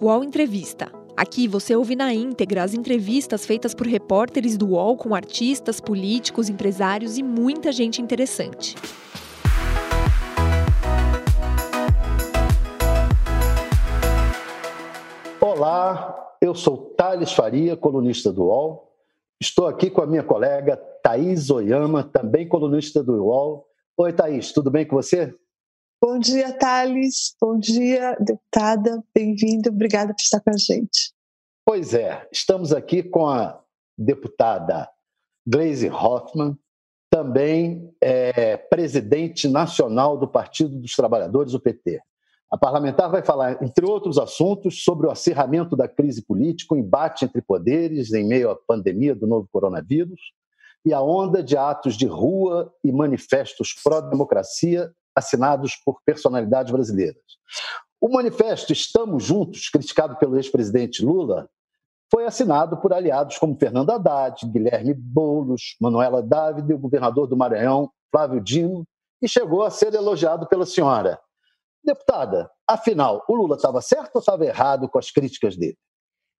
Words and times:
UOL 0.00 0.22
Entrevista. 0.22 0.92
Aqui 1.16 1.48
você 1.48 1.74
ouve 1.74 1.96
na 1.96 2.14
íntegra 2.14 2.62
as 2.62 2.72
entrevistas 2.72 3.44
feitas 3.44 3.74
por 3.74 3.84
repórteres 3.84 4.56
do 4.56 4.68
UOL 4.68 4.96
com 4.96 5.12
artistas, 5.12 5.80
políticos, 5.80 6.48
empresários 6.48 7.18
e 7.18 7.22
muita 7.24 7.72
gente 7.72 8.00
interessante. 8.00 8.76
Olá, 15.40 16.36
eu 16.40 16.54
sou 16.54 16.94
Thales 16.96 17.32
Faria, 17.32 17.76
colunista 17.76 18.32
do 18.32 18.44
UOL. 18.44 18.92
Estou 19.40 19.66
aqui 19.66 19.90
com 19.90 20.02
a 20.02 20.06
minha 20.06 20.22
colega 20.22 20.76
Thaís 21.02 21.50
Oyama, 21.50 22.04
também 22.04 22.46
colunista 22.46 23.02
do 23.02 23.24
UOL. 23.24 23.66
Oi, 23.96 24.12
Thaís, 24.12 24.52
tudo 24.52 24.70
bem 24.70 24.86
com 24.86 24.94
você? 24.94 25.34
Bom 26.00 26.16
dia, 26.20 26.52
Thales. 26.52 27.34
Bom 27.40 27.58
dia, 27.58 28.16
deputada. 28.20 29.02
Bem-vindo. 29.12 29.68
Obrigada 29.68 30.14
por 30.14 30.22
estar 30.22 30.40
com 30.40 30.50
a 30.50 30.56
gente. 30.56 31.12
Pois 31.66 31.92
é, 31.92 32.24
estamos 32.30 32.72
aqui 32.72 33.02
com 33.02 33.26
a 33.26 33.60
deputada 33.98 34.88
Gleisi 35.44 35.90
Hoffmann, 35.90 36.56
também 37.10 37.92
é, 38.00 38.56
presidente 38.56 39.48
nacional 39.48 40.16
do 40.16 40.28
Partido 40.28 40.78
dos 40.78 40.94
Trabalhadores, 40.94 41.52
o 41.52 41.58
PT. 41.58 42.00
A 42.48 42.56
parlamentar 42.56 43.10
vai 43.10 43.24
falar, 43.24 43.60
entre 43.60 43.84
outros 43.84 44.18
assuntos, 44.18 44.84
sobre 44.84 45.08
o 45.08 45.10
acirramento 45.10 45.74
da 45.74 45.88
crise 45.88 46.22
política, 46.22 46.74
o 46.74 46.78
embate 46.78 47.24
entre 47.24 47.42
poderes 47.42 48.12
em 48.12 48.24
meio 48.24 48.50
à 48.50 48.56
pandemia 48.56 49.16
do 49.16 49.26
novo 49.26 49.48
coronavírus 49.50 50.20
e 50.86 50.94
a 50.94 51.02
onda 51.02 51.42
de 51.42 51.56
atos 51.56 51.96
de 51.96 52.06
rua 52.06 52.72
e 52.84 52.92
manifestos 52.92 53.74
pró-democracia 53.82 54.92
assinados 55.18 55.74
por 55.84 56.00
personalidades 56.04 56.72
brasileiras. 56.72 57.22
O 58.00 58.08
manifesto 58.08 58.72
Estamos 58.72 59.24
Juntos, 59.24 59.68
criticado 59.68 60.16
pelo 60.16 60.36
ex-presidente 60.36 61.04
Lula, 61.04 61.48
foi 62.10 62.24
assinado 62.24 62.78
por 62.78 62.92
aliados 62.92 63.36
como 63.36 63.58
Fernando 63.58 63.90
Haddad, 63.90 64.46
Guilherme 64.46 64.94
Boulos, 64.94 65.76
Manuela 65.80 66.22
Dávila 66.22 66.70
e 66.70 66.74
o 66.74 66.78
governador 66.78 67.26
do 67.26 67.36
Maranhão, 67.36 67.90
Flávio 68.10 68.40
Dino, 68.40 68.86
e 69.20 69.28
chegou 69.28 69.62
a 69.62 69.70
ser 69.70 69.92
elogiado 69.92 70.48
pela 70.48 70.64
senhora. 70.64 71.20
Deputada, 71.84 72.50
afinal, 72.66 73.24
o 73.28 73.34
Lula 73.34 73.56
estava 73.56 73.80
certo 73.80 74.16
ou 74.16 74.20
estava 74.20 74.44
errado 74.44 74.88
com 74.88 74.98
as 74.98 75.10
críticas 75.10 75.56
dele? 75.56 75.76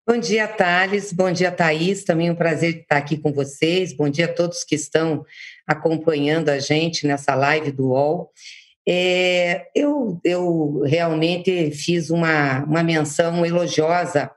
Bom 0.08 0.18
dia, 0.18 0.48
Thales. 0.48 1.12
Bom 1.12 1.30
dia, 1.30 1.52
Thaís. 1.52 2.02
Também 2.02 2.28
é 2.28 2.32
um 2.32 2.34
prazer 2.34 2.78
estar 2.78 2.96
aqui 2.96 3.18
com 3.18 3.30
vocês. 3.30 3.94
Bom 3.94 4.08
dia 4.08 4.24
a 4.24 4.32
todos 4.32 4.64
que 4.64 4.74
estão 4.74 5.22
acompanhando 5.66 6.48
a 6.48 6.58
gente 6.58 7.06
nessa 7.06 7.34
live 7.34 7.70
do 7.70 7.88
UOL. 7.88 8.32
É, 8.90 9.66
eu, 9.74 10.18
eu 10.24 10.80
realmente 10.86 11.70
fiz 11.72 12.08
uma, 12.08 12.64
uma 12.64 12.82
menção 12.82 13.44
elogiosa 13.44 14.30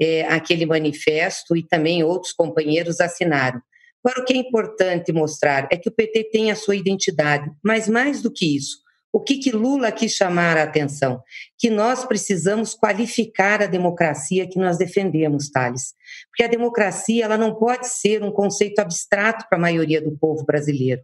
é, 0.00 0.22
àquele 0.22 0.66
manifesto 0.66 1.56
e 1.56 1.62
também 1.62 2.02
outros 2.02 2.32
companheiros 2.32 3.00
assinaram. 3.00 3.62
Agora, 4.04 4.20
o 4.20 4.24
que 4.24 4.32
é 4.32 4.36
importante 4.36 5.12
mostrar 5.12 5.68
é 5.70 5.76
que 5.76 5.88
o 5.88 5.92
PT 5.92 6.30
tem 6.32 6.50
a 6.50 6.56
sua 6.56 6.74
identidade, 6.74 7.48
mas 7.62 7.88
mais 7.88 8.20
do 8.20 8.32
que 8.32 8.56
isso, 8.56 8.82
o 9.12 9.20
que, 9.20 9.36
que 9.36 9.52
Lula 9.52 9.92
quis 9.92 10.12
chamar 10.12 10.56
a 10.56 10.62
atenção? 10.62 11.22
Que 11.58 11.68
nós 11.68 12.02
precisamos 12.04 12.74
qualificar 12.74 13.62
a 13.62 13.66
democracia 13.66 14.48
que 14.48 14.58
nós 14.58 14.78
defendemos, 14.78 15.50
Thales. 15.50 15.92
Porque 16.30 16.42
a 16.42 16.48
democracia 16.48 17.26
ela 17.26 17.36
não 17.36 17.54
pode 17.54 17.86
ser 17.88 18.22
um 18.24 18.32
conceito 18.32 18.78
abstrato 18.78 19.46
para 19.48 19.58
a 19.58 19.60
maioria 19.60 20.00
do 20.00 20.16
povo 20.16 20.46
brasileiro. 20.46 21.02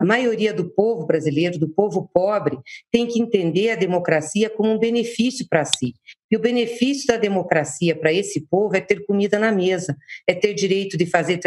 A 0.00 0.04
maioria 0.04 0.54
do 0.54 0.70
povo 0.70 1.04
brasileiro, 1.04 1.58
do 1.58 1.68
povo 1.68 2.08
pobre, 2.14 2.58
tem 2.90 3.06
que 3.06 3.20
entender 3.20 3.68
a 3.68 3.76
democracia 3.76 4.48
como 4.48 4.72
um 4.72 4.78
benefício 4.78 5.46
para 5.46 5.62
si. 5.66 5.92
E 6.30 6.36
o 6.38 6.40
benefício 6.40 7.06
da 7.06 7.18
democracia 7.18 7.94
para 7.94 8.10
esse 8.10 8.40
povo 8.40 8.74
é 8.74 8.80
ter 8.80 9.04
comida 9.04 9.38
na 9.38 9.52
mesa, 9.52 9.94
é 10.26 10.32
ter 10.32 10.54
direito 10.54 10.96
de 10.96 11.04
fazer 11.04 11.38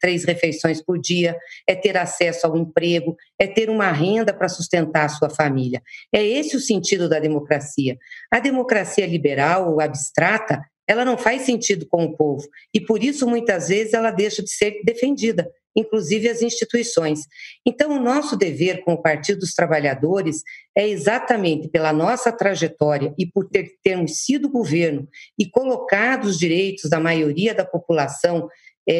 três, 0.00 0.24
refeições 0.24 0.82
por 0.82 0.98
dia, 0.98 1.36
é 1.68 1.76
ter 1.76 1.96
acesso 1.96 2.48
ao 2.48 2.56
emprego, 2.56 3.16
é 3.38 3.46
ter 3.46 3.70
uma 3.70 3.92
renda 3.92 4.34
para 4.34 4.48
sustentar 4.48 5.04
a 5.04 5.08
sua 5.10 5.30
família. 5.30 5.80
É 6.12 6.24
esse 6.26 6.56
o 6.56 6.60
sentido 6.60 7.08
da 7.08 7.20
democracia. 7.20 7.96
A 8.28 8.40
democracia 8.40 9.06
liberal 9.06 9.70
ou 9.70 9.80
abstrata, 9.80 10.60
ela 10.84 11.04
não 11.04 11.16
faz 11.16 11.42
sentido 11.42 11.86
com 11.86 12.06
o 12.06 12.16
povo 12.16 12.44
e 12.74 12.80
por 12.80 13.04
isso 13.04 13.28
muitas 13.28 13.68
vezes 13.68 13.92
ela 13.92 14.10
deixa 14.10 14.42
de 14.42 14.50
ser 14.50 14.82
defendida 14.84 15.48
inclusive 15.74 16.28
as 16.28 16.42
instituições. 16.42 17.20
Então, 17.64 17.96
o 17.96 18.02
nosso 18.02 18.36
dever 18.36 18.82
com 18.84 18.94
o 18.94 19.02
Partido 19.02 19.40
dos 19.40 19.54
Trabalhadores 19.54 20.42
é 20.76 20.88
exatamente 20.88 21.68
pela 21.68 21.92
nossa 21.92 22.32
trajetória 22.32 23.14
e 23.18 23.26
por 23.26 23.48
ter, 23.48 23.74
termos 23.82 24.24
sido 24.24 24.48
governo 24.48 25.08
e 25.38 25.48
colocado 25.48 26.24
os 26.24 26.38
direitos 26.38 26.88
da 26.90 27.00
maioria 27.00 27.54
da 27.54 27.64
população 27.64 28.48
é, 28.88 28.94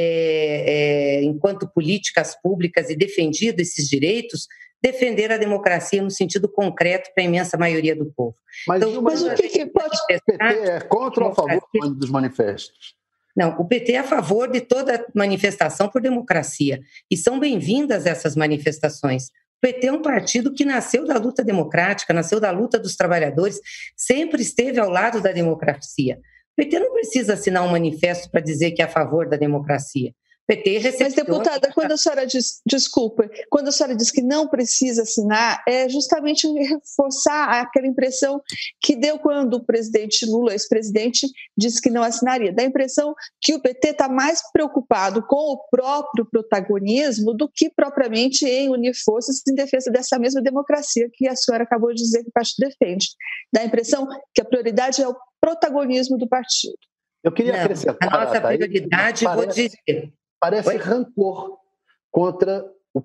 é, 1.16 1.22
enquanto 1.22 1.68
políticas 1.68 2.36
públicas 2.40 2.90
e 2.90 2.96
defendido 2.96 3.60
esses 3.60 3.88
direitos, 3.88 4.46
defender 4.82 5.32
a 5.32 5.36
democracia 5.36 6.02
no 6.02 6.10
sentido 6.10 6.48
concreto 6.48 7.10
para 7.14 7.24
a 7.24 7.26
imensa 7.26 7.56
maioria 7.58 7.94
do 7.94 8.06
povo. 8.06 8.36
Mas, 8.66 8.82
então, 8.82 9.02
mas 9.02 9.22
o 9.22 9.34
que, 9.34 9.48
que 9.48 9.66
pode... 9.66 9.96
PT 10.06 10.36
é 10.40 10.80
contra 10.80 11.24
ou 11.24 11.30
a 11.30 11.34
favor 11.34 11.62
dos 11.94 12.10
manifestos? 12.10 12.94
Não, 13.40 13.56
o 13.58 13.64
PT 13.64 13.92
é 13.92 13.98
a 14.00 14.04
favor 14.04 14.50
de 14.50 14.60
toda 14.60 15.02
manifestação 15.14 15.88
por 15.88 16.02
democracia 16.02 16.78
e 17.10 17.16
são 17.16 17.40
bem-vindas 17.40 18.04
essas 18.04 18.36
manifestações. 18.36 19.28
O 19.28 19.62
PT 19.62 19.86
é 19.86 19.92
um 19.92 20.02
partido 20.02 20.52
que 20.52 20.62
nasceu 20.62 21.06
da 21.06 21.16
luta 21.16 21.42
democrática, 21.42 22.12
nasceu 22.12 22.38
da 22.38 22.50
luta 22.50 22.78
dos 22.78 22.96
trabalhadores, 22.96 23.58
sempre 23.96 24.42
esteve 24.42 24.78
ao 24.78 24.90
lado 24.90 25.22
da 25.22 25.32
democracia. 25.32 26.18
O 26.52 26.56
PT 26.56 26.80
não 26.80 26.92
precisa 26.92 27.32
assinar 27.32 27.64
um 27.64 27.70
manifesto 27.70 28.30
para 28.30 28.42
dizer 28.42 28.72
que 28.72 28.82
é 28.82 28.84
a 28.84 28.88
favor 28.88 29.26
da 29.26 29.38
democracia. 29.38 30.12
PT. 30.50 30.80
Mas, 30.98 31.14
deputada, 31.14 31.70
quando 31.72 31.92
a 31.92 31.96
senhora 31.96 32.26
diz, 32.26 32.60
desculpa, 32.66 33.30
quando 33.48 33.68
a 33.68 33.72
senhora 33.72 33.94
diz 33.94 34.10
que 34.10 34.20
não 34.20 34.48
precisa 34.48 35.02
assinar, 35.02 35.62
é 35.66 35.88
justamente 35.88 36.48
reforçar 36.48 37.60
aquela 37.60 37.86
impressão 37.86 38.42
que 38.80 38.96
deu 38.96 39.18
quando 39.20 39.54
o 39.54 39.64
presidente 39.64 40.26
Lula, 40.26 40.52
ex-presidente, 40.52 41.28
disse 41.56 41.80
que 41.80 41.88
não 41.88 42.02
assinaria. 42.02 42.52
Dá 42.52 42.64
a 42.64 42.66
impressão 42.66 43.14
que 43.40 43.54
o 43.54 43.60
PT 43.60 43.90
está 43.90 44.08
mais 44.08 44.42
preocupado 44.52 45.24
com 45.24 45.52
o 45.52 45.58
próprio 45.70 46.26
protagonismo 46.28 47.32
do 47.32 47.48
que 47.48 47.70
propriamente 47.70 48.44
em 48.44 48.70
unir 48.70 48.94
forças 49.04 49.42
em 49.48 49.54
defesa 49.54 49.88
dessa 49.90 50.18
mesma 50.18 50.42
democracia 50.42 51.08
que 51.12 51.28
a 51.28 51.36
senhora 51.36 51.62
acabou 51.62 51.94
de 51.94 52.02
dizer 52.02 52.24
que 52.24 52.30
o 52.30 52.32
partido 52.32 52.68
defende. 52.68 53.10
Dá 53.52 53.60
a 53.60 53.64
impressão 53.64 54.08
que 54.34 54.42
a 54.42 54.44
prioridade 54.44 55.00
é 55.00 55.06
o 55.06 55.14
protagonismo 55.40 56.18
do 56.18 56.28
partido. 56.28 56.76
Eu 57.22 57.30
queria 57.30 57.52
não, 57.52 57.60
acrescentar. 57.60 58.14
A 58.14 58.24
nossa 58.24 58.40
prioridade, 58.40 59.24
parece... 59.24 59.36
vou 59.36 59.46
dizer, 59.46 59.70
parece 60.40 60.70
Oi? 60.70 60.76
rancor 60.78 61.58
contra 62.10 62.64
o 62.92 63.00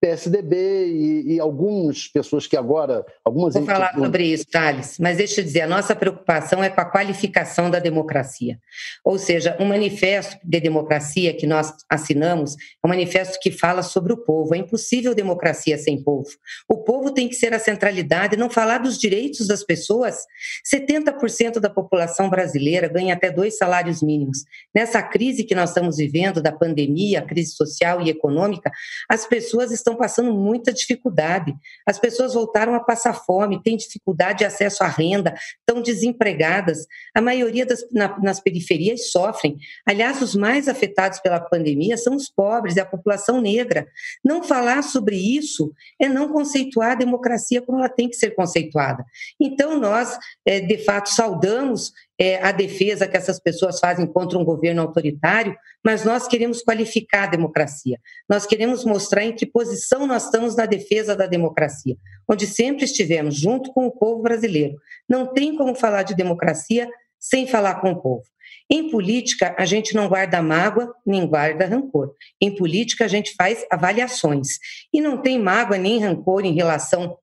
PSDB 0.00 0.86
e, 0.86 1.34
e, 1.34 1.40
algumas 1.40 2.08
pessoas 2.08 2.46
que 2.46 2.56
agora. 2.56 3.04
Algumas 3.24 3.52
Vou 3.54 3.66
falar 3.66 3.92
sobre 3.94 4.24
isso, 4.24 4.46
Thales, 4.50 4.98
mas 4.98 5.18
deixa 5.18 5.40
eu 5.40 5.44
dizer: 5.44 5.62
a 5.62 5.66
nossa 5.66 5.94
preocupação 5.94 6.64
é 6.64 6.70
com 6.70 6.80
a 6.80 6.84
qualificação 6.86 7.70
da 7.70 7.78
democracia. 7.78 8.58
Ou 9.04 9.18
seja, 9.18 9.54
um 9.60 9.66
manifesto 9.66 10.38
de 10.42 10.58
democracia 10.58 11.34
que 11.34 11.46
nós 11.46 11.72
assinamos 11.88 12.54
é 12.54 12.86
um 12.86 12.88
manifesto 12.88 13.38
que 13.40 13.50
fala 13.50 13.82
sobre 13.82 14.12
o 14.12 14.16
povo. 14.16 14.54
É 14.54 14.58
impossível 14.58 15.14
democracia 15.14 15.76
sem 15.76 16.02
povo. 16.02 16.28
O 16.66 16.78
povo 16.78 17.10
tem 17.10 17.28
que 17.28 17.34
ser 17.34 17.52
a 17.52 17.58
centralidade, 17.58 18.36
não 18.36 18.48
falar 18.48 18.78
dos 18.78 18.98
direitos 18.98 19.46
das 19.46 19.62
pessoas. 19.62 20.24
70% 20.72 21.60
da 21.60 21.68
população 21.68 22.30
brasileira 22.30 22.88
ganha 22.88 23.12
até 23.12 23.30
dois 23.30 23.58
salários 23.58 24.02
mínimos. 24.02 24.44
Nessa 24.74 25.02
crise 25.02 25.44
que 25.44 25.54
nós 25.54 25.70
estamos 25.70 25.98
vivendo, 25.98 26.40
da 26.40 26.52
pandemia, 26.52 27.20
crise 27.20 27.52
social 27.52 28.00
e 28.00 28.08
econômica, 28.08 28.70
as 29.10 29.25
pessoas 29.26 29.70
estão 29.70 29.96
passando 29.96 30.32
muita 30.32 30.72
dificuldade. 30.72 31.54
As 31.84 31.98
pessoas 31.98 32.34
voltaram 32.34 32.74
a 32.74 32.80
passar 32.80 33.12
fome, 33.12 33.62
têm 33.62 33.76
dificuldade 33.76 34.38
de 34.38 34.44
acesso 34.44 34.82
à 34.82 34.88
renda, 34.88 35.34
estão 35.58 35.82
desempregadas. 35.82 36.86
A 37.14 37.20
maioria 37.20 37.66
das, 37.66 37.84
na, 37.92 38.18
nas 38.18 38.40
periferias 38.40 39.10
sofrem. 39.10 39.58
Aliás, 39.84 40.22
os 40.22 40.34
mais 40.34 40.68
afetados 40.68 41.18
pela 41.20 41.40
pandemia 41.40 41.96
são 41.96 42.14
os 42.14 42.28
pobres 42.28 42.76
e 42.76 42.80
a 42.80 42.86
população 42.86 43.40
negra. 43.40 43.86
Não 44.24 44.42
falar 44.42 44.82
sobre 44.82 45.16
isso 45.16 45.72
é 45.98 46.08
não 46.08 46.32
conceituar 46.32 46.92
a 46.92 46.96
democracia 46.96 47.60
como 47.60 47.78
ela 47.78 47.88
tem 47.88 48.08
que 48.08 48.16
ser 48.16 48.30
conceituada. 48.30 49.04
Então, 49.40 49.78
nós, 49.78 50.18
é, 50.44 50.60
de 50.60 50.78
fato, 50.78 51.10
saudamos 51.10 51.92
é, 52.18 52.42
a 52.42 52.50
defesa 52.50 53.06
que 53.06 53.16
essas 53.16 53.38
pessoas 53.38 53.78
fazem 53.78 54.06
contra 54.06 54.38
um 54.38 54.44
governo 54.44 54.82
autoritário, 54.82 55.56
mas 55.84 56.04
nós 56.04 56.26
queremos 56.26 56.62
qualificar 56.62 57.24
a 57.24 57.28
democracia. 57.28 57.98
Nós 58.28 58.46
queremos 58.46 58.84
mostrar 58.84 59.24
em 59.24 59.32
que 59.32 59.46
posição 59.46 60.06
nós 60.06 60.24
estamos 60.24 60.56
na 60.56 60.66
defesa 60.66 61.14
da 61.14 61.26
democracia, 61.26 61.96
onde 62.28 62.46
sempre 62.46 62.84
estivemos 62.84 63.36
junto 63.36 63.72
com 63.72 63.86
o 63.86 63.92
povo 63.92 64.22
brasileiro. 64.22 64.76
Não 65.08 65.32
tem 65.32 65.56
como 65.56 65.74
falar 65.74 66.02
de 66.02 66.14
democracia 66.14 66.88
sem 67.18 67.46
falar 67.46 67.80
com 67.80 67.92
o 67.92 68.00
povo. 68.00 68.24
Em 68.70 68.90
política, 68.90 69.54
a 69.58 69.64
gente 69.64 69.94
não 69.94 70.08
guarda 70.08 70.42
mágoa 70.42 70.92
nem 71.04 71.26
guarda 71.26 71.66
rancor. 71.66 72.14
Em 72.40 72.54
política, 72.54 73.04
a 73.04 73.08
gente 73.08 73.34
faz 73.34 73.64
avaliações. 73.70 74.58
E 74.92 75.00
não 75.00 75.22
tem 75.22 75.38
mágoa 75.38 75.78
nem 75.78 76.00
rancor 76.00 76.44
em 76.44 76.54
relação 76.54 77.16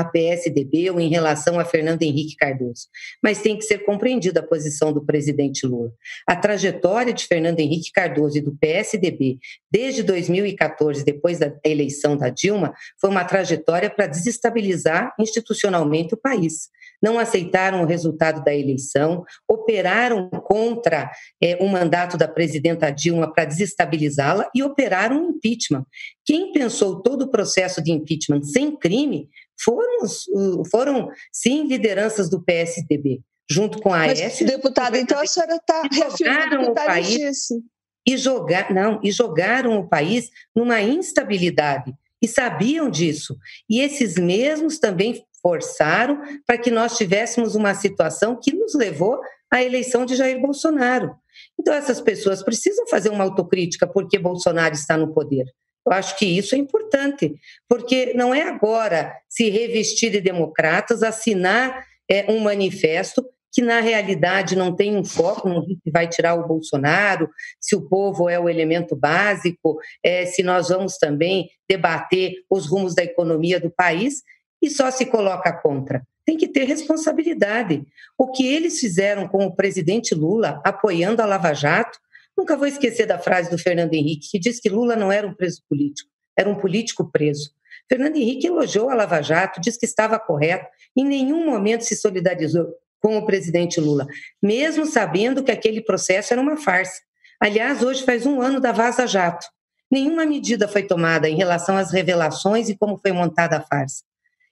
a 0.00 0.04
PSDB 0.04 0.90
ou 0.90 1.00
em 1.00 1.08
relação 1.08 1.58
a 1.58 1.64
Fernando 1.64 2.02
Henrique 2.02 2.36
Cardoso, 2.36 2.88
mas 3.22 3.40
tem 3.40 3.56
que 3.56 3.64
ser 3.64 3.78
compreendida 3.78 4.40
a 4.40 4.46
posição 4.46 4.92
do 4.92 5.04
presidente 5.04 5.66
Lula. 5.66 5.92
A 6.26 6.36
trajetória 6.36 7.12
de 7.12 7.26
Fernando 7.26 7.60
Henrique 7.60 7.92
Cardoso 7.92 8.38
e 8.38 8.40
do 8.40 8.56
PSDB 8.56 9.38
desde 9.70 10.02
2014, 10.02 11.04
depois 11.04 11.38
da 11.38 11.52
eleição 11.64 12.16
da 12.16 12.28
Dilma, 12.28 12.72
foi 13.00 13.10
uma 13.10 13.24
trajetória 13.24 13.90
para 13.90 14.06
desestabilizar 14.06 15.14
institucionalmente 15.18 16.14
o 16.14 16.16
país. 16.16 16.68
Não 17.00 17.18
aceitaram 17.18 17.82
o 17.82 17.86
resultado 17.86 18.42
da 18.42 18.54
eleição, 18.54 19.24
operaram 19.48 20.28
contra 20.28 21.10
é, 21.40 21.56
o 21.60 21.68
mandato 21.68 22.16
da 22.16 22.26
presidenta 22.26 22.90
Dilma 22.90 23.32
para 23.32 23.44
desestabilizá-la 23.44 24.50
e 24.54 24.62
operaram 24.62 25.22
um 25.22 25.30
impeachment. 25.30 25.86
Quem 26.24 26.52
pensou 26.52 27.00
todo 27.00 27.22
o 27.22 27.30
processo 27.30 27.82
de 27.82 27.92
impeachment 27.92 28.42
sem 28.42 28.76
crime 28.76 29.28
foram, 29.62 30.64
foram 30.70 31.10
sim, 31.32 31.66
lideranças 31.66 32.28
do 32.28 32.42
PSDB, 32.42 33.20
junto 33.50 33.80
com 33.80 33.92
a 33.92 34.06
Mas, 34.06 34.18
Deputada, 34.38 34.98
então 34.98 35.18
a 35.18 35.26
senhora 35.26 35.56
está 35.56 35.82
reafirmando 35.90 36.70
o 36.70 36.74
país 36.74 37.08
disso. 37.08 37.62
E, 38.06 38.16
jogar, 38.16 38.72
não, 38.72 39.00
e 39.02 39.10
jogaram 39.10 39.78
o 39.78 39.88
país 39.88 40.30
numa 40.54 40.80
instabilidade. 40.80 41.92
E 42.22 42.26
sabiam 42.26 42.88
disso. 42.90 43.36
E 43.68 43.80
esses 43.80 44.16
mesmos 44.16 44.78
também 44.78 45.22
forçaram 45.42 46.20
para 46.46 46.58
que 46.58 46.70
nós 46.70 46.96
tivéssemos 46.96 47.54
uma 47.54 47.74
situação 47.74 48.38
que 48.40 48.52
nos 48.52 48.74
levou 48.74 49.20
à 49.50 49.62
eleição 49.62 50.04
de 50.04 50.16
Jair 50.16 50.40
Bolsonaro. 50.40 51.14
Então, 51.58 51.72
essas 51.72 52.00
pessoas 52.00 52.42
precisam 52.42 52.86
fazer 52.88 53.10
uma 53.10 53.24
autocrítica 53.24 53.86
porque 53.86 54.18
Bolsonaro 54.18 54.74
está 54.74 54.96
no 54.96 55.12
poder. 55.12 55.44
Eu 55.88 55.92
acho 55.96 56.18
que 56.18 56.26
isso 56.26 56.54
é 56.54 56.58
importante, 56.58 57.34
porque 57.66 58.12
não 58.14 58.34
é 58.34 58.42
agora 58.42 59.14
se 59.26 59.48
revestir 59.48 60.10
de 60.10 60.20
democratas, 60.20 61.02
assinar 61.02 61.82
é, 62.10 62.30
um 62.30 62.40
manifesto 62.40 63.24
que 63.50 63.62
na 63.62 63.80
realidade 63.80 64.54
não 64.54 64.76
tem 64.76 64.94
um 64.94 65.02
foco, 65.02 65.48
não 65.48 65.62
se 65.62 65.90
vai 65.90 66.06
tirar 66.06 66.34
o 66.34 66.46
Bolsonaro, 66.46 67.30
se 67.58 67.74
o 67.74 67.88
povo 67.88 68.28
é 68.28 68.38
o 68.38 68.50
elemento 68.50 68.94
básico, 68.94 69.78
é, 70.04 70.26
se 70.26 70.42
nós 70.42 70.68
vamos 70.68 70.98
também 70.98 71.48
debater 71.66 72.34
os 72.50 72.66
rumos 72.66 72.94
da 72.94 73.02
economia 73.02 73.58
do 73.58 73.70
país, 73.70 74.22
e 74.60 74.68
só 74.68 74.90
se 74.90 75.06
coloca 75.06 75.50
contra. 75.52 76.02
Tem 76.26 76.36
que 76.36 76.48
ter 76.48 76.64
responsabilidade. 76.64 77.82
O 78.18 78.30
que 78.30 78.46
eles 78.46 78.78
fizeram 78.78 79.26
com 79.26 79.46
o 79.46 79.56
presidente 79.56 80.14
Lula, 80.14 80.60
apoiando 80.62 81.22
a 81.22 81.26
Lava 81.26 81.54
Jato, 81.54 81.98
Nunca 82.38 82.56
vou 82.56 82.68
esquecer 82.68 83.04
da 83.04 83.18
frase 83.18 83.50
do 83.50 83.58
Fernando 83.58 83.92
Henrique, 83.94 84.30
que 84.30 84.38
diz 84.38 84.60
que 84.60 84.68
Lula 84.68 84.94
não 84.94 85.10
era 85.10 85.26
um 85.26 85.34
preso 85.34 85.60
político, 85.68 86.08
era 86.38 86.48
um 86.48 86.54
político 86.54 87.10
preso. 87.10 87.50
Fernando 87.88 88.14
Henrique 88.14 88.46
elogiou 88.46 88.88
a 88.90 88.94
Lava 88.94 89.20
Jato, 89.20 89.60
diz 89.60 89.76
que 89.76 89.84
estava 89.84 90.20
correto, 90.20 90.64
em 90.96 91.04
nenhum 91.04 91.44
momento 91.44 91.82
se 91.82 91.96
solidarizou 91.96 92.68
com 93.00 93.18
o 93.18 93.26
presidente 93.26 93.80
Lula, 93.80 94.06
mesmo 94.40 94.86
sabendo 94.86 95.42
que 95.42 95.50
aquele 95.50 95.82
processo 95.82 96.32
era 96.32 96.40
uma 96.40 96.56
farsa. 96.56 97.00
Aliás, 97.40 97.82
hoje 97.82 98.04
faz 98.04 98.24
um 98.24 98.40
ano 98.40 98.60
da 98.60 98.70
Vaza 98.70 99.04
Jato. 99.04 99.44
Nenhuma 99.90 100.24
medida 100.24 100.68
foi 100.68 100.84
tomada 100.84 101.28
em 101.28 101.34
relação 101.34 101.76
às 101.76 101.92
revelações 101.92 102.68
e 102.68 102.76
como 102.76 102.98
foi 102.98 103.10
montada 103.10 103.56
a 103.56 103.60
farsa. 103.60 104.04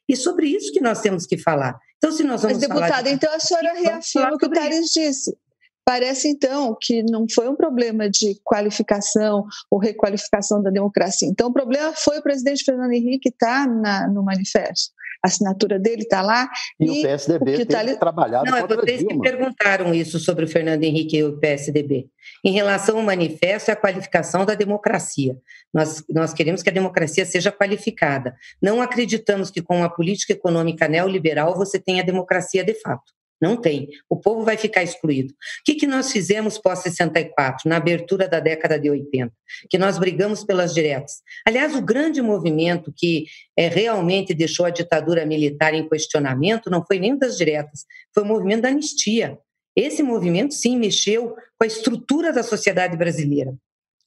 E 0.09 0.17
sobre 0.17 0.49
isso 0.49 0.73
que 0.73 0.81
nós 0.81 1.01
temos 1.01 1.25
que 1.25 1.39
falar. 1.39 1.79
Então, 1.99 2.11
se 2.11 2.25
nós 2.25 2.43
vamos 2.43 2.59
Mas, 2.59 2.69
deputada, 2.69 3.05
de... 3.05 3.11
então 3.11 3.33
a 3.33 3.39
senhora 3.39 3.75
reafirma 3.75 4.35
o 4.35 4.39
que 4.39 4.47
o 4.47 4.51
Tales 4.51 4.91
disse. 4.93 5.37
Parece, 5.89 6.27
então, 6.27 6.77
que 6.81 7.01
não 7.05 7.27
foi 7.33 7.49
um 7.49 7.55
problema 7.55 8.11
de 8.11 8.41
qualificação 8.43 9.47
ou 9.71 9.79
requalificação 9.79 10.61
da 10.61 10.69
democracia. 10.69 11.29
Então, 11.29 11.49
o 11.49 11.53
problema 11.53 11.93
foi 11.93 12.19
o 12.19 12.23
presidente 12.23 12.65
Fernando 12.65 12.91
Henrique 12.91 13.29
estar 13.29 13.69
tá 13.69 14.09
no 14.09 14.25
manifesto. 14.25 14.91
A 15.23 15.29
assinatura 15.29 15.79
dele 15.79 16.03
está 16.03 16.23
lá. 16.23 16.51
E, 16.81 16.87
e, 16.87 16.91
o 16.91 17.03
PSDB 17.03 17.55
o 17.55 17.57
que 17.59 17.65
tá 17.67 17.79
ali... 17.79 17.97
trabalhado 17.97 18.51
Não, 18.51 18.59
é 18.59 18.67
vocês 18.67 19.03
que 19.05 19.19
perguntaram 19.21 19.95
isso 19.95 20.19
sobre 20.19 20.45
o 20.45 20.49
Fernando 20.49 20.83
Henrique 20.83 21.19
e 21.19 21.25
o 21.25 21.39
PSDB. 21.39 22.09
Em 22.45 22.53
relação 22.53 22.97
ao 22.99 23.05
manifesto, 23.05 23.71
é 23.71 23.75
a 23.75 23.77
qualificação 23.77 24.45
da 24.45 24.57
democracia. 24.57 25.37
Nós, 25.73 26.03
nós 26.11 26.33
queremos 26.35 26.65
que 26.65 26.71
a 26.71 26.73
democracia 26.73 27.25
seja 27.25 27.53
qualificada. 27.53 28.35
Não 28.61 28.83
acreditamos 28.83 29.53
que 29.53 29.63
com 29.63 29.79
uma 29.79 29.89
política 29.89 30.33
econômica 30.33 30.89
neoliberal 30.89 31.55
você 31.57 31.79
tenha 31.79 32.03
democracia 32.03 32.65
de 32.65 32.75
fato. 32.75 33.16
Não 33.41 33.57
tem. 33.57 33.89
O 34.09 34.17
povo 34.17 34.45
vai 34.45 34.57
ficar 34.57 34.83
excluído. 34.83 35.33
O 35.33 35.37
que, 35.65 35.75
que 35.75 35.87
nós 35.87 36.11
fizemos 36.11 36.59
pós-64, 36.59 37.67
na 37.67 37.77
abertura 37.77 38.27
da 38.27 38.41
década 38.41 38.79
de 38.79 38.89
80? 38.89 39.33
Que 39.69 39.77
nós 39.77 39.99
brigamos 39.99 40.43
pelas 40.43 40.73
diretas. 40.73 41.23
Aliás, 41.47 41.75
o 41.75 41.83
grande 41.83 42.23
movimento 42.23 42.93
que 42.97 43.27
é, 43.57 43.69
realmente 43.69 44.33
deixou 44.33 44.65
a 44.65 44.71
ditadura 44.71 45.27
militar 45.27 45.75
em 45.75 45.89
questionamento 45.89 46.71
não 46.71 46.85
foi 46.85 46.99
nem 46.99 47.17
das 47.17 47.37
diretas, 47.37 47.85
foi 48.15 48.23
o 48.23 48.27
movimento 48.27 48.63
da 48.63 48.69
anistia. 48.69 49.39
Esse 49.77 50.03
movimento, 50.03 50.55
sim, 50.55 50.79
mexeu 50.79 51.35
com 51.59 51.65
a 51.65 51.67
estrutura 51.67 52.33
da 52.33 52.43
sociedade 52.43 52.97
brasileira. 52.97 53.55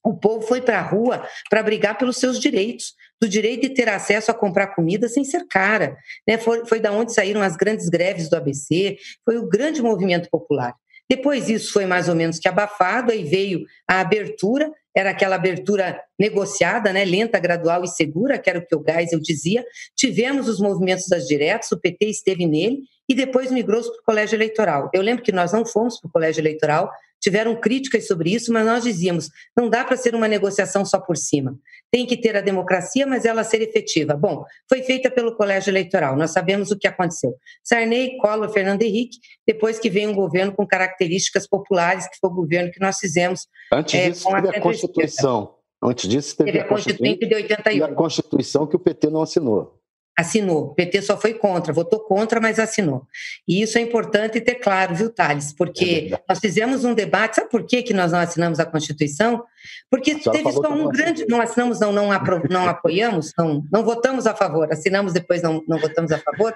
O 0.02 0.14
povo 0.14 0.46
foi 0.46 0.60
para 0.60 0.78
a 0.78 0.82
rua 0.82 1.26
para 1.48 1.62
brigar 1.62 1.96
pelos 1.98 2.16
seus 2.16 2.38
direitos, 2.38 2.94
do 3.20 3.28
direito 3.28 3.62
de 3.62 3.74
ter 3.74 3.88
acesso 3.88 4.30
a 4.30 4.34
comprar 4.34 4.68
comida 4.68 5.08
sem 5.08 5.24
ser 5.24 5.46
cara. 5.48 5.96
Né? 6.26 6.38
Foi, 6.38 6.64
foi 6.66 6.80
da 6.80 6.90
onde 6.90 7.12
saíram 7.12 7.42
as 7.42 7.56
grandes 7.56 7.88
greves 7.88 8.28
do 8.28 8.36
ABC, 8.36 8.96
foi 9.24 9.36
o 9.36 9.48
grande 9.48 9.82
movimento 9.82 10.28
popular. 10.30 10.74
Depois 11.10 11.48
isso 11.48 11.72
foi 11.72 11.86
mais 11.86 12.08
ou 12.08 12.14
menos 12.14 12.38
que 12.38 12.46
abafado, 12.46 13.10
aí 13.10 13.24
veio 13.24 13.64
a 13.88 13.98
abertura, 13.98 14.70
era 14.96 15.10
aquela 15.10 15.34
abertura 15.34 16.00
negociada, 16.16 16.92
né, 16.92 17.04
lenta, 17.04 17.38
gradual 17.40 17.82
e 17.82 17.88
segura, 17.88 18.38
que 18.38 18.48
era 18.48 18.60
o 18.60 18.66
que 18.66 18.76
o 18.76 18.84
Geisel 18.86 19.20
dizia. 19.20 19.64
Tivemos 19.96 20.48
os 20.48 20.60
movimentos 20.60 21.08
das 21.08 21.26
diretas, 21.26 21.72
o 21.72 21.80
PT 21.80 22.06
esteve 22.06 22.46
nele, 22.46 22.82
e 23.08 23.14
depois 23.14 23.50
migrou 23.50 23.82
para 23.82 23.90
o 23.90 24.04
colégio 24.04 24.36
eleitoral. 24.36 24.88
Eu 24.94 25.02
lembro 25.02 25.24
que 25.24 25.32
nós 25.32 25.52
não 25.52 25.66
fomos 25.66 25.98
para 26.00 26.08
o 26.08 26.12
colégio 26.12 26.40
eleitoral, 26.40 26.88
tiveram 27.20 27.54
críticas 27.54 28.06
sobre 28.06 28.32
isso, 28.32 28.52
mas 28.52 28.64
nós 28.64 28.82
dizíamos: 28.82 29.28
não 29.56 29.68
dá 29.68 29.84
para 29.84 29.96
ser 29.96 30.14
uma 30.14 30.26
negociação 30.26 30.84
só 30.84 30.98
por 30.98 31.16
cima. 31.16 31.56
Tem 31.90 32.06
que 32.06 32.16
ter 32.16 32.36
a 32.36 32.40
democracia, 32.40 33.06
mas 33.06 33.24
ela 33.24 33.44
ser 33.44 33.60
efetiva. 33.62 34.14
Bom, 34.14 34.44
foi 34.68 34.82
feita 34.82 35.10
pelo 35.10 35.36
colégio 35.36 35.70
eleitoral, 35.70 36.16
nós 36.16 36.30
sabemos 36.30 36.70
o 36.70 36.78
que 36.78 36.86
aconteceu. 36.86 37.34
Sarney, 37.62 38.16
Collor, 38.18 38.48
Fernando 38.50 38.82
Henrique, 38.82 39.18
depois 39.46 39.78
que 39.78 39.90
veio 39.90 40.10
um 40.10 40.14
governo 40.14 40.52
com 40.52 40.66
características 40.66 41.46
populares, 41.48 42.08
que 42.08 42.16
foi 42.20 42.30
o 42.30 42.34
governo 42.34 42.70
que 42.70 42.80
nós 42.80 42.98
fizemos. 42.98 43.46
Antes 43.72 43.94
é, 43.94 44.10
disso, 44.10 44.28
teve 44.30 44.56
a 44.56 44.60
Constituição. 44.60 45.54
Antes 45.82 46.08
disso, 46.08 46.36
teve, 46.36 46.52
teve 46.52 46.64
a 46.64 46.68
Constituinte 46.68 47.26
de 47.26 47.34
88. 47.34 47.78
E 47.78 47.82
a 47.82 47.94
Constituição 47.94 48.66
que 48.66 48.76
o 48.76 48.78
PT 48.78 49.08
não 49.08 49.22
assinou 49.22 49.79
assinou. 50.20 50.66
O 50.66 50.74
PT 50.74 51.02
só 51.02 51.18
foi 51.18 51.34
contra, 51.34 51.72
votou 51.72 52.00
contra, 52.00 52.40
mas 52.40 52.58
assinou. 52.58 53.06
E 53.46 53.62
isso 53.62 53.78
é 53.78 53.80
importante 53.80 54.40
ter 54.40 54.56
claro, 54.56 54.94
viu, 54.94 55.10
Thales? 55.10 55.52
Porque 55.52 56.10
é 56.12 56.20
nós 56.28 56.38
fizemos 56.38 56.84
um 56.84 56.94
debate, 56.94 57.36
sabe 57.36 57.50
por 57.50 57.66
que, 57.66 57.82
que 57.82 57.94
nós 57.94 58.12
não 58.12 58.18
assinamos 58.18 58.60
a 58.60 58.66
Constituição? 58.66 59.44
Porque 59.90 60.14
teve 60.14 60.52
só 60.52 60.72
um 60.72 60.88
grande. 60.88 61.26
Não 61.26 61.40
assinamos, 61.40 61.80
não, 61.80 61.92
não, 61.92 62.12
apro, 62.12 62.42
não 62.48 62.68
apoiamos, 62.68 63.32
não, 63.36 63.64
não 63.72 63.84
votamos 63.84 64.26
a 64.26 64.34
favor, 64.34 64.72
assinamos 64.72 65.12
depois, 65.12 65.42
não, 65.42 65.62
não 65.66 65.78
votamos 65.78 66.12
a 66.12 66.18
favor, 66.18 66.54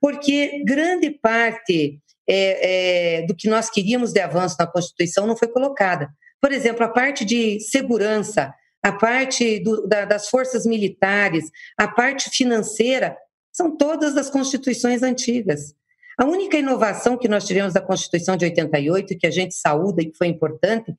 porque 0.00 0.62
grande 0.64 1.10
parte 1.10 2.00
é, 2.28 3.20
é, 3.20 3.26
do 3.26 3.34
que 3.34 3.48
nós 3.48 3.70
queríamos 3.70 4.12
de 4.12 4.20
avanço 4.20 4.56
na 4.58 4.66
Constituição 4.66 5.26
não 5.26 5.36
foi 5.36 5.48
colocada. 5.48 6.10
Por 6.40 6.52
exemplo, 6.52 6.84
a 6.84 6.88
parte 6.88 7.24
de 7.24 7.60
segurança, 7.60 8.52
a 8.82 8.92
parte 8.92 9.60
do, 9.60 9.86
da, 9.86 10.04
das 10.04 10.28
forças 10.28 10.66
militares, 10.66 11.50
a 11.76 11.86
parte 11.86 12.30
financeira, 12.30 13.16
são 13.52 13.76
todas 13.76 14.14
das 14.14 14.30
constituições 14.30 15.02
antigas. 15.02 15.74
A 16.18 16.24
única 16.24 16.56
inovação 16.56 17.16
que 17.16 17.28
nós 17.28 17.46
tivemos 17.46 17.72
da 17.72 17.80
Constituição 17.80 18.36
de 18.36 18.44
88, 18.44 19.16
que 19.18 19.26
a 19.26 19.30
gente 19.30 19.54
saúda 19.54 20.02
e 20.02 20.10
que 20.10 20.16
foi 20.16 20.26
importante, 20.26 20.94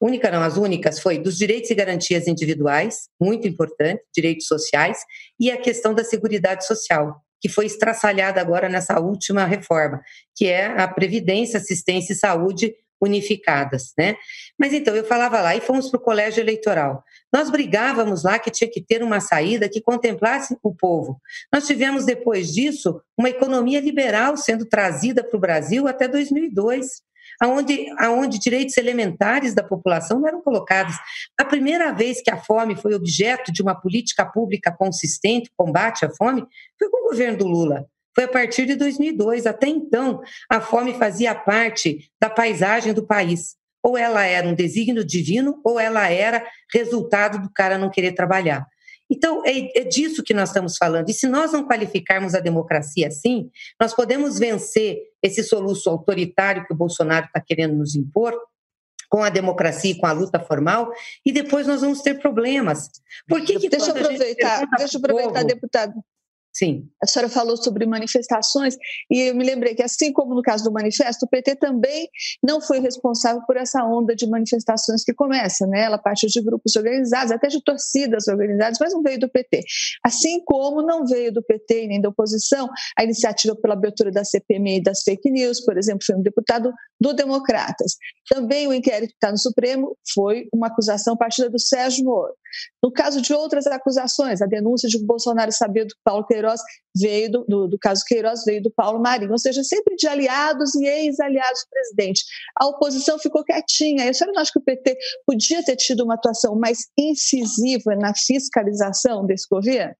única 0.00 0.30
não, 0.30 0.42
as 0.42 0.56
únicas, 0.56 1.00
foi 1.00 1.18
dos 1.18 1.38
direitos 1.38 1.70
e 1.70 1.74
garantias 1.74 2.26
individuais, 2.26 3.08
muito 3.20 3.46
importante, 3.46 4.02
direitos 4.14 4.46
sociais, 4.46 4.98
e 5.38 5.50
a 5.50 5.56
questão 5.56 5.94
da 5.94 6.04
Seguridade 6.04 6.66
Social, 6.66 7.20
que 7.40 7.48
foi 7.48 7.66
estraçalhada 7.66 8.40
agora 8.40 8.68
nessa 8.68 9.00
última 9.00 9.44
reforma, 9.44 10.02
que 10.34 10.46
é 10.46 10.66
a 10.66 10.88
Previdência, 10.88 11.58
Assistência 11.58 12.12
e 12.12 12.16
Saúde 12.16 12.74
unificadas, 13.00 13.92
né? 13.98 14.14
Mas 14.56 14.72
então 14.72 14.94
eu 14.94 15.04
falava 15.04 15.40
lá 15.40 15.56
e 15.56 15.60
fomos 15.60 15.90
para 15.90 15.98
o 15.98 16.02
colégio 16.02 16.40
eleitoral. 16.40 17.02
Nós 17.32 17.50
brigávamos 17.50 18.24
lá 18.24 18.38
que 18.38 18.50
tinha 18.50 18.70
que 18.70 18.82
ter 18.82 19.02
uma 19.02 19.18
saída 19.18 19.68
que 19.68 19.80
contemplasse 19.80 20.56
o 20.62 20.74
povo. 20.74 21.20
Nós 21.52 21.66
tivemos 21.66 22.04
depois 22.04 22.52
disso 22.52 23.00
uma 23.16 23.30
economia 23.30 23.80
liberal 23.80 24.36
sendo 24.36 24.66
trazida 24.66 25.24
para 25.24 25.36
o 25.36 25.40
Brasil 25.40 25.88
até 25.88 26.06
2002. 26.06 27.02
Aonde, 27.40 27.86
aonde 27.98 28.38
direitos 28.38 28.76
elementares 28.76 29.54
da 29.54 29.64
população 29.64 30.20
não 30.20 30.28
eram 30.28 30.42
colocados. 30.42 30.94
A 31.40 31.44
primeira 31.44 31.90
vez 31.90 32.20
que 32.20 32.30
a 32.30 32.36
fome 32.36 32.76
foi 32.76 32.94
objeto 32.94 33.50
de 33.50 33.62
uma 33.62 33.74
política 33.74 34.24
pública 34.24 34.70
consistente, 34.70 35.50
combate 35.56 36.04
à 36.04 36.10
fome, 36.10 36.44
foi 36.78 36.90
com 36.90 37.06
o 37.06 37.10
governo 37.10 37.38
do 37.38 37.46
Lula. 37.46 37.86
Foi 38.14 38.24
a 38.24 38.28
partir 38.28 38.66
de 38.66 38.76
2002. 38.76 39.46
Até 39.46 39.66
então, 39.66 40.20
a 40.48 40.60
fome 40.60 40.94
fazia 40.94 41.34
parte 41.34 42.10
da 42.20 42.28
paisagem 42.28 42.92
do 42.92 43.06
país. 43.06 43.56
Ou 43.82 43.98
ela 43.98 44.24
era 44.24 44.46
um 44.46 44.54
desígnio 44.54 45.04
divino, 45.04 45.60
ou 45.64 45.78
ela 45.78 46.08
era 46.08 46.46
resultado 46.72 47.40
do 47.42 47.50
cara 47.52 47.76
não 47.76 47.90
querer 47.90 48.12
trabalhar. 48.12 48.66
Então, 49.10 49.42
é, 49.44 49.80
é 49.80 49.84
disso 49.84 50.22
que 50.22 50.32
nós 50.32 50.48
estamos 50.48 50.76
falando. 50.78 51.10
E 51.10 51.12
se 51.12 51.26
nós 51.26 51.52
não 51.52 51.66
qualificarmos 51.66 52.34
a 52.34 52.40
democracia 52.40 53.08
assim, 53.08 53.50
nós 53.78 53.92
podemos 53.92 54.38
vencer 54.38 55.00
esse 55.22 55.42
soluço 55.42 55.90
autoritário 55.90 56.64
que 56.66 56.72
o 56.72 56.76
Bolsonaro 56.76 57.26
está 57.26 57.40
querendo 57.40 57.74
nos 57.74 57.94
impor, 57.94 58.34
com 59.10 59.22
a 59.22 59.28
democracia 59.28 59.90
e 59.90 59.94
com 59.94 60.06
a 60.06 60.12
luta 60.12 60.40
formal, 60.40 60.90
e 61.26 61.30
depois 61.30 61.66
nós 61.66 61.82
vamos 61.82 62.00
ter 62.00 62.18
problemas. 62.18 62.88
Por 63.28 63.44
que, 63.44 63.58
que 63.58 63.68
deixa 63.68 63.90
eu 63.90 63.96
aproveitar, 63.96 64.66
deixa 64.78 64.96
eu 64.96 65.00
aproveitar, 65.00 65.44
deputado. 65.44 65.92
Sim. 66.52 66.86
A 67.02 67.06
senhora 67.06 67.30
falou 67.30 67.56
sobre 67.56 67.86
manifestações 67.86 68.76
e 69.10 69.28
eu 69.28 69.34
me 69.34 69.42
lembrei 69.42 69.74
que, 69.74 69.82
assim 69.82 70.12
como 70.12 70.34
no 70.34 70.42
caso 70.42 70.62
do 70.64 70.72
manifesto, 70.72 71.24
o 71.24 71.28
PT 71.28 71.56
também 71.56 72.08
não 72.42 72.60
foi 72.60 72.78
responsável 72.78 73.40
por 73.46 73.56
essa 73.56 73.82
onda 73.84 74.14
de 74.14 74.28
manifestações 74.28 75.02
que 75.02 75.14
começa, 75.14 75.66
né? 75.66 75.84
Ela 75.84 75.96
partiu 75.96 76.28
de 76.28 76.42
grupos 76.42 76.76
organizados, 76.76 77.32
até 77.32 77.48
de 77.48 77.62
torcidas 77.64 78.28
organizadas, 78.28 78.76
mas 78.78 78.92
não 78.92 79.02
veio 79.02 79.18
do 79.18 79.30
PT. 79.30 79.62
Assim 80.04 80.42
como 80.44 80.82
não 80.82 81.06
veio 81.06 81.32
do 81.32 81.42
PT 81.42 81.86
nem 81.86 82.00
da 82.00 82.10
oposição 82.10 82.68
a 82.98 83.02
iniciativa 83.02 83.56
pela 83.56 83.72
abertura 83.72 84.10
da 84.10 84.22
CPMI 84.22 84.76
e 84.76 84.82
das 84.82 85.02
fake 85.02 85.30
news, 85.30 85.64
por 85.64 85.78
exemplo, 85.78 86.04
foi 86.04 86.16
um 86.16 86.22
deputado 86.22 86.70
do 87.00 87.14
Democratas. 87.14 87.96
Também 88.28 88.68
o 88.68 88.74
inquérito 88.74 89.10
que 89.10 89.16
está 89.16 89.30
no 89.30 89.38
Supremo 89.38 89.96
foi 90.12 90.48
uma 90.52 90.66
acusação 90.66 91.16
partida 91.16 91.48
do 91.48 91.58
Sérgio 91.58 92.04
Moro. 92.04 92.34
No 92.82 92.92
caso 92.92 93.20
de 93.20 93.32
outras 93.32 93.66
acusações, 93.66 94.42
a 94.42 94.46
denúncia 94.46 94.88
de 94.88 94.98
que 94.98 95.04
o 95.04 95.06
Bolsonaro 95.06 95.52
sabia 95.52 95.84
do 95.84 95.94
Paulo 96.04 96.26
Queiroz 96.26 96.60
veio 96.96 97.30
do, 97.30 97.44
do, 97.48 97.68
do, 97.68 97.78
caso 97.78 98.04
Queiroz 98.06 98.44
veio 98.44 98.62
do 98.62 98.70
Paulo 98.70 99.00
Marinho, 99.00 99.32
ou 99.32 99.38
seja, 99.38 99.62
sempre 99.62 99.96
de 99.96 100.06
aliados 100.06 100.74
e 100.74 100.84
ex-aliados 100.84 101.62
do 101.64 101.70
presidente. 101.70 102.24
A 102.60 102.66
oposição 102.66 103.18
ficou 103.18 103.44
quietinha. 103.44 104.08
A 104.08 104.14
senhora 104.14 104.34
não 104.34 104.42
acha 104.42 104.52
que 104.52 104.58
o 104.58 104.62
PT 104.62 104.96
podia 105.26 105.64
ter 105.64 105.76
tido 105.76 106.04
uma 106.04 106.14
atuação 106.14 106.54
mais 106.56 106.88
incisiva 106.98 107.96
na 107.96 108.12
fiscalização 108.14 109.24
desse 109.24 109.46
governo? 109.48 109.94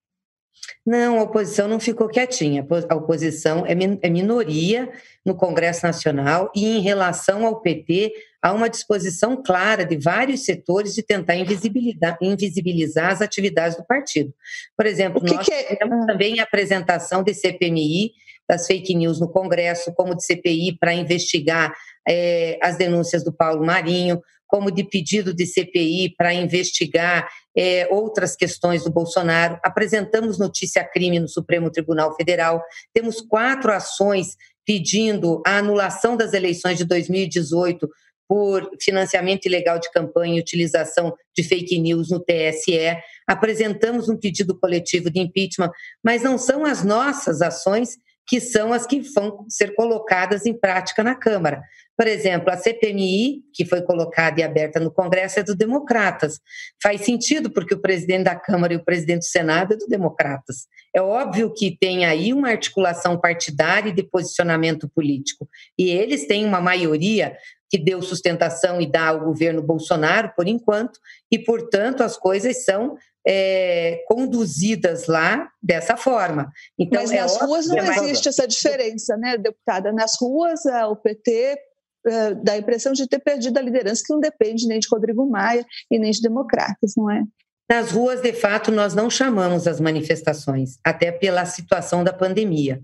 Não, 0.85 1.19
a 1.19 1.23
oposição 1.23 1.69
não 1.69 1.79
ficou 1.79 2.09
quietinha. 2.09 2.67
A 2.89 2.95
oposição 2.95 3.65
é, 3.67 3.73
é 4.03 4.11
minoria 4.11 4.91
no 5.25 5.35
Congresso 5.35 5.87
Nacional 5.87 6.51
e, 6.55 6.67
em 6.67 6.81
relação 6.81 7.47
ao 7.47 7.61
PT, 7.61 8.13
há 8.41 8.53
uma 8.53 8.69
disposição 8.69 9.41
clara 9.41 9.85
de 9.85 9.97
vários 9.97 10.45
setores 10.45 10.95
de 10.95 11.03
tentar 11.03 11.37
invisibilizar, 11.37 12.19
invisibilizar 12.21 13.13
as 13.13 13.23
atividades 13.23 13.77
do 13.77 13.85
partido. 13.85 14.35
Por 14.77 14.87
exemplo, 14.87 15.23
que 15.23 15.35
nós 15.35 15.47
que 15.47 15.53
é? 15.53 15.77
temos 15.77 16.03
ah. 16.03 16.07
também 16.07 16.41
a 16.41 16.43
apresentação 16.43 17.23
de 17.23 17.33
CPMI 17.33 18.13
das 18.49 18.67
fake 18.67 18.95
news 18.95 19.21
no 19.21 19.29
Congresso, 19.29 19.95
como 19.95 20.17
de 20.17 20.25
CPI 20.25 20.77
para 20.79 20.93
investigar 20.93 21.73
é, 22.07 22.59
as 22.61 22.77
denúncias 22.77 23.23
do 23.23 23.33
Paulo 23.33 23.65
Marinho, 23.65 24.21
como 24.53 24.71
de 24.71 24.85
pedido 24.85 25.33
de 25.33 25.47
CPI 25.47 26.15
para 26.17 26.35
investigar 26.35 27.27
é, 27.57 27.87
outras 27.91 28.35
questões 28.37 28.85
do 28.85 28.91
Bolsonaro. 28.91 29.59
Apresentamos 29.63 30.39
notícia 30.39 30.85
crime 30.85 31.19
no 31.19 31.29
Supremo 31.29 31.71
Tribunal 31.71 32.15
Federal. 32.17 32.63
Temos 32.93 33.21
quatro 33.21 33.73
ações 33.73 34.37
pedindo 34.65 35.43
a 35.47 35.59
anulação 35.59 36.17
das 36.17 36.33
eleições 36.33 36.79
de 36.79 36.85
2018 36.85 37.89
por 38.29 38.71
financiamento 38.81 39.45
ilegal 39.45 39.79
de 39.79 39.91
campanha 39.91 40.37
e 40.37 40.41
utilização 40.41 41.15
de 41.37 41.43
fake 41.43 41.79
news 41.79 42.11
no 42.11 42.19
TSE. 42.19 42.97
Apresentamos 43.27 44.09
um 44.09 44.17
pedido 44.17 44.59
coletivo 44.59 45.11
de 45.11 45.21
impeachment, 45.21 45.71
mas 46.03 46.23
não 46.23 46.39
são 46.39 46.65
as 46.65 46.83
nossas 46.83 47.43
ações 47.43 47.99
que 48.27 48.41
são 48.41 48.73
as 48.73 48.87
que 48.87 49.01
vão 49.01 49.45
ser 49.49 49.75
colocadas 49.75 50.47
em 50.47 50.55
prática 50.55 51.03
na 51.03 51.15
Câmara. 51.15 51.63
Por 51.97 52.07
exemplo, 52.07 52.51
a 52.51 52.57
CPMI, 52.57 53.43
que 53.53 53.65
foi 53.65 53.83
colocada 53.83 54.41
e 54.41 54.43
aberta 54.43 54.81
no 54.81 54.91
Congresso, 54.91 55.41
é 55.41 55.43
do 55.43 55.55
Democratas. 55.55 56.41
Faz 56.83 57.03
sentido, 57.03 57.51
porque 57.51 57.75
o 57.75 57.81
presidente 57.81 58.25
da 58.25 58.35
Câmara 58.35 58.73
e 58.73 58.77
o 58.77 58.85
presidente 58.85 59.21
do 59.21 59.27
Senado 59.27 59.75
é 59.75 59.77
do 59.77 59.87
Democratas. 59.87 60.67
É 60.95 61.01
óbvio 61.03 61.53
que 61.53 61.77
tem 61.79 62.05
aí 62.05 62.33
uma 62.33 62.49
articulação 62.49 63.21
partidária 63.21 63.91
e 63.91 63.95
de 63.95 64.03
posicionamento 64.03 64.89
político. 64.89 65.49
E 65.79 65.91
eles 65.91 66.27
têm 66.27 66.45
uma 66.45 66.61
maioria 66.61 67.37
que 67.71 67.79
deu 67.79 68.03
sustentação 68.03 68.81
e 68.81 68.91
dá 68.91 69.09
ao 69.09 69.21
governo 69.21 69.63
Bolsonaro, 69.63 70.33
por 70.37 70.47
enquanto, 70.47 70.99
e, 71.31 71.39
portanto, 71.39 72.03
as 72.03 72.19
coisas 72.19 72.65
são 72.65 72.97
é, 73.27 74.03
conduzidas 74.07 75.07
lá 75.07 75.49
dessa 75.63 75.97
forma. 75.97 76.53
Então, 76.79 77.01
Mas 77.01 77.13
é 77.13 77.21
nas 77.21 77.41
ruas 77.41 77.67
não 77.69 77.79
é 77.79 77.97
existe 77.97 78.29
essa 78.29 78.47
diferença, 78.47 79.17
né, 79.17 79.37
deputada? 79.37 79.93
Nas 79.93 80.17
ruas, 80.21 80.61
o 80.91 80.97
PT 80.97 81.59
uh, 82.07 82.35
dá 82.43 82.55
a 82.55 82.59
impressão 82.59 82.93
de 82.93 83.07
ter 83.07 83.21
perdido 83.21 83.59
a 83.59 83.63
liderança, 83.63 84.03
que 84.05 84.13
não 84.13 84.21
depende 84.21 84.67
nem 84.67 84.81
de 84.81 84.89
Rodrigo 84.91 85.29
Maia 85.29 85.65
e 85.91 85.99
nem 85.99 86.11
de 86.11 86.21
democratas, 86.21 86.95
não 86.97 87.11
é? 87.11 87.23
Nas 87.71 87.91
ruas, 87.91 88.21
de 88.21 88.33
fato, 88.33 88.71
nós 88.71 88.95
não 88.95 89.09
chamamos 89.09 89.67
as 89.67 89.81
manifestações, 89.81 90.79
até 90.85 91.11
pela 91.11 91.47
situação 91.47 92.05
da 92.05 92.13
pandemia. 92.13 92.83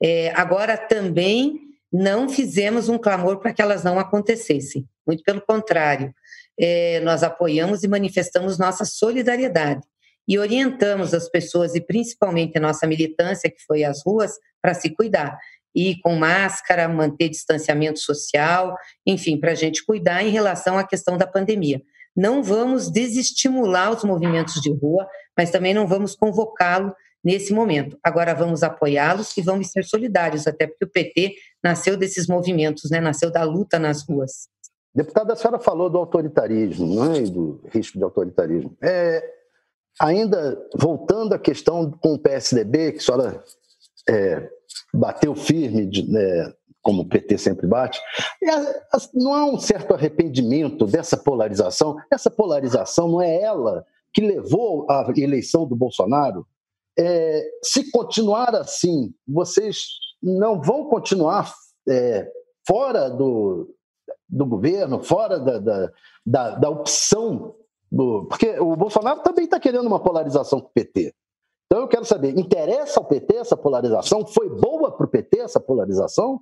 É, 0.00 0.32
agora, 0.36 0.76
também 0.76 1.58
não 1.92 2.28
fizemos 2.28 2.88
um 2.88 2.98
clamor 2.98 3.38
para 3.38 3.52
que 3.52 3.62
elas 3.62 3.82
não 3.82 3.98
acontecessem, 3.98 4.86
muito 5.06 5.22
pelo 5.22 5.40
contrário, 5.40 6.14
é, 6.60 7.00
nós 7.00 7.22
apoiamos 7.22 7.82
e 7.82 7.88
manifestamos 7.88 8.58
nossa 8.58 8.84
solidariedade 8.84 9.82
e 10.26 10.38
orientamos 10.38 11.14
as 11.14 11.28
pessoas, 11.28 11.74
e 11.74 11.80
principalmente 11.80 12.58
a 12.58 12.60
nossa 12.60 12.86
militância, 12.86 13.50
que 13.50 13.64
foi 13.66 13.82
às 13.82 14.02
ruas, 14.04 14.32
para 14.60 14.74
se 14.74 14.90
cuidar 14.90 15.38
ir 15.74 16.00
com 16.02 16.14
máscara, 16.16 16.88
manter 16.88 17.28
distanciamento 17.28 18.00
social, 18.00 18.76
enfim, 19.06 19.38
para 19.38 19.52
a 19.52 19.54
gente 19.54 19.84
cuidar 19.84 20.24
em 20.24 20.30
relação 20.30 20.76
à 20.76 20.84
questão 20.84 21.16
da 21.16 21.26
pandemia. 21.26 21.80
Não 22.16 22.42
vamos 22.42 22.90
desestimular 22.90 23.92
os 23.92 24.02
movimentos 24.02 24.60
de 24.60 24.72
rua, 24.72 25.06
mas 25.36 25.50
também 25.50 25.72
não 25.72 25.86
vamos 25.86 26.16
convocá-lo 26.16 26.92
nesse 27.22 27.52
momento. 27.52 27.96
Agora 28.02 28.34
vamos 28.34 28.62
apoiá-los 28.62 29.36
e 29.36 29.42
vamos 29.42 29.68
ser 29.68 29.84
solidários, 29.84 30.46
até 30.46 30.66
porque 30.66 30.84
o 30.84 30.90
PT 30.90 31.34
nasceu 31.62 31.96
desses 31.96 32.26
movimentos, 32.26 32.90
né? 32.90 33.00
nasceu 33.00 33.30
da 33.30 33.44
luta 33.44 33.78
nas 33.78 34.02
ruas. 34.02 34.48
Deputada, 34.98 35.32
a 35.32 35.36
senhora 35.36 35.60
falou 35.60 35.88
do 35.88 35.96
autoritarismo, 35.96 37.04
é? 37.04 37.18
E 37.18 37.30
do 37.30 37.60
risco 37.72 37.96
de 37.96 38.02
autoritarismo. 38.02 38.76
É, 38.82 39.22
ainda 40.00 40.60
voltando 40.74 41.34
à 41.34 41.38
questão 41.38 41.88
com 41.88 42.14
o 42.14 42.18
PSDB, 42.18 42.90
que 42.90 42.98
a 42.98 43.00
senhora 43.00 43.44
é, 44.08 44.50
bateu 44.92 45.36
firme, 45.36 45.86
de, 45.86 46.10
né, 46.10 46.52
como 46.82 47.02
o 47.02 47.08
PT 47.08 47.38
sempre 47.38 47.68
bate, 47.68 48.00
não 49.14 49.34
há 49.34 49.44
um 49.44 49.56
certo 49.56 49.94
arrependimento 49.94 50.84
dessa 50.84 51.16
polarização? 51.16 51.96
Essa 52.12 52.28
polarização 52.28 53.06
não 53.06 53.22
é 53.22 53.40
ela 53.40 53.86
que 54.12 54.20
levou 54.20 54.84
à 54.90 55.08
eleição 55.16 55.64
do 55.64 55.76
Bolsonaro? 55.76 56.44
É, 56.98 57.48
se 57.62 57.88
continuar 57.92 58.52
assim, 58.56 59.14
vocês 59.28 59.78
não 60.20 60.60
vão 60.60 60.88
continuar 60.88 61.54
é, 61.88 62.28
fora 62.66 63.08
do, 63.08 63.77
do 64.28 64.44
governo, 64.44 65.02
fora 65.02 65.38
da, 65.38 65.58
da, 65.58 65.92
da, 66.24 66.50
da 66.50 66.70
opção 66.70 67.54
do. 67.90 68.26
Porque 68.26 68.58
o 68.60 68.76
Bolsonaro 68.76 69.20
também 69.20 69.44
está 69.44 69.58
querendo 69.58 69.86
uma 69.86 70.02
polarização 70.02 70.60
com 70.60 70.68
o 70.68 70.72
PT. 70.72 71.14
Então 71.66 71.82
eu 71.82 71.88
quero 71.88 72.04
saber, 72.04 72.36
interessa 72.38 72.98
ao 72.98 73.06
PT 73.06 73.36
essa 73.36 73.56
polarização? 73.56 74.26
Foi 74.26 74.48
boa 74.48 74.90
para 74.96 75.06
o 75.06 75.08
PT 75.08 75.40
essa 75.40 75.60
polarização? 75.60 76.40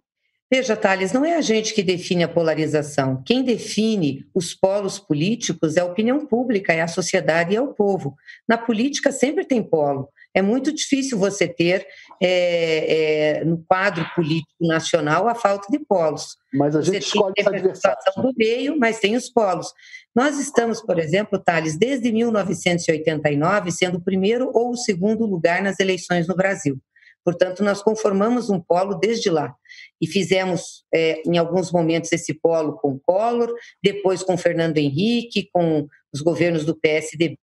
Veja, 0.48 0.76
Thales, 0.76 1.12
não 1.12 1.24
é 1.24 1.34
a 1.34 1.40
gente 1.40 1.74
que 1.74 1.82
define 1.82 2.22
a 2.22 2.28
polarização. 2.28 3.20
Quem 3.26 3.42
define 3.42 4.24
os 4.32 4.54
polos 4.54 4.96
políticos 4.96 5.76
é 5.76 5.80
a 5.80 5.84
opinião 5.84 6.24
pública, 6.24 6.72
é 6.72 6.80
a 6.80 6.88
sociedade 6.88 7.52
e 7.52 7.56
é 7.56 7.60
o 7.60 7.74
povo. 7.74 8.14
Na 8.48 8.56
política 8.56 9.10
sempre 9.10 9.44
tem 9.44 9.60
polo. 9.60 10.08
É 10.36 10.42
muito 10.42 10.70
difícil 10.70 11.18
você 11.18 11.48
ter 11.48 11.86
é, 12.22 13.38
é, 13.38 13.44
no 13.46 13.64
quadro 13.66 14.04
político 14.14 14.66
nacional 14.66 15.26
a 15.28 15.34
falta 15.34 15.66
de 15.70 15.78
polos. 15.78 16.36
Mas 16.52 16.76
a 16.76 16.82
gente 16.82 16.92
você 16.92 16.98
escolhe 16.98 17.32
tem 17.32 17.46
a 17.46 17.50
representação 17.50 18.22
do 18.22 18.34
meio, 18.36 18.78
mas 18.78 19.00
tem 19.00 19.16
os 19.16 19.30
polos. 19.30 19.72
Nós 20.14 20.38
estamos, 20.38 20.82
por 20.82 20.98
exemplo, 20.98 21.38
Thales, 21.38 21.78
desde 21.78 22.12
1989, 22.12 23.72
sendo 23.72 23.96
o 23.96 24.04
primeiro 24.04 24.50
ou 24.52 24.72
o 24.72 24.76
segundo 24.76 25.24
lugar 25.24 25.62
nas 25.62 25.80
eleições 25.80 26.28
no 26.28 26.36
Brasil. 26.36 26.76
Portanto, 27.24 27.64
nós 27.64 27.82
conformamos 27.82 28.50
um 28.50 28.60
polo 28.60 28.94
desde 28.94 29.30
lá. 29.30 29.54
E 29.98 30.06
fizemos, 30.06 30.84
é, 30.94 31.22
em 31.26 31.38
alguns 31.38 31.72
momentos, 31.72 32.12
esse 32.12 32.34
polo 32.34 32.74
com 32.74 32.98
Collor, 32.98 33.54
depois 33.82 34.22
com 34.22 34.36
Fernando 34.36 34.76
Henrique, 34.76 35.48
com 35.50 35.88
os 36.12 36.20
governos 36.20 36.66
do 36.66 36.78
PSDB, 36.78 37.38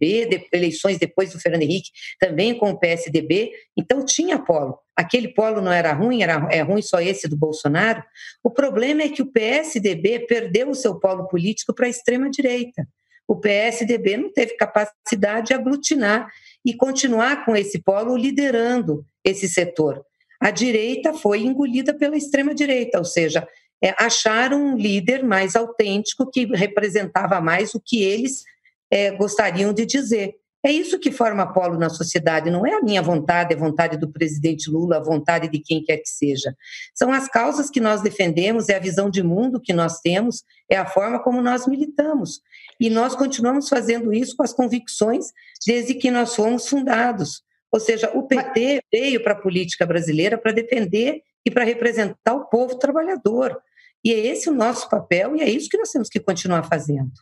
de, 0.00 0.48
eleições 0.52 0.98
depois 0.98 1.32
do 1.32 1.38
Fernando 1.38 1.62
Henrique, 1.62 1.90
também 2.18 2.56
com 2.56 2.70
o 2.70 2.78
PSDB. 2.78 3.52
Então, 3.76 4.04
tinha 4.04 4.38
polo. 4.38 4.78
Aquele 4.96 5.28
polo 5.28 5.60
não 5.60 5.72
era 5.72 5.92
ruim, 5.92 6.22
era 6.22 6.48
é 6.50 6.62
ruim 6.62 6.82
só 6.82 7.00
esse 7.00 7.28
do 7.28 7.36
Bolsonaro. 7.36 8.02
O 8.42 8.50
problema 8.50 9.02
é 9.02 9.08
que 9.08 9.22
o 9.22 9.30
PSDB 9.30 10.26
perdeu 10.26 10.70
o 10.70 10.74
seu 10.74 10.98
polo 10.98 11.28
político 11.28 11.74
para 11.74 11.86
a 11.86 11.90
extrema-direita. 11.90 12.86
O 13.28 13.36
PSDB 13.36 14.16
não 14.16 14.32
teve 14.32 14.56
capacidade 14.56 15.48
de 15.48 15.54
aglutinar 15.54 16.28
e 16.64 16.74
continuar 16.74 17.44
com 17.44 17.54
esse 17.54 17.78
polo 17.78 18.16
liderando 18.16 19.04
esse 19.24 19.48
setor. 19.48 20.04
A 20.40 20.50
direita 20.50 21.12
foi 21.12 21.40
engolida 21.40 21.94
pela 21.94 22.16
extrema-direita, 22.16 22.98
ou 22.98 23.04
seja, 23.04 23.46
é, 23.82 23.94
acharam 23.98 24.60
um 24.60 24.76
líder 24.76 25.22
mais 25.22 25.54
autêntico 25.54 26.30
que 26.30 26.44
representava 26.46 27.40
mais 27.40 27.74
o 27.74 27.80
que 27.80 28.02
eles 28.02 28.42
é, 28.90 29.10
gostariam 29.12 29.72
de 29.72 29.86
dizer. 29.86 30.34
É 30.62 30.70
isso 30.70 30.98
que 30.98 31.10
forma 31.10 31.50
polo 31.54 31.78
na 31.78 31.88
sociedade, 31.88 32.50
não 32.50 32.66
é 32.66 32.74
a 32.74 32.82
minha 32.82 33.00
vontade, 33.00 33.54
é 33.54 33.56
a 33.56 33.60
vontade 33.60 33.96
do 33.96 34.12
presidente 34.12 34.70
Lula, 34.70 34.98
a 34.98 35.02
vontade 35.02 35.48
de 35.48 35.58
quem 35.58 35.82
quer 35.82 35.96
que 35.96 36.08
seja. 36.08 36.54
São 36.94 37.10
as 37.10 37.26
causas 37.28 37.70
que 37.70 37.80
nós 37.80 38.02
defendemos, 38.02 38.68
é 38.68 38.76
a 38.76 38.80
visão 38.80 39.08
de 39.08 39.22
mundo 39.22 39.58
que 39.58 39.72
nós 39.72 40.00
temos, 40.00 40.44
é 40.68 40.76
a 40.76 40.84
forma 40.84 41.18
como 41.18 41.40
nós 41.40 41.66
militamos. 41.66 42.42
E 42.78 42.90
nós 42.90 43.16
continuamos 43.16 43.70
fazendo 43.70 44.12
isso 44.12 44.36
com 44.36 44.42
as 44.42 44.52
convicções 44.52 45.26
desde 45.66 45.94
que 45.94 46.10
nós 46.10 46.36
fomos 46.36 46.68
fundados. 46.68 47.42
Ou 47.72 47.80
seja, 47.80 48.10
o 48.14 48.24
PT 48.24 48.82
veio 48.92 49.22
para 49.22 49.32
a 49.32 49.40
política 49.40 49.86
brasileira 49.86 50.36
para 50.36 50.52
defender 50.52 51.22
e 51.44 51.50
para 51.50 51.64
representar 51.64 52.34
o 52.34 52.46
povo 52.46 52.76
trabalhador. 52.76 53.58
E 54.04 54.12
é 54.12 54.26
esse 54.26 54.50
o 54.50 54.54
nosso 54.54 54.90
papel 54.90 55.36
e 55.36 55.40
é 55.40 55.48
isso 55.48 55.70
que 55.70 55.78
nós 55.78 55.90
temos 55.90 56.08
que 56.08 56.20
continuar 56.20 56.64
fazendo. 56.64 57.12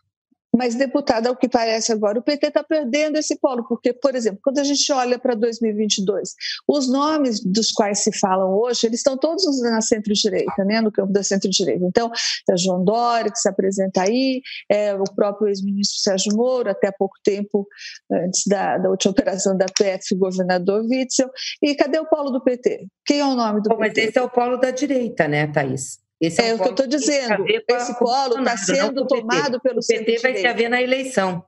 Mas, 0.59 0.75
deputada, 0.75 1.29
ao 1.29 1.37
que 1.37 1.49
parece 1.49 1.93
agora, 1.93 2.19
o 2.19 2.23
PT 2.23 2.49
está 2.49 2.65
perdendo 2.65 3.17
esse 3.17 3.38
polo, 3.38 3.65
porque, 3.69 3.93
por 3.93 4.17
exemplo, 4.17 4.41
quando 4.43 4.59
a 4.59 4.65
gente 4.65 4.93
olha 4.93 5.17
para 5.17 5.37
2022, 5.37 6.35
os 6.67 6.91
nomes 6.91 7.38
dos 7.45 7.71
quais 7.71 8.00
se 8.00 8.11
falam 8.19 8.53
hoje, 8.59 8.81
eles 8.85 8.99
estão 8.99 9.17
todos 9.17 9.45
na 9.62 9.81
centro-direita, 9.81 10.65
né, 10.65 10.81
no 10.81 10.91
campo 10.91 11.12
da 11.12 11.23
centro-direita. 11.23 11.85
Então, 11.85 12.11
é 12.50 12.57
João 12.57 12.85
Dória, 12.85 13.31
que 13.31 13.38
se 13.38 13.49
apresenta 13.49 14.03
aí, 14.03 14.43
é 14.69 14.93
o 14.95 15.05
próprio 15.15 15.47
ex-ministro 15.47 16.00
Sérgio 16.00 16.35
Moro, 16.35 16.69
até 16.69 16.88
há 16.88 16.93
pouco 16.93 17.15
tempo, 17.23 17.65
antes 18.11 18.43
da, 18.49 18.79
da 18.79 18.91
última 18.91 19.12
operação 19.12 19.57
da 19.57 19.67
PF, 19.67 20.17
governador 20.17 20.85
Witzel. 20.91 21.31
E 21.62 21.77
cadê 21.77 22.00
o 22.00 22.07
polo 22.07 22.33
do 22.33 22.43
PT? 22.43 22.88
Quem 23.07 23.21
é 23.21 23.25
o 23.25 23.37
nome 23.37 23.62
do 23.62 23.69
Bom, 23.69 23.77
PT? 23.77 24.00
Mas 24.00 24.09
esse 24.09 24.19
é 24.19 24.23
o 24.23 24.29
polo 24.29 24.57
da 24.57 24.73
direita, 24.73 25.29
né, 25.29 25.47
Thaís? 25.47 26.00
Esse 26.21 26.43
é, 26.43 26.49
é 26.49 26.55
o 26.55 26.59
que 26.59 26.67
eu 26.67 26.71
estou 26.71 26.87
dizendo. 26.87 27.45
Esse 27.47 27.99
polo 27.99 28.39
está 28.39 28.57
sendo 28.57 29.07
tomado 29.07 29.61
pelo 29.61 29.81
centro. 29.83 30.03
O 30.03 30.07
PT 30.07 30.23
vai 30.23 30.37
se 30.37 30.47
haver 30.47 30.69
na 30.69 30.83
eleição. 30.83 31.45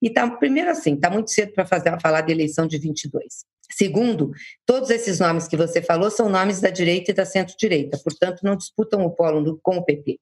E 0.00 0.10
tá, 0.10 0.28
primeiro 0.30 0.70
assim, 0.70 0.94
está 0.94 1.10
muito 1.10 1.30
cedo 1.30 1.52
para 1.52 1.66
falar 1.98 2.20
de 2.20 2.32
eleição 2.32 2.66
de 2.66 2.78
22. 2.78 3.44
Segundo, 3.72 4.30
todos 4.66 4.90
esses 4.90 5.18
nomes 5.18 5.48
que 5.48 5.56
você 5.56 5.82
falou 5.82 6.10
são 6.10 6.28
nomes 6.28 6.60
da 6.60 6.70
direita 6.70 7.10
e 7.10 7.14
da 7.14 7.24
centro-direita, 7.24 7.98
portanto, 7.98 8.40
não 8.42 8.56
disputam 8.56 9.04
o 9.04 9.10
polo 9.10 9.58
com 9.62 9.78
o 9.78 9.84
PT. 9.84 10.20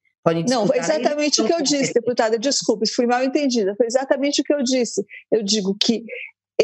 não, 0.49 0.67
foi 0.67 0.79
exatamente 0.79 1.43
o 1.43 1.47
que 1.47 1.53
eu 1.53 1.61
disse, 1.61 1.93
deputada. 1.93 2.39
Desculpe, 2.39 2.89
fui 2.89 3.07
mal 3.07 3.23
entendida. 3.23 3.75
Foi 3.77 3.87
exatamente 3.87 4.41
o 4.41 4.45
que 4.45 4.55
eu 4.55 4.63
disse. 4.63 5.05
Eu 5.31 5.43
digo 5.43 5.77
que 5.79 6.05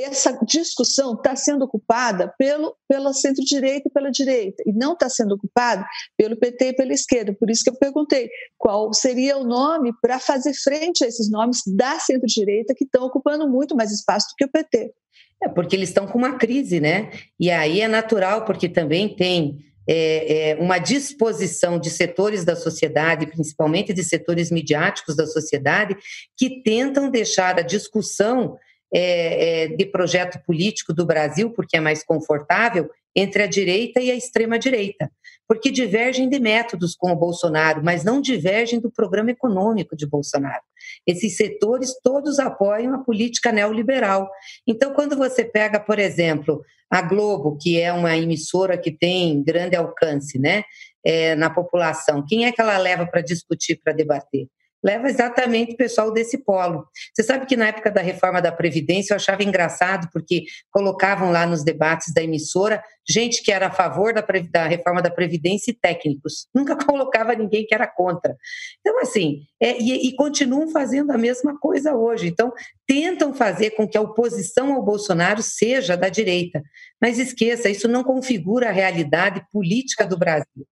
essa 0.03 0.33
discussão 0.45 1.15
está 1.15 1.35
sendo 1.35 1.65
ocupada 1.65 2.33
pelo, 2.39 2.77
pela 2.89 3.13
centro-direita 3.13 3.89
e 3.89 3.93
pela 3.93 4.11
direita, 4.11 4.63
e 4.67 4.73
não 4.73 4.93
está 4.93 5.09
sendo 5.09 5.35
ocupada 5.35 5.87
pelo 6.17 6.37
PT 6.37 6.69
e 6.69 6.73
pela 6.75 6.93
esquerda. 6.93 7.35
Por 7.39 7.51
isso 7.51 7.65
que 7.65 7.71
eu 7.71 7.77
perguntei 7.77 8.29
qual 8.57 8.93
seria 8.93 9.37
o 9.37 9.45
nome 9.45 9.93
para 10.01 10.19
fazer 10.19 10.55
frente 10.55 11.05
a 11.05 11.07
esses 11.07 11.31
nomes 11.31 11.63
da 11.67 11.99
centro-direita 11.99 12.75
que 12.75 12.85
estão 12.85 13.05
ocupando 13.05 13.49
muito 13.49 13.77
mais 13.77 13.91
espaço 13.93 14.29
do 14.31 14.37
que 14.37 14.45
o 14.45 14.51
PT. 14.51 14.93
É 15.43 15.49
porque 15.49 15.77
eles 15.77 15.89
estão 15.91 16.07
com 16.07 16.19
uma 16.19 16.37
crise, 16.37 16.81
né? 16.81 17.11
E 17.39 17.51
aí 17.51 17.81
é 17.81 17.89
natural, 17.89 18.45
porque 18.45 18.69
também 18.69 19.15
tem 19.15 19.65
é, 19.89 20.51
é, 20.51 20.57
uma 20.57 20.79
disposição 20.79 21.79
de 21.79 21.89
setores 21.89 22.45
da 22.45 22.55
sociedade, 22.55 23.27
principalmente 23.27 23.95
de 23.95 24.05
setores 24.05 24.51
midiáticos 24.51 25.17
da 25.17 25.27
sociedade, 25.27 25.97
que 26.37 26.63
tentam 26.63 27.11
deixar 27.11 27.59
a 27.59 27.63
discussão 27.63 28.59
é, 28.93 29.65
é, 29.65 29.69
de 29.69 29.87
projeto 29.87 30.41
político 30.47 30.93
do 30.93 31.05
Brasil, 31.05 31.51
porque 31.51 31.77
é 31.77 31.81
mais 31.81 32.05
confortável, 32.05 32.91
entre 33.15 33.43
a 33.43 33.47
direita 33.47 34.01
e 34.01 34.11
a 34.11 34.15
extrema-direita, 34.15 35.11
porque 35.47 35.71
divergem 35.71 36.29
de 36.29 36.39
métodos 36.39 36.95
com 36.95 37.11
o 37.11 37.17
Bolsonaro, 37.17 37.83
mas 37.83 38.05
não 38.05 38.21
divergem 38.21 38.79
do 38.79 38.93
programa 38.93 39.31
econômico 39.31 39.97
de 39.97 40.07
Bolsonaro. 40.07 40.63
Esses 41.07 41.37
setores 41.37 41.95
todos 42.03 42.39
apoiam 42.39 42.95
a 42.95 42.99
política 42.99 43.51
neoliberal. 43.51 44.31
Então, 44.67 44.93
quando 44.95 45.17
você 45.17 45.45
pega, 45.45 45.81
por 45.81 45.99
exemplo, 45.99 46.63
a 46.91 47.03
Globo, 47.03 47.59
que 47.61 47.81
é 47.81 47.93
uma 47.93 48.17
emissora 48.17 48.79
que 48.79 48.91
tem 48.91 49.43
grande 49.43 49.75
alcance 49.75 50.39
né, 50.39 50.63
é, 51.05 51.35
na 51.35 51.51
população, 51.51 52.25
quem 52.27 52.47
é 52.47 52.53
que 52.53 52.61
ela 52.61 52.79
leva 52.79 53.07
para 53.07 53.21
discutir, 53.21 53.81
para 53.83 53.93
debater? 53.93 54.49
Leva 54.83 55.09
exatamente 55.09 55.75
o 55.75 55.77
pessoal 55.77 56.13
desse 56.13 56.39
polo. 56.39 56.87
Você 57.15 57.23
sabe 57.23 57.47
que 57.47 57.57
na 57.57 57.69
época 57.69 57.91
da 57.91 58.01
reforma 58.01 58.41
da 58.41 58.53
Previdência 58.53 59.13
eu 59.13 59.17
achava 59.17 59.43
engraçado, 59.43 60.09
porque 60.13 60.45
colocavam 60.71 61.31
lá 61.31 61.47
nos 61.47 61.65
debates 61.65 62.13
da 62.13 62.23
emissora 62.23 62.83
gente 63.09 63.43
que 63.43 63.51
era 63.51 63.69
a 63.69 63.73
favor 63.73 64.13
da, 64.13 64.23
da 64.51 64.67
reforma 64.67 65.01
da 65.01 65.11
Previdência 65.11 65.71
e 65.71 65.75
técnicos. 65.75 66.47
Nunca 66.55 66.77
colocava 66.77 67.35
ninguém 67.35 67.65
que 67.67 67.75
era 67.75 67.87
contra. 67.87 68.37
Então, 68.81 69.01
assim, 69.01 69.41
é, 69.61 69.81
e, 69.81 70.09
e 70.09 70.15
continuam 70.15 70.71
fazendo 70.71 71.11
a 71.11 71.19
mesma 71.19 71.59
coisa 71.59 71.95
hoje. 71.95 72.29
Então, 72.29 72.53
tentam 72.87 73.35
fazer 73.35 73.71
com 73.71 73.89
que 73.89 73.97
a 73.97 74.03
oposição 74.03 74.75
ao 74.75 74.85
Bolsonaro 74.85 75.43
seja 75.43 75.97
da 75.97 76.09
direita. 76.09 76.63
Mas 77.01 77.19
esqueça, 77.19 77.69
isso 77.71 77.89
não 77.89 78.05
configura 78.05 78.69
a 78.69 78.73
realidade 78.73 79.43
política 79.51 80.07
do 80.07 80.19
Brasil. 80.19 80.67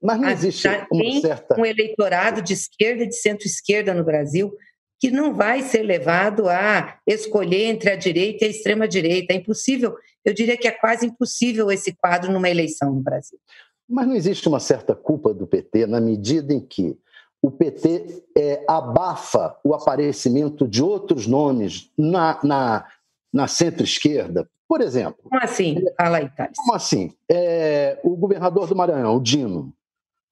Mas 0.00 0.20
não 0.20 0.28
existe 0.28 0.68
uma 0.90 1.20
certa... 1.20 1.60
um 1.60 1.66
eleitorado 1.66 2.40
de 2.40 2.52
esquerda 2.52 3.02
e 3.02 3.08
de 3.08 3.16
centro-esquerda 3.16 3.92
no 3.92 4.04
Brasil 4.04 4.52
que 5.00 5.10
não 5.10 5.32
vai 5.32 5.62
ser 5.62 5.82
levado 5.82 6.48
a 6.48 6.98
escolher 7.06 7.66
entre 7.66 7.90
a 7.90 7.96
direita 7.96 8.44
e 8.44 8.48
a 8.48 8.50
extrema-direita. 8.50 9.32
É 9.32 9.36
impossível, 9.36 9.96
eu 10.24 10.34
diria 10.34 10.56
que 10.56 10.66
é 10.66 10.72
quase 10.72 11.06
impossível 11.06 11.70
esse 11.70 11.94
quadro 11.94 12.32
numa 12.32 12.50
eleição 12.50 12.92
no 12.92 13.00
Brasil. 13.00 13.38
Mas 13.88 14.06
não 14.06 14.14
existe 14.14 14.48
uma 14.48 14.60
certa 14.60 14.94
culpa 14.94 15.32
do 15.32 15.46
PT 15.46 15.86
na 15.86 16.00
medida 16.00 16.52
em 16.52 16.60
que 16.60 16.98
o 17.40 17.50
PT 17.50 18.24
é, 18.36 18.64
abafa 18.68 19.56
o 19.62 19.72
aparecimento 19.72 20.66
de 20.66 20.82
outros 20.82 21.26
nomes 21.26 21.90
na, 21.96 22.38
na, 22.42 22.86
na 23.32 23.46
centro-esquerda. 23.46 24.48
Por 24.68 24.82
exemplo. 24.82 25.22
Como 25.22 25.42
assim? 25.42 25.82
Fala 25.96 26.18
aí, 26.18 26.28
Thales. 26.36 26.58
Como 26.58 26.74
assim? 26.74 27.12
É, 27.30 27.98
o 28.02 28.16
governador 28.16 28.66
do 28.66 28.76
Maranhão, 28.76 29.16
o 29.16 29.20
Dino, 29.20 29.72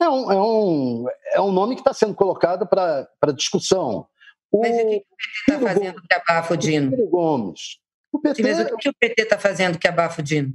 é 0.00 0.08
um, 0.08 0.32
é 0.32 0.42
um, 0.42 1.06
é 1.34 1.40
um 1.40 1.52
nome 1.52 1.74
que 1.74 1.80
está 1.80 1.92
sendo 1.92 2.14
colocado 2.14 2.66
para 2.66 3.08
discussão. 3.34 4.06
O 4.50 4.60
Mas 4.60 4.70
o 4.72 4.86
que 4.86 4.88
o 4.88 5.34
PT 5.34 5.54
está 5.54 5.58
fazendo 5.58 6.02
que 6.02 6.14
abafa 6.14 6.54
o 6.54 6.56
Dino? 6.56 6.90
Ciro 6.90 7.08
Gomes. 7.08 7.60
O 8.12 8.18
PT... 8.20 8.42
Mas 8.42 8.58
o 8.60 8.76
que 8.76 8.88
o 8.88 8.94
PT 8.94 9.22
está 9.22 9.38
fazendo 9.38 9.78
que 9.78 9.88
abafa 9.88 10.20
o 10.20 10.24
Dino? 10.24 10.54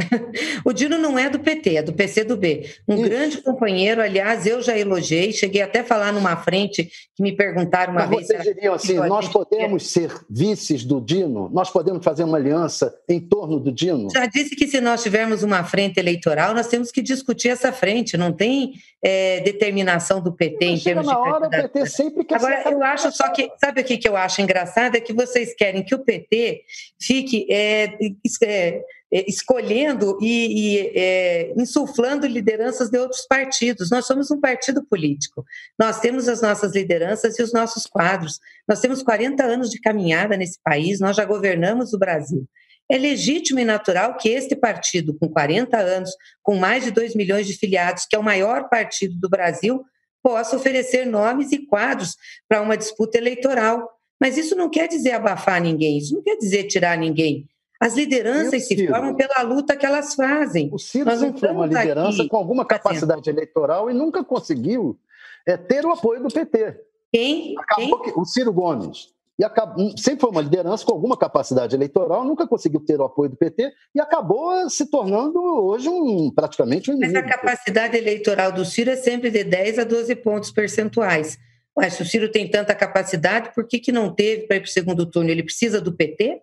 O 0.64 0.72
Dino 0.72 0.98
não 0.98 1.18
é 1.18 1.28
do 1.28 1.38
PT, 1.38 1.76
é 1.76 1.82
do 1.82 1.92
PCdoB. 1.92 2.68
Um 2.86 2.94
Isso. 2.96 3.04
grande 3.04 3.38
companheiro, 3.38 4.02
aliás, 4.02 4.46
eu 4.46 4.60
já 4.62 4.76
elogiei, 4.76 5.32
cheguei 5.32 5.62
até 5.62 5.80
a 5.80 5.84
falar 5.84 6.12
numa 6.12 6.36
frente 6.36 6.84
que 7.16 7.22
me 7.22 7.32
perguntaram 7.32 7.92
uma 7.92 8.06
Mas 8.06 8.10
vez. 8.10 8.26
Vocês 8.26 8.42
diriam 8.42 8.74
assim: 8.74 8.94
nós 8.94 9.28
podemos 9.28 9.90
ser 9.90 10.12
vices 10.28 10.84
do 10.84 11.00
Dino? 11.00 11.48
Nós 11.52 11.70
podemos 11.70 12.04
fazer 12.04 12.24
uma 12.24 12.36
aliança 12.36 12.94
em 13.08 13.20
torno 13.20 13.58
do 13.58 13.72
Dino? 13.72 14.08
Já 14.12 14.26
disse 14.26 14.54
que 14.54 14.66
se 14.66 14.80
nós 14.80 15.02
tivermos 15.02 15.42
uma 15.42 15.64
frente 15.64 15.98
eleitoral, 15.98 16.54
nós 16.54 16.68
temos 16.68 16.90
que 16.90 17.02
discutir 17.02 17.48
essa 17.48 17.72
frente, 17.72 18.16
não 18.16 18.32
tem 18.32 18.72
é, 19.02 19.40
determinação 19.40 20.20
do 20.20 20.32
PT 20.32 20.70
Mas 20.70 20.80
em 20.80 20.84
termos 20.84 21.06
na 21.06 21.14
de. 21.14 21.18
hora, 21.18 21.46
o 21.46 21.50
PT 21.50 21.86
sempre 21.86 22.24
quer 22.24 22.36
Agora, 22.36 22.62
eu 22.70 22.82
acho 22.82 23.12
só 23.12 23.28
que. 23.30 23.50
Sabe 23.58 23.80
o 23.80 23.84
que 23.84 24.08
eu 24.08 24.16
acho 24.16 24.42
engraçado? 24.42 24.96
É 24.96 25.00
que 25.00 25.12
vocês 25.12 25.54
querem 25.54 25.82
que 25.82 25.94
o 25.94 25.98
PT 25.98 26.62
fique. 27.00 27.46
É, 27.50 27.98
é, 28.44 28.82
escolhendo 29.10 30.16
e, 30.20 30.76
e 30.76 30.92
é, 30.94 31.52
insuflando 31.56 32.26
lideranças 32.26 32.88
de 32.88 32.98
outros 32.98 33.26
partidos. 33.26 33.90
Nós 33.90 34.06
somos 34.06 34.30
um 34.30 34.40
partido 34.40 34.84
político. 34.84 35.44
Nós 35.78 36.00
temos 36.00 36.28
as 36.28 36.40
nossas 36.40 36.74
lideranças 36.74 37.38
e 37.38 37.42
os 37.42 37.52
nossos 37.52 37.86
quadros. 37.86 38.38
Nós 38.68 38.80
temos 38.80 39.02
40 39.02 39.42
anos 39.42 39.70
de 39.70 39.80
caminhada 39.80 40.36
nesse 40.36 40.58
país, 40.62 41.00
nós 41.00 41.16
já 41.16 41.24
governamos 41.24 41.92
o 41.92 41.98
Brasil. 41.98 42.46
É 42.90 42.98
legítimo 42.98 43.60
e 43.60 43.64
natural 43.64 44.16
que 44.16 44.28
este 44.28 44.56
partido, 44.56 45.16
com 45.16 45.28
40 45.28 45.76
anos, 45.78 46.10
com 46.42 46.56
mais 46.56 46.84
de 46.84 46.90
2 46.90 47.14
milhões 47.14 47.46
de 47.46 47.54
filiados, 47.54 48.04
que 48.04 48.16
é 48.16 48.18
o 48.18 48.22
maior 48.22 48.68
partido 48.68 49.14
do 49.16 49.28
Brasil, 49.28 49.84
possa 50.22 50.56
oferecer 50.56 51.06
nomes 51.06 51.52
e 51.52 51.66
quadros 51.66 52.16
para 52.48 52.60
uma 52.60 52.76
disputa 52.76 53.16
eleitoral. 53.16 53.88
Mas 54.20 54.36
isso 54.36 54.54
não 54.54 54.68
quer 54.68 54.86
dizer 54.86 55.12
abafar 55.12 55.60
ninguém, 55.62 55.98
isso 55.98 56.14
não 56.14 56.22
quer 56.22 56.36
dizer 56.36 56.64
tirar 56.64 56.98
ninguém. 56.98 57.48
As 57.80 57.96
lideranças 57.96 58.68
se 58.68 58.86
formam 58.86 59.14
pela 59.14 59.40
luta 59.42 59.74
que 59.74 59.86
elas 59.86 60.14
fazem. 60.14 60.68
O 60.70 60.78
Ciro 60.78 61.10
sempre 61.16 61.40
foi 61.40 61.48
uma 61.48 61.66
liderança 61.66 62.26
com 62.28 62.36
alguma 62.36 62.64
capacidade 62.64 63.22
fazendo. 63.22 63.38
eleitoral 63.38 63.90
e 63.90 63.94
nunca 63.94 64.22
conseguiu 64.22 64.98
é, 65.46 65.56
ter 65.56 65.86
o 65.86 65.90
apoio 65.90 66.22
do 66.22 66.28
PT. 66.28 66.78
Quem? 67.10 67.54
Acabou 67.58 68.02
Quem? 68.02 68.12
Que, 68.12 68.20
o 68.20 68.24
Ciro 68.26 68.52
Gomes. 68.52 69.08
E 69.38 69.44
acabou, 69.44 69.96
sempre 69.96 70.20
foi 70.20 70.30
uma 70.30 70.42
liderança 70.42 70.84
com 70.84 70.92
alguma 70.92 71.16
capacidade 71.16 71.74
eleitoral, 71.74 72.22
nunca 72.22 72.46
conseguiu 72.46 72.80
ter 72.80 73.00
o 73.00 73.04
apoio 73.04 73.30
do 73.30 73.36
PT 73.36 73.72
e 73.94 73.98
acabou 73.98 74.68
se 74.68 74.84
tornando 74.90 75.40
hoje 75.42 75.88
um 75.88 76.30
praticamente 76.30 76.90
um 76.90 76.94
inimigo. 76.94 77.14
Mas 77.14 77.24
a 77.24 77.26
capacidade 77.26 77.96
eleitoral 77.96 78.52
do 78.52 78.66
Ciro 78.66 78.90
é 78.90 78.96
sempre 78.96 79.30
de 79.30 79.42
10 79.42 79.78
a 79.78 79.84
12 79.84 80.14
pontos 80.16 80.50
percentuais. 80.50 81.38
Mas 81.74 81.94
se 81.94 82.02
o 82.02 82.04
Ciro 82.04 82.30
tem 82.30 82.50
tanta 82.50 82.74
capacidade, 82.74 83.54
por 83.54 83.66
que, 83.66 83.78
que 83.78 83.90
não 83.90 84.14
teve 84.14 84.46
para 84.46 84.58
ir 84.58 84.60
para 84.60 84.68
o 84.68 84.70
segundo 84.70 85.06
turno? 85.06 85.30
Ele 85.30 85.42
precisa 85.42 85.80
do 85.80 85.96
PT? 85.96 86.42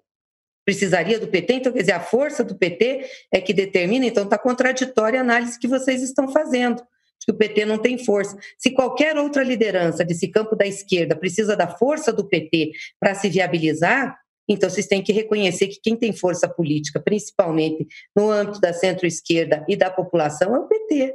Precisaria 0.68 1.18
do 1.18 1.30
PT, 1.30 1.54
então 1.54 1.72
quer 1.72 1.80
dizer, 1.80 1.94
a 1.94 2.02
força 2.02 2.44
do 2.44 2.54
PT 2.54 3.10
é 3.32 3.40
que 3.40 3.54
determina, 3.54 4.06
então 4.06 4.26
está 4.26 4.38
contraditória 4.38 5.18
a 5.18 5.24
análise 5.24 5.58
que 5.58 5.66
vocês 5.66 6.04
estão 6.04 6.28
fazendo, 6.28 6.84
que 7.24 7.32
o 7.32 7.36
PT 7.36 7.64
não 7.64 7.78
tem 7.78 7.98
força. 7.98 8.38
Se 8.58 8.72
qualquer 8.72 9.16
outra 9.16 9.44
liderança 9.44 10.04
desse 10.04 10.28
campo 10.28 10.58
da 10.58 10.68
esquerda 10.68 11.16
precisa 11.16 11.56
da 11.56 11.70
força 11.70 12.12
do 12.12 12.28
PT 12.28 12.72
para 13.00 13.16
se 13.16 13.30
viabilizar, 13.30 14.20
Então, 14.50 14.70
vocês 14.70 14.88
têm 14.88 15.04
que 15.04 15.12
reconhecer 15.12 15.68
que 15.68 15.80
quem 15.82 15.96
tem 15.96 16.14
força 16.14 16.48
política, 16.48 17.02
principalmente 17.02 17.86
no 18.16 18.30
âmbito 18.30 18.62
da 18.62 18.72
centro-esquerda 18.72 19.66
e 19.68 19.76
da 19.76 19.90
população, 19.90 20.56
é 20.56 20.60
o 20.60 20.68
PT. 20.68 21.14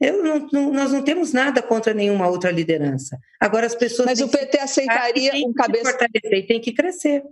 Não, 0.00 0.48
não, 0.52 0.72
nós 0.72 0.92
não 0.92 1.02
temos 1.02 1.32
nada 1.32 1.62
contra 1.62 1.94
nenhuma 1.94 2.28
outra 2.28 2.50
liderança. 2.50 3.18
Agora 3.40 3.66
as 3.66 3.74
pessoas. 3.74 4.06
Mas 4.06 4.20
o 4.20 4.28
PT 4.28 4.58
aceitaria 4.58 5.32
um 5.46 5.52
cabeça. 5.52 5.96
Tem 6.48 6.60
que 6.60 6.72
crescer. 6.72 7.22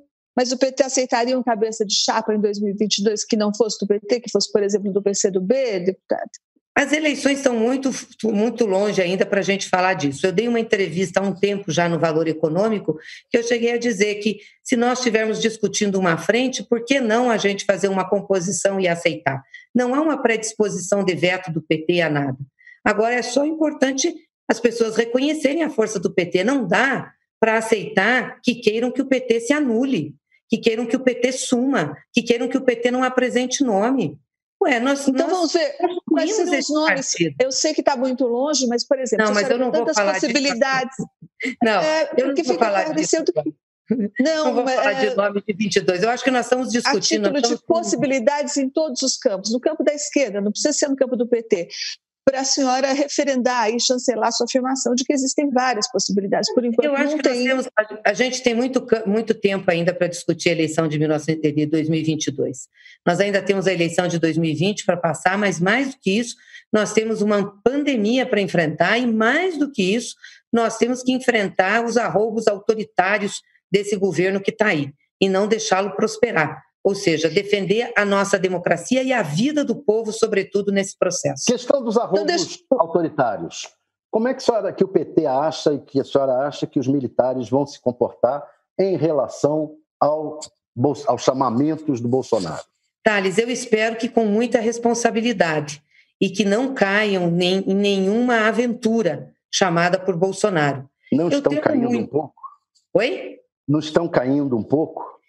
Mas 0.41 0.53
o 0.53 0.57
PT 0.57 0.83
aceitaria 0.83 1.39
um 1.39 1.43
cabeça 1.43 1.85
de 1.85 1.95
chapa 1.95 2.35
em 2.35 2.41
2022 2.41 3.27
que 3.27 3.37
não 3.37 3.55
fosse 3.55 3.79
do 3.79 3.87
PT, 3.87 4.21
que 4.21 4.31
fosse, 4.31 4.51
por 4.51 4.63
exemplo, 4.63 4.91
do 4.91 5.03
PCdoB, 5.03 5.81
deputado? 5.81 6.31
As 6.75 6.95
eleições 6.95 7.37
estão 7.37 7.55
muito, 7.55 7.91
muito 8.25 8.65
longe 8.65 9.03
ainda 9.03 9.27
para 9.27 9.41
a 9.41 9.43
gente 9.43 9.69
falar 9.69 9.93
disso. 9.93 10.27
Eu 10.27 10.33
dei 10.33 10.49
uma 10.49 10.59
entrevista 10.59 11.21
há 11.21 11.23
um 11.23 11.35
tempo 11.35 11.71
já 11.71 11.91
no 11.91 11.99
Valor 11.99 12.27
Econômico, 12.27 12.99
que 13.29 13.37
eu 13.37 13.43
cheguei 13.43 13.73
a 13.73 13.79
dizer 13.79 14.15
que 14.15 14.39
se 14.65 14.79
nós 14.79 15.01
estivermos 15.01 15.43
discutindo 15.43 15.99
uma 15.99 16.17
frente, 16.17 16.63
por 16.63 16.87
que 16.87 17.01
não 17.01 17.31
a 17.31 17.37
gente 17.37 17.67
fazer 17.67 17.89
uma 17.89 18.09
composição 18.09 18.81
e 18.81 18.89
aceitar? 18.89 19.43
Não 19.75 19.95
há 19.95 20.01
uma 20.01 20.23
predisposição 20.23 21.05
de 21.05 21.15
veto 21.15 21.53
do 21.53 21.61
PT 21.61 22.01
a 22.01 22.09
nada. 22.09 22.39
Agora 22.83 23.15
é 23.15 23.21
só 23.21 23.45
importante 23.45 24.11
as 24.49 24.59
pessoas 24.59 24.97
reconhecerem 24.97 25.63
a 25.65 25.69
força 25.69 26.01
do 26.01 26.11
PT. 26.11 26.45
Não 26.45 26.67
dá 26.67 27.13
para 27.39 27.59
aceitar 27.59 28.41
que 28.43 28.55
queiram 28.55 28.91
que 28.91 29.03
o 29.03 29.07
PT 29.07 29.41
se 29.41 29.53
anule, 29.53 30.15
que 30.51 30.59
queiram 30.59 30.85
que 30.85 30.97
o 30.97 31.01
PT 31.01 31.33
suma, 31.33 31.97
que 32.13 32.23
queiram 32.23 32.49
que 32.49 32.59
o 32.59 32.61
PT 32.61 32.91
não 32.91 33.05
apresente 33.05 33.63
nome. 33.63 34.19
Ué, 34.63 34.81
nós, 34.81 35.07
então 35.09 35.27
nós 35.27 35.37
vamos 35.37 35.53
ver 35.53 35.77
quais 36.07 36.35
seriam 36.35 36.59
os 36.59 36.69
nomes. 36.69 37.13
Partido. 37.13 37.37
Eu 37.41 37.53
sei 37.53 37.73
que 37.73 37.81
está 37.81 37.97
muito 37.97 38.27
longe, 38.27 38.67
mas, 38.67 38.85
por 38.87 38.99
exemplo, 38.99 39.25
não, 39.25 39.33
mas 39.33 39.49
eu 39.49 39.57
não 39.57 39.71
tantas 39.71 39.87
vou 39.87 39.95
falar 39.95 40.13
possibilidades. 40.15 40.97
Disso. 41.43 41.57
Não, 41.63 41.81
é, 41.81 42.11
eu 42.19 42.27
não 42.27 42.45
vou 42.45 42.59
falar 42.59 42.95
disso. 42.95 43.17
Não, 44.21 44.45
não 44.45 44.55
vou 44.55 44.69
falar 44.69 44.93
é, 44.93 45.09
de 45.09 45.17
nome 45.17 45.43
de 45.47 45.53
22. 45.53 46.03
Eu 46.03 46.11
acho 46.11 46.23
que 46.23 46.31
nós 46.31 46.47
estamos 46.47 46.71
discutindo. 46.71 47.27
A 47.27 47.33
título 47.33 47.57
de 47.57 47.65
possibilidades 47.65 48.57
em 48.57 48.69
todos 48.69 49.01
os 49.03 49.17
campos. 49.17 49.53
No 49.53 49.61
campo 49.61 49.83
da 49.83 49.95
esquerda, 49.95 50.41
não 50.41 50.51
precisa 50.51 50.73
ser 50.73 50.89
no 50.89 50.97
campo 50.97 51.17
do 51.17 51.27
PT 51.27 51.69
para 52.31 52.43
a 52.43 52.45
senhora 52.45 52.93
referendar 52.93 53.71
e 53.71 53.81
chancelar 53.81 54.31
sua 54.33 54.45
afirmação 54.45 54.95
de 54.95 55.03
que 55.03 55.13
existem 55.13 55.51
várias 55.51 55.91
possibilidades. 55.91 56.53
Por 56.55 56.65
enquanto, 56.65 56.87
Eu 56.87 56.95
acho 56.95 57.11
não 57.11 57.17
que 57.17 57.23
tem. 57.25 57.45
Temos, 57.45 57.69
a 58.05 58.13
gente 58.13 58.41
tem 58.41 58.55
muito, 58.55 58.87
muito 59.05 59.35
tempo 59.35 59.69
ainda 59.69 59.93
para 59.93 60.07
discutir 60.07 60.51
a 60.51 60.53
eleição 60.53 60.87
de, 60.87 60.97
19, 60.97 61.53
de 61.53 61.67
2022. 61.67 62.69
Nós 63.05 63.19
ainda 63.19 63.43
temos 63.43 63.67
a 63.67 63.73
eleição 63.73 64.07
de 64.07 64.19
2020 64.21 64.87
para 64.87 64.97
passar, 64.97 65.37
mas 65.37 65.59
mais 65.59 65.91
do 65.91 66.01
que 66.01 66.19
isso, 66.19 66.37
nós 66.73 66.93
temos 66.93 67.21
uma 67.21 67.53
pandemia 67.65 68.25
para 68.25 68.41
enfrentar 68.41 68.97
e 68.97 69.07
mais 69.07 69.59
do 69.59 69.71
que 69.71 69.83
isso, 69.83 70.15
nós 70.53 70.79
temos 70.79 71.03
que 71.03 71.11
enfrentar 71.11 71.85
os 71.85 71.97
arroubos 71.97 72.47
autoritários 72.47 73.43
desse 73.71 73.97
governo 73.97 74.41
que 74.41 74.53
está 74.53 74.67
aí 74.67 74.93
e 75.21 75.29
não 75.29 75.49
deixá-lo 75.49 75.97
prosperar 75.97 76.63
ou 76.83 76.95
seja, 76.95 77.29
defender 77.29 77.93
a 77.97 78.05
nossa 78.05 78.39
democracia 78.39 79.03
e 79.03 79.13
a 79.13 79.23
vida 79.23 79.65
do 79.65 79.77
povo, 79.77 80.13
sobretudo 80.13 80.73
nesse 80.73 80.97
processo. 80.99 81.45
Questão 81.47 81.83
dos 81.83 81.97
arrombos 81.97 82.23
então, 82.23 82.37
deixa... 82.37 82.59
autoritários. 82.73 83.69
Como 84.11 84.27
é 84.27 84.35
que, 84.35 84.39
a 84.39 84.45
senhora, 84.45 84.73
que 84.73 84.83
o 84.83 84.89
PT 84.89 85.27
acha 85.27 85.73
e 85.75 85.79
que 85.79 86.01
a 86.01 86.05
senhora 86.05 86.47
acha 86.47 86.67
que 86.67 86.81
os 86.81 86.89
militares 86.89 87.49
vão 87.49 87.67
se 87.67 87.81
comportar 87.81 88.45
em 88.79 88.97
relação 88.97 89.77
ao, 90.01 90.41
aos 91.07 91.23
chamamentos 91.23 92.01
do 92.01 92.09
Bolsonaro? 92.09 92.65
Thales, 93.05 93.39
eu 93.39 93.49
espero 93.49 93.97
que 93.97 94.09
com 94.09 94.25
muita 94.25 94.59
responsabilidade 94.59 95.83
e 96.21 96.29
que 96.29 96.45
não 96.45 96.75
caiam 96.75 97.31
nem, 97.31 97.59
em 97.61 97.75
nenhuma 97.75 98.49
aventura 98.49 99.33
chamada 99.51 99.99
por 99.99 100.17
Bolsonaro. 100.17 100.89
Não 101.13 101.29
estão 101.29 101.57
caindo 101.57 101.89
muito... 101.89 102.05
um 102.05 102.07
pouco? 102.07 102.43
Oi? 102.95 103.39
Não 103.67 103.79
estão 103.79 104.09
caindo 104.09 104.57
um 104.57 104.63
pouco? 104.63 105.20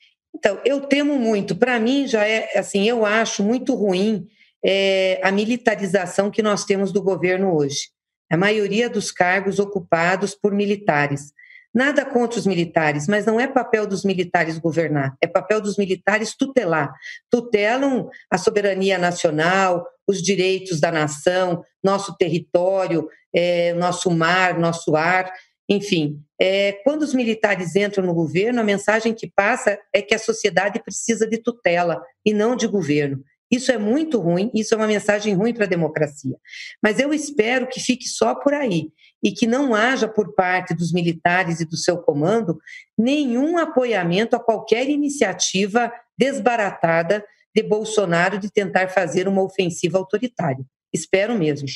Então, 0.42 0.60
eu 0.66 0.82
temo 0.82 1.20
muito. 1.20 1.56
Para 1.56 1.80
mim, 1.80 2.08
já 2.08 2.28
é 2.28 2.58
assim, 2.58 2.90
eu 2.90 3.06
acho 3.06 3.44
muito 3.44 3.76
ruim 3.76 4.28
é, 4.66 5.22
a 5.24 5.32
militarização 5.32 6.32
que 6.32 6.42
nós 6.42 6.66
temos 6.66 6.92
do 6.92 7.00
governo 7.00 7.56
hoje. 7.56 7.90
A 8.28 8.36
maioria 8.36 8.90
dos 8.90 9.12
cargos 9.12 9.60
ocupados 9.60 10.34
por 10.34 10.52
militares. 10.52 11.32
Nada 11.72 12.04
contra 12.04 12.40
os 12.40 12.48
militares, 12.48 13.08
mas 13.08 13.24
não 13.24 13.40
é 13.40 13.48
papel 13.48 13.86
dos 13.86 14.04
militares 14.04 14.58
governar, 14.58 15.16
é 15.22 15.28
papel 15.28 15.62
dos 15.62 15.78
militares 15.78 16.36
tutelar. 16.36 16.92
Tutelam 17.30 18.10
a 18.30 18.38
soberania 18.38 18.98
nacional, 18.98 19.86
os 20.08 20.24
direitos 20.24 20.82
da 20.82 20.92
nação, 20.92 21.64
nosso 21.84 22.18
território, 22.18 23.08
é, 23.34 23.74
nosso 23.74 24.10
mar, 24.10 24.58
nosso 24.58 24.96
ar. 24.96 25.32
Enfim, 25.70 26.22
é, 26.40 26.74
quando 26.84 27.04
os 27.04 27.14
militares 27.14 27.76
entram 27.76 28.06
no 28.06 28.14
governo, 28.14 28.60
a 28.60 28.64
mensagem 28.64 29.14
que 29.14 29.32
passa 29.34 29.80
é 29.94 30.02
que 30.02 30.14
a 30.14 30.20
sociedade 30.20 30.82
precisa 30.84 31.28
de 31.28 31.38
tutela 31.38 32.02
e 32.26 32.34
não 32.34 32.56
de 32.56 32.68
governo. 32.68 33.24
Isso 33.50 33.70
é 33.70 33.78
muito 33.78 34.18
ruim, 34.18 34.50
isso 34.54 34.74
é 34.74 34.78
uma 34.78 34.88
mensagem 34.88 35.34
ruim 35.34 35.54
para 35.54 35.66
a 35.66 35.70
democracia. 35.70 36.38
Mas 36.82 37.00
eu 37.00 37.14
espero 37.14 37.68
que 37.68 37.82
fique 37.82 38.08
só 38.08 38.34
por 38.34 38.54
aí 38.54 38.92
e 39.22 39.32
que 39.32 39.46
não 39.46 39.76
haja 39.76 40.08
por 40.08 40.34
parte 40.34 40.74
dos 40.74 40.94
militares 40.94 41.60
e 41.60 41.66
do 41.66 41.76
seu 41.76 41.98
comando 41.98 42.58
nenhum 42.98 43.58
apoiamento 43.58 44.36
a 44.38 44.40
qualquer 44.40 44.90
iniciativa 44.90 45.92
desbaratada 46.18 47.24
de 47.54 47.62
Bolsonaro 47.62 48.40
de 48.40 48.50
tentar 48.50 48.88
fazer 48.88 49.28
uma 49.28 49.44
ofensiva 49.44 49.98
autoritária. 49.98 50.64
Espero 50.94 51.38
mesmo. 51.38 51.68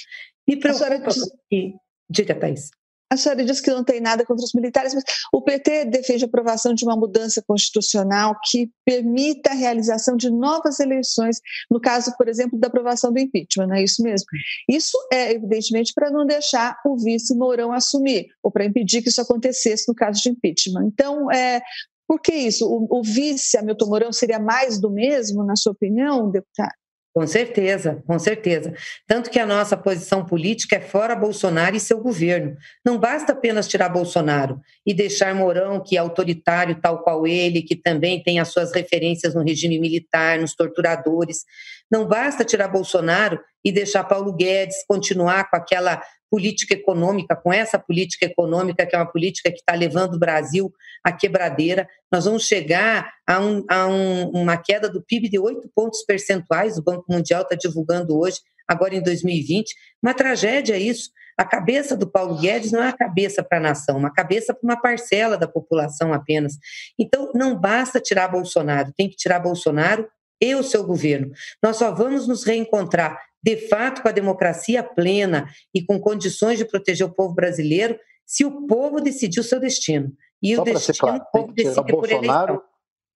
Me 0.48 0.56
preocupa. 0.56 1.10
Diz... 1.52 1.74
Diga, 2.10 2.36
Thais. 2.36 2.70
A 3.16 3.18
senhora 3.18 3.44
diz 3.44 3.62
que 3.62 3.72
não 3.72 3.84
tem 3.84 4.00
nada 4.00 4.26
contra 4.26 4.44
os 4.44 4.54
militares, 4.54 4.94
mas 4.94 5.04
o 5.34 5.42
PT 5.42 5.86
defende 5.86 6.24
a 6.24 6.28
aprovação 6.28 6.74
de 6.74 6.84
uma 6.84 6.96
mudança 6.96 7.42
constitucional 7.48 8.36
que 8.50 8.70
permita 8.86 9.52
a 9.52 9.54
realização 9.54 10.16
de 10.16 10.30
novas 10.30 10.80
eleições, 10.80 11.40
no 11.72 11.80
caso, 11.80 12.14
por 12.18 12.28
exemplo, 12.28 12.60
da 12.60 12.68
aprovação 12.68 13.12
do 13.12 13.20
impeachment, 13.20 13.68
não 13.68 13.76
é 13.76 13.84
isso 13.84 14.04
mesmo? 14.04 14.28
Isso 14.70 14.98
é, 15.12 15.32
evidentemente, 15.32 15.94
para 15.94 16.12
não 16.12 16.26
deixar 16.26 16.78
o 16.86 16.98
vice 16.98 17.36
Mourão 17.36 17.72
assumir, 17.72 18.28
ou 18.44 18.52
para 18.52 18.66
impedir 18.66 19.02
que 19.02 19.10
isso 19.10 19.22
acontecesse 19.22 19.86
no 19.88 19.96
caso 19.96 20.22
de 20.22 20.30
impeachment. 20.30 20.86
Então, 20.86 21.32
é, 21.32 21.62
por 22.08 22.20
que 22.20 22.34
isso? 22.34 22.68
O, 22.68 23.00
o 23.00 23.04
vice 23.04 23.58
Hamilton 23.58 23.86
Mourão 23.88 24.12
seria 24.12 24.40
mais 24.40 24.80
do 24.80 24.92
mesmo, 24.92 25.44
na 25.44 25.56
sua 25.56 25.72
opinião, 25.72 26.30
deputado? 26.30 26.74
Com 27.16 27.26
certeza, 27.26 28.04
com 28.06 28.20
certeza. 28.20 28.74
Tanto 29.08 29.30
que 29.30 29.40
a 29.40 29.46
nossa 29.46 29.78
posição 29.78 30.26
política 30.26 30.76
é 30.76 30.82
fora 30.82 31.16
Bolsonaro 31.16 31.74
e 31.74 31.80
seu 31.80 31.98
governo. 32.02 32.58
Não 32.84 32.98
basta 32.98 33.32
apenas 33.32 33.70
tirar 33.70 33.88
Bolsonaro 33.88 34.60
e 34.86 34.94
deixar 34.94 35.34
Mourão, 35.34 35.82
que 35.82 35.96
é 35.96 36.00
autoritário 36.02 36.76
tal 36.76 37.04
qual 37.04 37.26
ele, 37.26 37.62
que 37.62 37.74
também 37.74 38.22
tem 38.22 38.38
as 38.38 38.50
suas 38.50 38.74
referências 38.74 39.34
no 39.34 39.42
regime 39.42 39.80
militar, 39.80 40.38
nos 40.40 40.54
torturadores. 40.54 41.46
Não 41.92 42.08
basta 42.08 42.44
tirar 42.44 42.68
Bolsonaro 42.68 43.40
e 43.64 43.72
deixar 43.72 44.04
Paulo 44.04 44.34
Guedes 44.34 44.86
continuar 44.88 45.50
com 45.50 45.56
aquela 45.56 46.02
política 46.30 46.74
econômica, 46.74 47.36
com 47.36 47.54
essa 47.54 47.80
política 47.80 48.26
econômica, 48.26 48.86
que 48.86 48.96
é 48.96 49.00
uma 49.00 49.12
política 49.12 49.50
que 49.50 49.60
está 49.60 49.74
levando 49.74 50.16
o 50.16 50.20
Brasil 50.20 50.72
à 51.04 51.12
quebradeira. 51.12 51.88
Nós 52.12 52.26
vamos 52.26 52.44
chegar 52.44 53.10
a, 53.28 53.40
um, 53.40 53.64
a 53.70 53.88
um, 53.88 54.30
uma 54.32 54.58
queda 54.58 54.90
do 54.90 55.02
PIB 55.02 55.30
de 55.30 55.40
8 55.40 55.70
pontos 55.74 56.04
percentuais, 56.04 56.78
o 56.78 56.84
Banco 56.84 57.06
Mundial 57.10 57.44
está 57.44 57.56
divulgando 57.56 58.18
hoje, 58.18 58.38
agora 58.68 58.96
em 58.96 59.02
2020. 59.02 59.74
Uma 60.04 60.14
tragédia 60.14 60.78
isso. 60.78 61.10
A 61.38 61.46
cabeça 61.46 61.98
do 61.98 62.10
Paulo 62.10 62.40
Guedes 62.40 62.72
não 62.72 62.82
é 62.82 62.90
a 62.90 62.98
cabeça 62.98 63.44
para 63.44 63.58
a 63.58 63.62
nação, 63.62 63.98
uma 63.98 64.12
cabeça 64.12 64.54
para 64.54 64.64
uma 64.64 64.82
parcela 64.82 65.38
da 65.38 65.48
população 65.48 66.14
apenas. 66.14 66.54
Então, 66.98 67.32
não 67.36 67.60
basta 67.60 68.00
tirar 68.00 68.30
Bolsonaro, 68.30 68.94
tem 68.96 69.10
que 69.10 69.18
tirar 69.18 69.40
Bolsonaro 69.40 70.08
e 70.52 70.56
o 70.56 70.64
seu 70.64 70.84
governo. 70.84 71.32
Nós 71.62 71.78
só 71.78 71.92
vamos 71.92 72.28
nos 72.28 72.44
reencontrar 72.44 73.20
de 73.42 73.68
fato 73.68 74.02
com 74.02 74.08
a 74.08 74.12
democracia 74.12 74.82
plena 74.82 75.48
e 75.74 75.84
com 75.84 76.00
condições 76.00 76.58
de 76.58 76.66
proteger 76.66 77.06
o 77.06 77.14
povo 77.14 77.36
brasileiro 77.36 77.98
se 78.26 78.44
o 78.44 78.66
povo 78.66 79.00
decidir 79.00 79.40
o 79.40 79.44
seu 79.44 79.60
destino. 79.60 80.12
E 80.42 80.56
Só 80.56 80.62
o 80.62 80.66
destino 80.66 80.98
claro, 80.98 81.22
o 81.22 81.32
povo 81.32 81.54
decide 81.54 81.76
Bolsonaro, 81.76 82.02
por 82.02 82.12
eleição. 82.12 82.64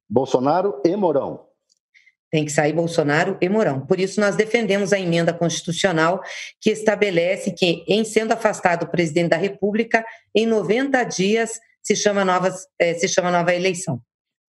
Bolsonaro 0.08 0.82
e 0.86 0.96
Mourão. 0.96 1.50
Tem 2.32 2.46
que 2.46 2.52
sair 2.52 2.74
Bolsonaro 2.74 3.38
e 3.42 3.50
Mourão. 3.50 3.86
Por 3.86 4.00
isso, 4.00 4.22
nós 4.22 4.36
defendemos 4.36 4.94
a 4.94 5.00
emenda 5.00 5.34
constitucional 5.34 6.22
que 6.62 6.70
estabelece 6.70 7.52
que, 7.52 7.84
em 7.88 8.04
sendo 8.04 8.32
afastado 8.32 8.84
o 8.84 8.92
presidente 8.92 9.30
da 9.30 9.38
República, 9.38 10.06
em 10.36 10.46
90 10.46 11.04
dias 11.06 11.60
se 11.82 11.96
chama, 11.96 12.24
novas, 12.24 12.68
eh, 12.78 12.94
se 12.94 13.08
chama 13.08 13.32
nova 13.32 13.56
eleição. 13.56 14.00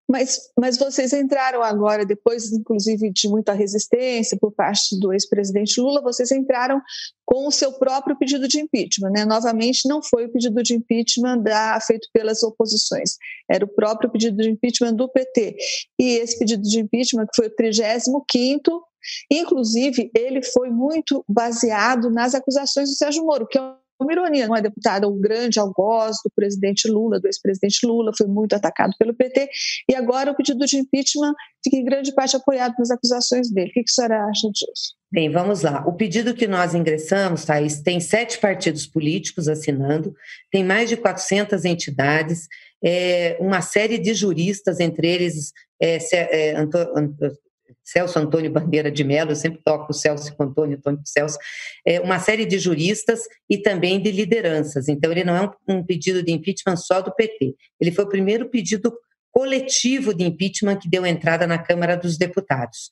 Mas, 0.09 0.49
mas 0.57 0.75
vocês 0.75 1.13
entraram 1.13 1.61
agora, 1.61 2.03
depois, 2.03 2.51
inclusive, 2.51 3.11
de 3.11 3.29
muita 3.29 3.53
resistência 3.53 4.35
por 4.41 4.51
parte 4.51 4.99
do 4.99 5.13
ex-presidente 5.13 5.79
Lula, 5.79 6.01
vocês 6.01 6.31
entraram 6.31 6.81
com 7.23 7.47
o 7.47 7.51
seu 7.51 7.73
próprio 7.73 8.17
pedido 8.17 8.47
de 8.47 8.59
impeachment. 8.59 9.11
Né? 9.11 9.23
Novamente, 9.23 9.87
não 9.87 10.01
foi 10.01 10.25
o 10.25 10.31
pedido 10.31 10.63
de 10.63 10.73
impeachment 10.73 11.37
da, 11.43 11.79
feito 11.79 12.09
pelas 12.11 12.41
oposições, 12.41 13.17
era 13.47 13.63
o 13.63 13.67
próprio 13.67 14.09
pedido 14.09 14.41
de 14.41 14.49
impeachment 14.49 14.95
do 14.95 15.07
PT. 15.07 15.55
E 15.99 16.17
esse 16.17 16.39
pedido 16.39 16.63
de 16.63 16.79
impeachment, 16.79 17.27
que 17.27 17.35
foi 17.35 17.45
o 17.45 17.55
35, 17.55 18.83
inclusive, 19.31 20.09
ele 20.15 20.41
foi 20.41 20.71
muito 20.71 21.23
baseado 21.27 22.09
nas 22.09 22.33
acusações 22.33 22.89
do 22.89 22.95
Sérgio 22.95 23.23
Moro, 23.23 23.47
que 23.47 23.59
é 23.59 23.78
uma 24.03 24.11
ironia, 24.11 24.47
não 24.47 24.55
é 24.55 24.61
deputada, 24.61 25.07
um 25.07 25.19
grande 25.19 25.59
algoz 25.59 26.17
do 26.23 26.31
presidente 26.35 26.87
Lula, 26.87 27.19
do 27.19 27.27
ex-presidente 27.27 27.85
Lula, 27.85 28.11
foi 28.17 28.27
muito 28.27 28.53
atacado 28.53 28.93
pelo 28.97 29.13
PT, 29.13 29.49
e 29.89 29.95
agora 29.95 30.31
o 30.31 30.35
pedido 30.35 30.65
de 30.65 30.77
impeachment 30.77 31.33
fica 31.63 31.77
em 31.77 31.83
grande 31.83 32.13
parte 32.13 32.35
apoiado 32.35 32.75
pelas 32.75 32.91
acusações 32.91 33.51
dele. 33.51 33.69
O 33.69 33.73
que 33.73 33.81
a 33.81 33.83
senhora 33.87 34.25
acha 34.25 34.49
disso? 34.51 34.95
Bem, 35.11 35.29
vamos 35.29 35.63
lá. 35.63 35.83
O 35.87 35.93
pedido 35.93 36.33
que 36.33 36.47
nós 36.47 36.75
ingressamos, 36.75 37.43
Thaís, 37.43 37.81
tem 37.81 37.99
sete 37.99 38.37
partidos 38.37 38.85
políticos 38.85 39.47
assinando, 39.47 40.13
tem 40.51 40.63
mais 40.63 40.87
de 40.87 40.95
400 40.95 41.65
entidades, 41.65 42.47
é, 42.83 43.35
uma 43.39 43.61
série 43.61 43.97
de 43.97 44.13
juristas, 44.13 44.79
entre 44.79 45.07
eles 45.07 45.51
é, 45.81 45.97
é, 46.13 46.53
Celso 47.91 48.19
Antônio 48.19 48.51
Bandeira 48.51 48.91
de 48.91 49.03
Mello, 49.03 49.31
eu 49.31 49.35
sempre 49.35 49.59
toco 49.63 49.93
Celso 49.93 50.35
com 50.35 50.43
Antônio, 50.43 50.77
Antônio 50.77 50.99
com 50.99 51.05
Celso, 51.05 51.37
é, 51.85 51.99
uma 51.99 52.19
série 52.19 52.45
de 52.45 52.59
juristas 52.59 53.21
e 53.49 53.57
também 53.57 53.99
de 54.01 54.11
lideranças. 54.11 54.87
Então, 54.87 55.11
ele 55.11 55.23
não 55.23 55.35
é 55.35 55.41
um, 55.41 55.77
um 55.77 55.83
pedido 55.83 56.21
de 56.21 56.31
impeachment 56.31 56.77
só 56.77 57.01
do 57.01 57.13
PT. 57.13 57.55
Ele 57.79 57.91
foi 57.91 58.05
o 58.05 58.09
primeiro 58.09 58.49
pedido 58.49 58.93
coletivo 59.31 60.13
de 60.13 60.23
impeachment 60.23 60.77
que 60.77 60.89
deu 60.89 61.05
entrada 61.05 61.47
na 61.47 61.57
Câmara 61.57 61.95
dos 61.95 62.17
Deputados. 62.17 62.89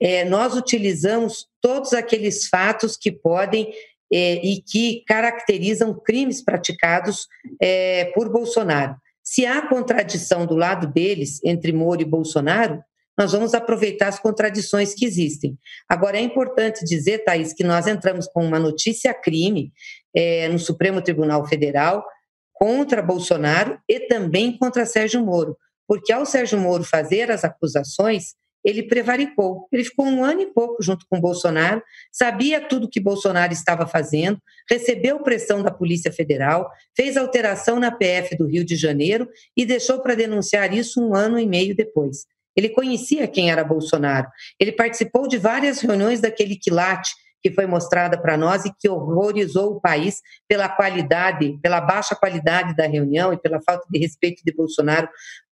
É, 0.00 0.24
nós 0.24 0.54
utilizamos 0.56 1.46
todos 1.60 1.92
aqueles 1.92 2.48
fatos 2.48 2.96
que 2.96 3.12
podem 3.12 3.72
é, 4.10 4.34
e 4.44 4.62
que 4.62 5.02
caracterizam 5.06 5.92
crimes 5.94 6.42
praticados 6.42 7.26
é, 7.60 8.06
por 8.14 8.30
Bolsonaro. 8.30 8.96
Se 9.22 9.44
há 9.44 9.60
contradição 9.68 10.46
do 10.46 10.56
lado 10.56 10.86
deles 10.86 11.38
entre 11.44 11.70
Moro 11.70 12.00
e 12.00 12.04
Bolsonaro, 12.04 12.82
nós 13.18 13.32
vamos 13.32 13.52
aproveitar 13.52 14.06
as 14.06 14.20
contradições 14.20 14.94
que 14.94 15.04
existem. 15.04 15.58
Agora, 15.88 16.16
é 16.16 16.20
importante 16.20 16.84
dizer, 16.84 17.24
Thaís, 17.24 17.52
que 17.52 17.64
nós 17.64 17.88
entramos 17.88 18.28
com 18.28 18.44
uma 18.44 18.60
notícia 18.60 19.12
crime 19.12 19.72
é, 20.14 20.48
no 20.48 20.58
Supremo 20.58 21.02
Tribunal 21.02 21.44
Federal 21.46 22.04
contra 22.52 23.02
Bolsonaro 23.02 23.78
e 23.88 24.00
também 24.00 24.56
contra 24.56 24.86
Sérgio 24.86 25.24
Moro, 25.24 25.56
porque 25.86 26.12
ao 26.12 26.24
Sérgio 26.24 26.58
Moro 26.60 26.84
fazer 26.84 27.30
as 27.30 27.44
acusações, 27.44 28.34
ele 28.64 28.82
prevaricou. 28.82 29.68
Ele 29.72 29.84
ficou 29.84 30.04
um 30.04 30.24
ano 30.24 30.42
e 30.42 30.46
pouco 30.46 30.82
junto 30.82 31.06
com 31.08 31.20
Bolsonaro, 31.20 31.82
sabia 32.12 32.60
tudo 32.60 32.88
que 32.88 33.00
Bolsonaro 33.00 33.52
estava 33.52 33.86
fazendo, 33.86 34.38
recebeu 34.68 35.22
pressão 35.22 35.62
da 35.62 35.70
Polícia 35.70 36.12
Federal, 36.12 36.70
fez 36.96 37.16
alteração 37.16 37.80
na 37.80 37.90
PF 37.90 38.36
do 38.36 38.46
Rio 38.46 38.64
de 38.64 38.76
Janeiro 38.76 39.28
e 39.56 39.64
deixou 39.64 40.00
para 40.00 40.14
denunciar 40.14 40.74
isso 40.74 41.00
um 41.00 41.14
ano 41.14 41.38
e 41.38 41.46
meio 41.46 41.74
depois. 41.74 42.26
Ele 42.58 42.70
conhecia 42.70 43.28
quem 43.28 43.52
era 43.52 43.62
Bolsonaro. 43.62 44.26
Ele 44.58 44.72
participou 44.72 45.28
de 45.28 45.38
várias 45.38 45.80
reuniões 45.80 46.20
daquele 46.20 46.56
quilate 46.56 47.12
que 47.40 47.52
foi 47.52 47.66
mostrada 47.66 48.20
para 48.20 48.36
nós 48.36 48.64
e 48.64 48.72
que 48.76 48.88
horrorizou 48.88 49.74
o 49.74 49.80
país 49.80 50.20
pela 50.48 50.68
qualidade, 50.68 51.56
pela 51.62 51.80
baixa 51.80 52.16
qualidade 52.16 52.74
da 52.74 52.84
reunião 52.84 53.32
e 53.32 53.38
pela 53.38 53.62
falta 53.62 53.86
de 53.88 53.96
respeito 54.00 54.42
de 54.44 54.52
Bolsonaro 54.52 55.08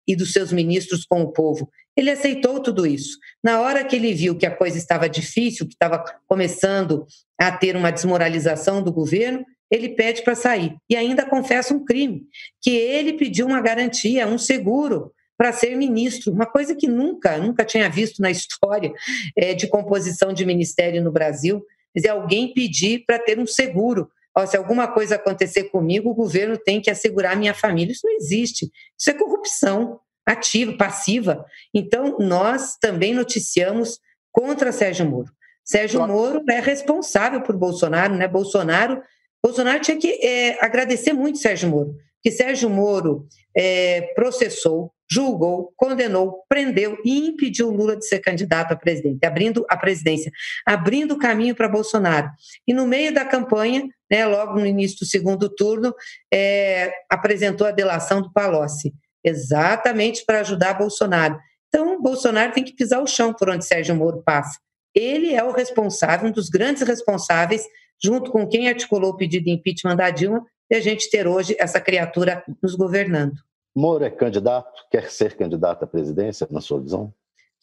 e 0.08 0.16
dos 0.16 0.32
seus 0.32 0.54
ministros 0.54 1.06
com 1.06 1.22
o 1.24 1.34
povo. 1.34 1.70
Ele 1.94 2.10
aceitou 2.10 2.62
tudo 2.62 2.88
isso. 2.88 3.18
Na 3.44 3.60
hora 3.60 3.84
que 3.84 3.98
ele 3.98 4.14
viu 4.14 4.38
que 4.38 4.46
a 4.46 4.56
coisa 4.56 4.78
estava 4.78 5.10
difícil, 5.10 5.68
que 5.68 5.74
estava 5.74 6.06
começando 6.26 7.06
a 7.38 7.52
ter 7.52 7.76
uma 7.76 7.92
desmoralização 7.92 8.82
do 8.82 8.94
governo, 8.94 9.44
ele 9.70 9.90
pede 9.90 10.24
para 10.24 10.36
sair. 10.36 10.78
E 10.90 10.96
ainda 10.96 11.26
confessa 11.26 11.74
um 11.74 11.84
crime, 11.84 12.24
que 12.62 12.72
ele 12.72 13.12
pediu 13.12 13.46
uma 13.46 13.60
garantia, 13.60 14.26
um 14.26 14.38
seguro 14.38 15.12
para 15.44 15.52
ser 15.52 15.76
ministro, 15.76 16.32
uma 16.32 16.46
coisa 16.46 16.74
que 16.74 16.88
nunca, 16.88 17.38
nunca 17.38 17.66
tinha 17.66 17.90
visto 17.90 18.22
na 18.22 18.32
história 18.32 18.94
é, 19.36 19.54
de 19.54 19.68
composição 19.68 20.32
de 20.32 20.46
ministério 20.46 21.04
no 21.04 21.12
Brasil, 21.12 21.66
é 21.94 22.08
alguém 22.08 22.54
pedir 22.54 23.04
para 23.06 23.20
ter 23.20 23.38
um 23.38 23.46
seguro. 23.46 24.10
Ó, 24.34 24.46
se 24.46 24.56
alguma 24.56 24.88
coisa 24.88 25.16
acontecer 25.16 25.66
comigo, 25.66 26.10
o 26.10 26.16
governo 26.16 26.58
tem 26.58 26.80
que 26.80 26.90
assegurar 26.90 27.34
a 27.34 27.36
minha 27.36 27.54
família. 27.54 27.92
Isso 27.92 28.08
não 28.08 28.16
existe. 28.16 28.72
Isso 28.98 29.10
é 29.10 29.14
corrupção 29.14 30.00
ativa, 30.26 30.78
passiva. 30.78 31.44
Então, 31.74 32.18
nós 32.20 32.78
também 32.78 33.14
noticiamos 33.14 34.00
contra 34.32 34.72
Sérgio 34.72 35.06
Moro. 35.06 35.30
Sérgio 35.62 36.08
Moro 36.08 36.42
é 36.50 36.62
responsável 36.62 37.42
por 37.42 37.58
Bolsonaro, 37.58 38.16
né? 38.16 38.30
Bolsonaro, 38.30 39.02
Bolsonaro 39.44 39.82
tinha 39.82 39.98
que 39.98 40.26
é, 40.26 40.64
agradecer 40.64 41.12
muito 41.12 41.38
Sérgio 41.38 41.68
Moro, 41.68 41.98
que 42.22 42.32
Sérgio 42.32 42.70
Moro 42.70 43.28
é, 43.56 44.14
processou, 44.16 44.92
julgou, 45.14 45.72
condenou, 45.76 46.44
prendeu 46.50 46.98
e 47.06 47.28
impediu 47.28 47.70
Lula 47.70 47.96
de 47.96 48.08
ser 48.08 48.20
candidato 48.20 48.72
a 48.72 48.76
presidente, 48.76 49.24
abrindo 49.26 49.66
a 49.70 49.78
presidência, 49.78 50.32
abrindo 50.66 51.14
o 51.14 51.20
caminho 51.20 51.56
para 51.56 51.70
Bolsonaro. 51.70 52.30
E 52.68 52.74
no 52.74 52.88
meio 52.88 53.14
da 53.14 53.24
campanha, 53.24 53.88
né, 54.10 54.26
logo 54.26 54.60
no 54.60 54.66
início 54.66 55.00
do 55.00 55.06
segundo 55.06 55.50
turno, 55.50 55.94
é, 56.34 56.92
apresentou 57.10 57.68
a 57.68 57.72
delação 57.72 58.22
do 58.22 58.34
Palocci, 58.34 58.94
exatamente 59.24 60.26
para 60.26 60.40
ajudar 60.40 60.74
Bolsonaro. 60.74 61.38
Então, 61.68 62.02
Bolsonaro 62.02 62.54
tem 62.54 62.64
que 62.64 62.76
pisar 62.76 63.02
o 63.02 63.08
chão 63.08 63.34
por 63.34 63.50
onde 63.50 63.66
Sérgio 63.66 63.96
Moro 63.96 64.24
passa. 64.24 64.60
Ele 64.96 65.34
é 65.34 65.44
o 65.44 65.52
responsável, 65.52 66.30
um 66.30 66.32
dos 66.32 66.50
grandes 66.50 66.84
responsáveis, 66.84 67.64
junto 68.04 68.32
com 68.32 68.48
quem 68.48 68.68
articulou 68.68 69.12
o 69.12 69.18
pedido 69.18 69.46
de 69.46 69.52
impeachment 69.52 69.96
da 69.96 70.10
Dilma, 70.10 70.46
de 70.70 70.78
a 70.78 70.82
gente 70.82 71.10
ter 71.10 71.28
hoje 71.28 71.56
essa 71.60 71.80
criatura 71.80 72.44
nos 72.62 72.76
governando. 72.76 73.34
Moro 73.76 74.04
é 74.04 74.10
candidato, 74.10 74.86
quer 74.92 75.10
ser 75.10 75.36
candidato 75.36 75.84
à 75.84 75.88
presidência, 75.88 76.48
na 76.52 76.62
sua 76.62 76.80
visão? 76.80 77.14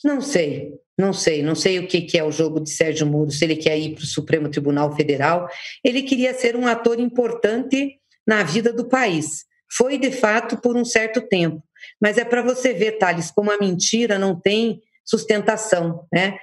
Não 0.02 0.20
sei, 0.20 0.74
não 0.98 1.12
sei, 1.12 1.42
não 1.42 1.54
sei 1.54 1.78
o 1.78 1.86
que, 1.86 2.16
é 2.16 2.24
o 2.24 2.32
jogo 2.32 2.60
de 2.60 2.70
Sérgio 2.70 3.06
Moro, 3.06 3.30
se 3.30 3.44
ele 3.44 3.56
quer 3.56 3.78
ir 3.78 3.94
para 3.94 4.02
o 4.02 4.06
Supremo 4.06 4.48
Tribunal 4.48 4.94
Federal. 4.96 5.46
Ele 5.84 6.02
queria 6.02 6.32
ser 6.32 6.56
um 6.56 6.66
ator 6.66 6.98
importante 6.98 7.98
na 8.26 8.42
vida 8.42 8.72
do 8.72 8.88
país. 8.88 9.44
Foi, 9.76 9.98
de 9.98 10.10
fato, 10.10 10.56
por 10.56 10.76
um 10.76 10.84
certo 10.84 11.20
tempo. 11.20 11.62
Mas 12.00 12.18
é 12.18 12.24
para 12.24 12.42
você 12.42 12.72
ver, 12.72 12.92
Thales, 12.92 13.30
como 13.30 13.50
a 13.50 13.58
mentira 13.58 14.18
não 14.18 14.38
tem 14.38 14.82
sustentação, 15.04 16.06
né? 16.12 16.36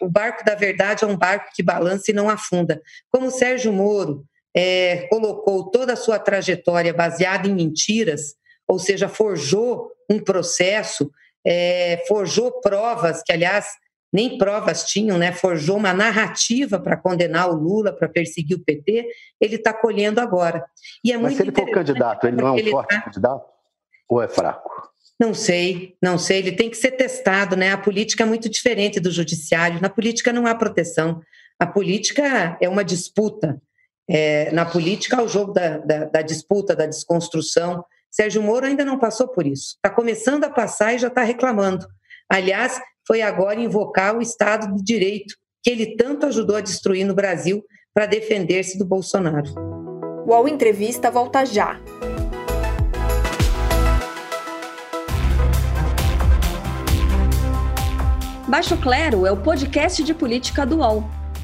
O 0.00 0.08
barco 0.08 0.44
da 0.44 0.56
verdade 0.56 1.04
é 1.04 1.06
um 1.06 1.16
barco 1.16 1.50
que 1.54 1.62
balança 1.62 2.10
e 2.10 2.14
não 2.14 2.28
afunda. 2.28 2.82
Como 3.10 3.30
Sérgio 3.30 3.72
Moro 3.72 4.24
é, 4.54 5.06
colocou 5.08 5.70
toda 5.70 5.92
a 5.92 5.96
sua 5.96 6.18
trajetória 6.18 6.92
baseada 6.92 7.46
em 7.46 7.54
mentiras, 7.54 8.34
ou 8.72 8.78
seja, 8.78 9.06
forjou 9.06 9.92
um 10.08 10.18
processo, 10.18 11.10
é, 11.46 12.02
forjou 12.08 12.50
provas, 12.62 13.22
que 13.22 13.30
aliás 13.30 13.66
nem 14.10 14.38
provas 14.38 14.84
tinham, 14.84 15.18
né? 15.18 15.30
forjou 15.30 15.76
uma 15.76 15.92
narrativa 15.92 16.80
para 16.80 16.96
condenar 16.96 17.50
o 17.50 17.54
Lula, 17.54 17.92
para 17.92 18.08
perseguir 18.08 18.56
o 18.56 18.64
PT, 18.64 19.06
ele 19.38 19.56
está 19.56 19.74
colhendo 19.74 20.20
agora. 20.20 20.64
E 21.04 21.12
é 21.12 21.18
Mas 21.18 21.36
se 21.36 21.42
ele 21.42 21.52
for 21.52 21.70
candidato, 21.70 22.26
ele 22.26 22.36
não 22.36 22.48
é 22.48 22.62
um 22.62 22.70
forte 22.70 22.94
tá... 22.94 23.02
candidato 23.02 23.44
ou 24.08 24.22
é 24.22 24.28
fraco? 24.28 24.70
Não 25.20 25.34
sei, 25.34 25.94
não 26.02 26.16
sei. 26.16 26.38
Ele 26.38 26.52
tem 26.52 26.70
que 26.70 26.76
ser 26.76 26.92
testado, 26.92 27.56
né? 27.56 27.72
A 27.72 27.78
política 27.78 28.22
é 28.22 28.26
muito 28.26 28.48
diferente 28.48 28.98
do 28.98 29.10
judiciário. 29.10 29.80
Na 29.80 29.90
política 29.90 30.32
não 30.32 30.46
há 30.46 30.54
proteção. 30.54 31.20
A 31.58 31.66
política 31.66 32.56
é 32.60 32.68
uma 32.68 32.82
disputa. 32.82 33.60
É, 34.08 34.50
na 34.50 34.64
política, 34.64 35.16
é 35.16 35.22
o 35.22 35.28
jogo 35.28 35.52
da, 35.52 35.78
da, 35.78 36.04
da 36.06 36.22
disputa, 36.22 36.74
da 36.74 36.86
desconstrução. 36.86 37.84
Sérgio 38.12 38.42
Moro 38.42 38.66
ainda 38.66 38.84
não 38.84 38.98
passou 38.98 39.26
por 39.26 39.46
isso. 39.46 39.76
Está 39.76 39.88
começando 39.88 40.44
a 40.44 40.50
passar 40.50 40.92
e 40.92 40.98
já 40.98 41.08
está 41.08 41.22
reclamando. 41.22 41.86
Aliás, 42.28 42.78
foi 43.06 43.22
agora 43.22 43.58
invocar 43.58 44.14
o 44.14 44.20
Estado 44.20 44.76
de 44.76 44.82
Direito, 44.82 45.34
que 45.62 45.70
ele 45.70 45.96
tanto 45.96 46.26
ajudou 46.26 46.56
a 46.56 46.60
destruir 46.60 47.06
no 47.06 47.14
Brasil 47.14 47.64
para 47.94 48.04
defender-se 48.04 48.76
do 48.76 48.84
Bolsonaro. 48.84 49.48
O 50.26 50.30
UOL 50.30 50.46
Entrevista 50.46 51.10
volta 51.10 51.46
já. 51.46 51.80
Baixo 58.46 58.76
Clero 58.76 59.24
é 59.24 59.32
o 59.32 59.42
podcast 59.42 60.04
de 60.04 60.12
política 60.12 60.66
do 60.66 60.80
UOL. 60.80 61.21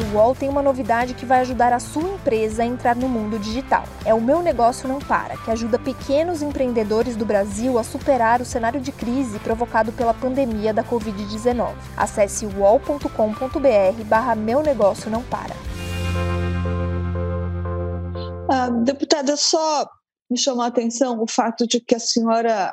O 0.00 0.14
UOL 0.14 0.34
tem 0.34 0.48
uma 0.48 0.62
novidade 0.62 1.14
que 1.14 1.26
vai 1.26 1.40
ajudar 1.40 1.72
a 1.72 1.78
sua 1.78 2.02
empresa 2.02 2.62
a 2.62 2.66
entrar 2.66 2.96
no 2.96 3.08
mundo 3.08 3.38
digital. 3.38 3.84
É 4.04 4.14
o 4.14 4.20
Meu 4.20 4.42
Negócio 4.42 4.88
Não 4.88 4.98
Para, 4.98 5.36
que 5.36 5.50
ajuda 5.50 5.78
pequenos 5.78 6.42
empreendedores 6.42 7.16
do 7.16 7.26
Brasil 7.26 7.78
a 7.78 7.84
superar 7.84 8.40
o 8.40 8.44
cenário 8.44 8.80
de 8.80 8.92
crise 8.92 9.38
provocado 9.38 9.92
pela 9.92 10.14
pandemia 10.14 10.72
da 10.72 10.82
Covid-19. 10.82 11.74
Acesse 11.96 12.46
uol.com.br 12.46 14.04
barra 14.06 14.34
Meu 14.34 14.62
Negócio 14.62 15.10
Não 15.10 15.22
Para. 15.22 15.54
Ah, 18.50 18.70
deputada, 18.70 19.36
só 19.36 19.86
me 20.30 20.38
chamou 20.38 20.62
a 20.62 20.68
atenção 20.68 21.20
o 21.20 21.26
fato 21.28 21.66
de 21.66 21.80
que 21.80 21.94
a 21.94 22.00
senhora 22.00 22.72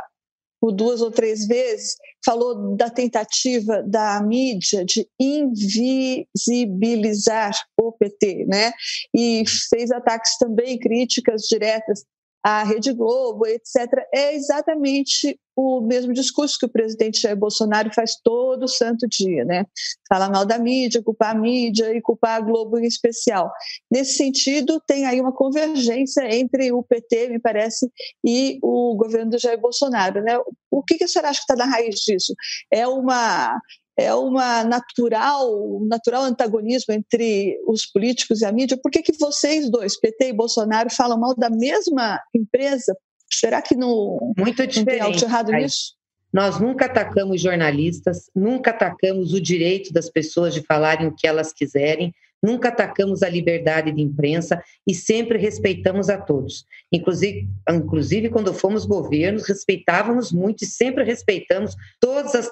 por 0.60 0.72
duas 0.72 1.02
ou 1.02 1.12
três 1.12 1.46
vezes, 1.46 1.96
falou 2.26 2.76
da 2.76 2.90
tentativa 2.90 3.84
da 3.84 4.22
mídia 4.22 4.84
de 4.84 5.08
invisibilizar 5.20 7.54
o 7.80 7.92
PT, 7.92 8.46
né? 8.48 8.74
E 9.16 9.44
fez 9.70 9.92
ataques 9.92 10.36
também, 10.38 10.78
críticas 10.78 11.44
diretas 11.44 12.04
à 12.48 12.64
Rede 12.64 12.94
Globo, 12.94 13.46
etc., 13.46 14.06
é 14.14 14.34
exatamente 14.34 15.38
o 15.54 15.82
mesmo 15.82 16.14
discurso 16.14 16.58
que 16.58 16.66
o 16.66 16.72
presidente 16.72 17.20
Jair 17.20 17.36
Bolsonaro 17.36 17.94
faz 17.94 18.16
todo 18.24 18.70
santo 18.70 19.06
dia, 19.06 19.44
né? 19.44 19.66
Fala 20.08 20.30
mal 20.30 20.46
da 20.46 20.58
mídia, 20.58 21.04
culpar 21.04 21.36
a 21.36 21.38
mídia 21.38 21.94
e 21.94 22.02
culpar 22.02 22.38
a 22.38 22.40
Globo 22.40 22.80
em 22.80 22.86
especial. 22.86 23.52
Nesse 23.92 24.14
sentido, 24.14 24.82
tem 24.88 25.06
aí 25.06 25.20
uma 25.20 25.34
convergência 25.34 26.24
entre 26.34 26.72
o 26.72 26.82
PT, 26.82 27.28
me 27.28 27.40
parece, 27.40 27.92
e 28.26 28.60
o 28.64 28.96
governo 28.96 29.32
do 29.32 29.40
Jair 29.40 29.60
Bolsonaro, 29.60 30.24
né? 30.24 30.38
O 30.72 30.82
que, 30.82 30.98
que 30.98 31.04
a 31.04 31.08
senhora 31.10 31.32
acha 31.32 31.42
que 31.42 31.52
está 31.52 31.56
na 31.58 31.70
raiz 31.70 31.96
disso? 31.96 32.34
É 32.72 32.88
uma 32.88 33.60
é 33.98 34.14
uma 34.14 34.64
natural, 34.64 35.52
um 35.52 35.88
natural 35.88 36.24
antagonismo 36.24 36.94
entre 36.94 37.60
os 37.68 37.86
políticos 37.86 38.42
e 38.42 38.46
a 38.46 38.52
mídia. 38.52 38.78
Por 38.82 38.92
que, 38.92 39.02
que 39.02 39.18
vocês 39.18 39.70
dois, 39.72 40.00
PT 40.00 40.30
e 40.30 40.34
Bolsonaro, 40.34 40.90
falam 40.92 41.20
mal 41.20 41.36
da 41.36 41.50
mesma 41.50 42.22
empresa? 42.34 42.96
Será 43.32 43.62
que 43.62 43.76
não, 43.76 44.34
Muito 44.38 44.64
não 44.64 44.86
tem 44.86 45.00
algo 45.00 45.18
errado 45.20 45.52
Aí, 45.52 45.64
nisso? 45.64 45.96
Nós 46.32 46.60
nunca 46.60 46.86
atacamos 46.86 47.42
jornalistas, 47.42 48.30
nunca 48.36 48.70
atacamos 48.70 49.34
o 49.34 49.42
direito 49.42 49.92
das 49.92 50.10
pessoas 50.10 50.54
de 50.54 50.62
falarem 50.62 51.08
o 51.08 51.16
que 51.16 51.26
elas 51.26 51.52
quiserem, 51.52 52.14
nunca 52.42 52.70
atacamos 52.70 53.24
a 53.24 53.30
liberdade 53.30 53.92
de 53.92 54.02
imprensa 54.02 54.62
e 54.86 54.94
sempre 54.94 55.38
respeitamos 55.38 56.10
a 56.10 56.18
todos. 56.18 56.66
Inclusive, 56.92 57.48
inclusive 57.70 58.30
quando 58.30 58.54
fomos 58.54 58.86
governos, 58.86 59.48
respeitávamos 59.48 60.32
muito 60.32 60.64
e 60.64 60.68
sempre 60.68 61.04
respeitamos 61.04 61.76
todas 62.00 62.36
as, 62.36 62.50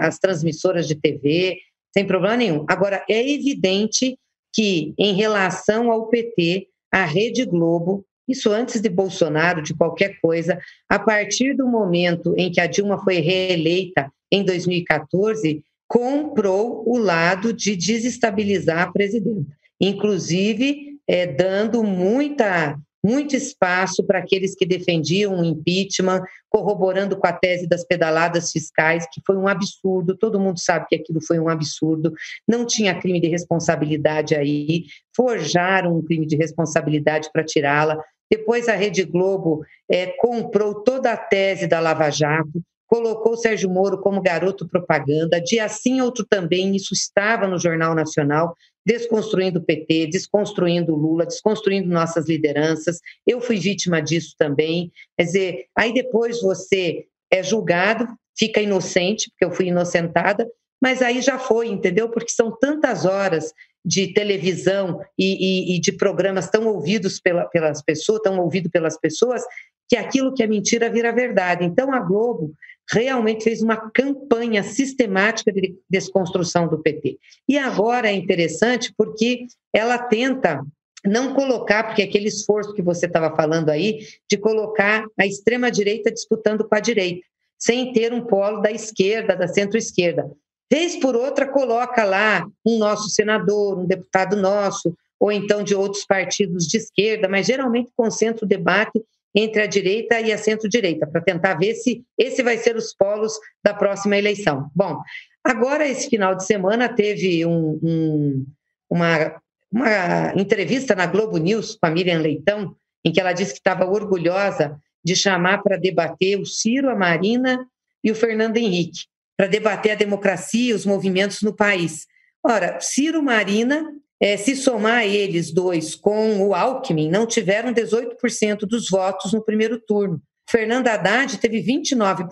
as 0.00 0.18
transmissoras 0.18 0.86
de 0.86 0.94
TV, 0.94 1.58
sem 1.92 2.06
problema 2.06 2.36
nenhum. 2.36 2.64
Agora, 2.68 3.04
é 3.08 3.32
evidente 3.32 4.18
que, 4.52 4.94
em 4.98 5.14
relação 5.14 5.90
ao 5.90 6.08
PT, 6.08 6.68
a 6.92 7.04
Rede 7.04 7.44
Globo, 7.44 8.04
isso 8.28 8.50
antes 8.50 8.80
de 8.80 8.88
Bolsonaro, 8.88 9.62
de 9.62 9.74
qualquer 9.74 10.18
coisa, 10.20 10.58
a 10.88 10.98
partir 10.98 11.54
do 11.54 11.66
momento 11.66 12.34
em 12.36 12.50
que 12.50 12.60
a 12.60 12.66
Dilma 12.66 13.02
foi 13.02 13.16
reeleita 13.16 14.10
em 14.30 14.44
2014, 14.44 15.62
comprou 15.88 16.82
o 16.86 16.98
lado 16.98 17.52
de 17.52 17.76
desestabilizar 17.76 18.82
a 18.82 18.92
presidenta, 18.92 19.50
inclusive 19.80 20.98
é, 21.06 21.26
dando 21.26 21.82
muita 21.82 22.78
muito 23.04 23.36
espaço 23.36 24.02
para 24.02 24.18
aqueles 24.18 24.54
que 24.54 24.64
defendiam 24.64 25.38
o 25.38 25.44
impeachment, 25.44 26.22
corroborando 26.48 27.18
com 27.18 27.26
a 27.26 27.34
tese 27.34 27.68
das 27.68 27.84
pedaladas 27.84 28.50
fiscais, 28.50 29.06
que 29.12 29.20
foi 29.26 29.36
um 29.36 29.46
absurdo, 29.46 30.16
todo 30.16 30.40
mundo 30.40 30.58
sabe 30.58 30.86
que 30.88 30.96
aquilo 30.96 31.20
foi 31.20 31.38
um 31.38 31.50
absurdo, 31.50 32.14
não 32.48 32.64
tinha 32.64 32.98
crime 32.98 33.20
de 33.20 33.28
responsabilidade 33.28 34.34
aí, 34.34 34.84
forjaram 35.14 35.98
um 35.98 36.02
crime 36.02 36.24
de 36.24 36.34
responsabilidade 36.34 37.28
para 37.30 37.44
tirá-la. 37.44 38.02
Depois 38.30 38.70
a 38.70 38.74
Rede 38.74 39.04
Globo 39.04 39.62
é, 39.86 40.06
comprou 40.16 40.82
toda 40.82 41.12
a 41.12 41.16
tese 41.16 41.66
da 41.66 41.80
Lava 41.80 42.08
Jato, 42.08 42.62
colocou 42.94 43.36
Sérgio 43.36 43.68
Moro 43.68 43.98
como 43.98 44.22
garoto 44.22 44.68
propaganda, 44.68 45.40
dia 45.40 45.68
sim, 45.68 46.00
outro 46.00 46.24
também, 46.24 46.76
isso 46.76 46.94
estava 46.94 47.48
no 47.48 47.58
Jornal 47.58 47.92
Nacional, 47.92 48.56
desconstruindo 48.86 49.58
o 49.58 49.62
PT, 49.64 50.06
desconstruindo 50.06 50.94
o 50.94 50.96
Lula, 50.96 51.26
desconstruindo 51.26 51.88
nossas 51.88 52.28
lideranças. 52.28 53.00
Eu 53.26 53.40
fui 53.40 53.58
vítima 53.58 54.00
disso 54.00 54.36
também. 54.38 54.92
Quer 55.18 55.24
dizer, 55.24 55.66
aí 55.76 55.92
depois 55.92 56.40
você 56.40 57.06
é 57.32 57.42
julgado, 57.42 58.06
fica 58.38 58.60
inocente, 58.60 59.28
porque 59.30 59.44
eu 59.44 59.50
fui 59.50 59.66
inocentada, 59.66 60.48
mas 60.80 61.02
aí 61.02 61.20
já 61.20 61.36
foi, 61.36 61.66
entendeu? 61.66 62.08
Porque 62.08 62.30
são 62.30 62.56
tantas 62.56 63.04
horas 63.04 63.52
de 63.84 64.14
televisão 64.14 65.00
e, 65.18 65.72
e, 65.72 65.76
e 65.76 65.80
de 65.80 65.90
programas 65.90 66.48
tão 66.48 66.68
ouvidos 66.68 67.18
pela, 67.18 67.44
pelas 67.46 67.82
pessoas, 67.82 68.20
tão 68.22 68.38
ouvido 68.38 68.70
pelas 68.70 68.96
pessoas, 68.96 69.42
que 69.88 69.96
aquilo 69.96 70.32
que 70.32 70.42
é 70.42 70.46
mentira 70.46 70.88
vira 70.88 71.12
verdade. 71.12 71.64
Então 71.64 71.92
a 71.92 71.98
Globo 72.00 72.54
realmente 72.90 73.44
fez 73.44 73.62
uma 73.62 73.76
campanha 73.90 74.62
sistemática 74.62 75.52
de 75.52 75.74
desconstrução 75.88 76.68
do 76.68 76.82
PT. 76.82 77.18
E 77.48 77.56
agora 77.58 78.08
é 78.08 78.12
interessante 78.12 78.92
porque 78.96 79.46
ela 79.72 79.98
tenta 79.98 80.64
não 81.04 81.34
colocar, 81.34 81.84
porque 81.84 82.02
aquele 82.02 82.28
esforço 82.28 82.72
que 82.72 82.82
você 82.82 83.06
estava 83.06 83.34
falando 83.36 83.68
aí, 83.68 84.06
de 84.28 84.38
colocar 84.38 85.04
a 85.18 85.26
extrema-direita 85.26 86.10
disputando 86.10 86.66
com 86.66 86.74
a 86.74 86.80
direita, 86.80 87.26
sem 87.58 87.92
ter 87.92 88.12
um 88.12 88.24
polo 88.24 88.60
da 88.60 88.70
esquerda, 88.70 89.36
da 89.36 89.46
centro-esquerda. 89.46 90.30
Vez 90.70 90.96
por 90.96 91.14
outra, 91.14 91.46
coloca 91.46 92.04
lá 92.04 92.46
um 92.64 92.78
nosso 92.78 93.10
senador, 93.10 93.78
um 93.78 93.86
deputado 93.86 94.34
nosso, 94.34 94.96
ou 95.20 95.30
então 95.30 95.62
de 95.62 95.74
outros 95.74 96.04
partidos 96.04 96.66
de 96.66 96.78
esquerda, 96.78 97.28
mas 97.28 97.46
geralmente 97.46 97.90
concentra 97.96 98.44
o 98.44 98.48
debate 98.48 99.02
entre 99.34 99.62
a 99.62 99.66
direita 99.66 100.20
e 100.20 100.32
a 100.32 100.38
centro-direita, 100.38 101.06
para 101.06 101.20
tentar 101.20 101.54
ver 101.54 101.74
se 101.74 102.04
esse 102.16 102.42
vai 102.42 102.56
ser 102.56 102.76
os 102.76 102.94
polos 102.94 103.32
da 103.62 103.74
próxima 103.74 104.16
eleição. 104.16 104.70
Bom, 104.74 105.00
agora, 105.42 105.86
esse 105.86 106.08
final 106.08 106.34
de 106.34 106.46
semana, 106.46 106.88
teve 106.88 107.44
um, 107.44 107.80
um, 107.82 108.46
uma, 108.88 109.42
uma 109.72 110.32
entrevista 110.36 110.94
na 110.94 111.06
Globo 111.06 111.36
News 111.38 111.76
com 111.76 111.86
a 111.86 111.90
Miriam 111.90 112.20
Leitão, 112.20 112.76
em 113.04 113.12
que 113.12 113.20
ela 113.20 113.32
disse 113.32 113.52
que 113.52 113.58
estava 113.58 113.84
orgulhosa 113.84 114.80
de 115.04 115.16
chamar 115.16 115.62
para 115.62 115.76
debater 115.76 116.38
o 116.38 116.46
Ciro, 116.46 116.88
a 116.88 116.94
Marina 116.94 117.66
e 118.02 118.10
o 118.10 118.14
Fernando 118.14 118.56
Henrique, 118.56 119.00
para 119.36 119.48
debater 119.48 119.92
a 119.92 119.96
democracia 119.96 120.70
e 120.70 120.74
os 120.74 120.86
movimentos 120.86 121.42
no 121.42 121.52
país. 121.52 122.06
Ora, 122.42 122.78
Ciro 122.80 123.22
Marina 123.22 123.90
é, 124.24 124.38
se 124.38 124.56
somar 124.56 125.04
eles 125.04 125.52
dois 125.52 125.94
com 125.94 126.40
o 126.40 126.54
Alckmin, 126.54 127.10
não 127.10 127.26
tiveram 127.26 127.74
18% 127.74 128.60
dos 128.60 128.88
votos 128.88 129.34
no 129.34 129.44
primeiro 129.44 129.78
turno. 129.78 130.18
Fernando 130.48 130.88
Haddad 130.88 131.36
teve 131.36 131.62
29%. 131.62 132.30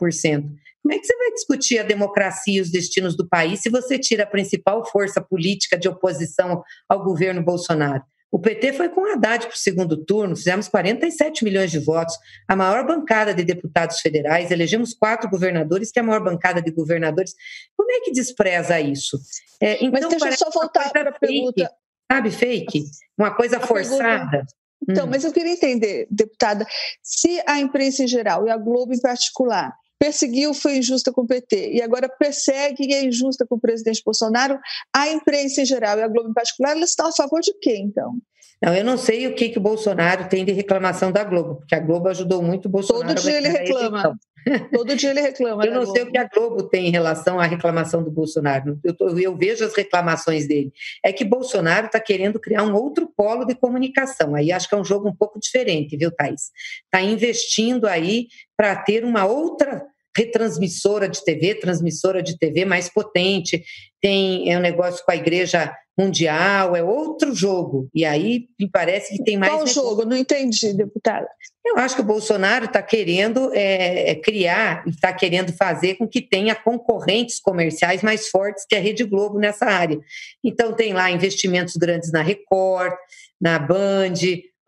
Como 0.83 0.95
é 0.95 0.99
que 0.99 1.05
você 1.05 1.15
vai 1.15 1.31
discutir 1.33 1.79
a 1.79 1.83
democracia 1.83 2.57
e 2.57 2.61
os 2.63 2.71
destinos 2.71 3.15
do 3.15 3.29
país 3.29 3.61
se 3.61 3.69
você 3.69 3.99
tira 3.99 4.23
a 4.23 4.27
principal 4.27 4.87
força 4.87 5.21
política 5.21 5.77
de 5.77 5.87
oposição 5.87 6.63
ao 6.89 7.05
governo 7.05 7.43
Bolsonaro? 7.43 8.03
O 8.31 8.39
PT 8.39 8.73
foi 8.73 8.89
com 8.89 9.13
Haddad 9.13 9.47
para 9.47 9.55
o 9.55 9.59
segundo 9.59 9.95
turno, 9.95 10.35
fizemos 10.35 10.67
47 10.69 11.45
milhões 11.45 11.71
de 11.71 11.79
votos, 11.79 12.17
a 12.49 12.57
maior 12.57 12.87
bancada 12.87 13.35
de 13.35 13.45
deputados 13.45 14.01
federais, 14.01 14.51
elegemos 14.51 14.95
quatro 14.95 15.29
governadores, 15.29 15.93
que 15.93 15.99
é 15.99 16.03
a 16.03 16.07
maior 16.07 16.25
bancada 16.25 16.63
de 16.63 16.71
governadores. 16.71 17.35
Como 17.77 17.93
é 17.93 18.01
que 18.01 18.11
despreza 18.11 18.81
isso? 18.81 19.21
É, 19.61 19.85
então, 19.85 20.09
Mas 20.11 20.23
deixa 20.23 20.47
eu 20.47 20.51
só 20.51 20.51
voltar 20.51 20.91
para 20.91 21.11
a 21.11 21.13
pergunta. 21.13 21.71
Sabe, 22.13 22.31
fake? 22.31 22.85
Uma 23.17 23.35
coisa 23.35 23.59
forçada. 23.59 24.31
Pergunta... 24.31 24.47
Então, 24.89 25.07
hum. 25.07 25.11
mas 25.11 25.25
eu 25.25 25.33
queria 25.33 25.53
entender, 25.53 26.07
deputada, 26.11 26.67
se 27.03 27.41
a 27.47 27.59
imprensa 27.59 28.03
em 28.03 28.09
geral 28.09 28.47
e 28.47 28.51
a 28.51 28.57
Globo 28.57 28.93
em 28.93 29.01
particular 29.01 29.73
perseguiu, 29.99 30.53
foi 30.53 30.79
injusta 30.79 31.13
com 31.13 31.21
o 31.21 31.27
PT, 31.27 31.75
e 31.75 31.81
agora 31.81 32.09
persegue 32.09 32.85
e 32.89 32.93
é 32.93 33.05
injusta 33.05 33.47
com 33.49 33.55
o 33.55 33.61
presidente 33.61 34.03
Bolsonaro, 34.05 34.59
a 34.93 35.09
imprensa 35.09 35.63
em 35.63 35.65
geral 35.65 35.97
e 35.97 36.03
a 36.03 36.09
Globo 36.09 36.29
em 36.29 36.33
particular, 36.33 36.73
elas 36.73 36.91
estão 36.91 37.07
a 37.07 37.13
favor 37.13 37.41
de 37.41 37.55
quê, 37.61 37.77
então? 37.79 38.13
Não, 38.61 38.75
eu 38.75 38.85
não 38.85 38.99
sei 38.99 39.29
o 39.29 39.35
que, 39.37 39.49
que 39.49 39.59
o 39.59 39.63
Bolsonaro 39.63 40.29
tem 40.29 40.45
de 40.45 40.51
reclamação 40.51 41.13
da 41.13 41.23
Globo, 41.23 41.55
porque 41.55 41.77
a 41.77 41.79
Globo 41.79 42.09
ajudou 42.09 42.43
muito 42.43 42.67
o 42.67 42.69
Bolsonaro. 42.69 43.15
Todo 43.15 43.23
dia 43.23 43.37
ele 43.37 43.49
reclama. 43.49 44.19
Todo 44.73 44.97
dia 44.97 45.11
ele 45.11 45.21
reclama. 45.21 45.65
Eu 45.65 45.73
não 45.73 45.87
sei 45.87 46.03
o 46.03 46.11
que 46.11 46.19
a 46.19 46.29
Globo 46.29 46.65
tem 46.65 46.89
em 46.89 46.91
relação 46.91 47.39
à 47.39 47.47
reclamação 47.47 48.03
do 48.03 48.11
Bolsonaro. 48.11 48.79
Eu, 48.85 48.95
tô, 48.95 49.09
eu 49.19 49.37
vejo 49.37 49.65
as 49.65 49.75
reclamações 49.75 50.47
dele. 50.47 50.73
É 51.05 51.13
que 51.13 51.25
Bolsonaro 51.25 51.87
está 51.87 52.01
querendo 52.01 52.41
criar 52.41 52.63
um 52.65 52.75
outro 52.75 53.11
polo 53.17 53.45
de 53.45 53.55
comunicação. 53.55 54.35
Aí 54.35 54.53
acho 54.53 54.69
que 54.69 54.75
é 54.75 54.79
um 54.79 54.85
jogo 54.85 55.09
um 55.09 55.15
pouco 55.15 55.39
diferente, 55.39 55.97
viu, 55.97 56.11
Thais? 56.11 56.51
Está 56.85 57.01
investindo 57.03 57.87
aí 57.87 58.29
para 58.57 58.77
ter 58.77 59.05
uma 59.05 59.25
outra 59.25 59.85
retransmissora 60.17 61.09
de 61.09 61.25
TV, 61.25 61.55
transmissora 61.55 62.23
de 62.23 62.39
TV 62.39 62.65
mais 62.65 62.89
potente, 62.89 63.65
tem 64.01 64.53
é 64.53 64.59
um 64.59 64.61
negócio 64.61 65.03
com 65.05 65.11
a 65.11 65.17
igreja 65.17 65.75
mundial, 65.99 66.75
é 66.75 66.83
outro 66.83 67.35
jogo. 67.35 67.89
E 67.95 68.05
aí 68.05 68.47
me 68.59 68.69
parece 68.71 69.17
que 69.17 69.23
tem 69.23 69.37
mais. 69.37 69.53
Qual 69.53 69.67
jogo? 69.67 70.05
Não 70.05 70.17
entendi, 70.17 70.73
deputada. 70.73 71.29
Eu 71.65 71.79
acho 71.79 71.95
que 71.95 72.01
o 72.01 72.05
Bolsonaro 72.05 72.65
está 72.65 72.83
querendo 72.83 73.53
é, 73.55 74.11
é 74.11 74.15
criar, 74.15 74.85
está 74.87 75.13
querendo 75.13 75.53
fazer 75.53 75.95
com 75.97 76.09
que 76.09 76.21
tenha 76.21 76.55
concorrentes 76.55 77.39
comerciais 77.39 78.03
mais 78.03 78.29
fortes 78.29 78.65
que 78.67 78.75
a 78.75 78.81
Rede 78.81 79.05
Globo 79.05 79.39
nessa 79.39 79.67
área. 79.67 79.99
Então 80.43 80.73
tem 80.73 80.93
lá 80.93 81.11
investimentos 81.11 81.77
grandes 81.77 82.11
na 82.11 82.23
Record, 82.23 82.93
na 83.41 83.59
Band, 83.59 84.15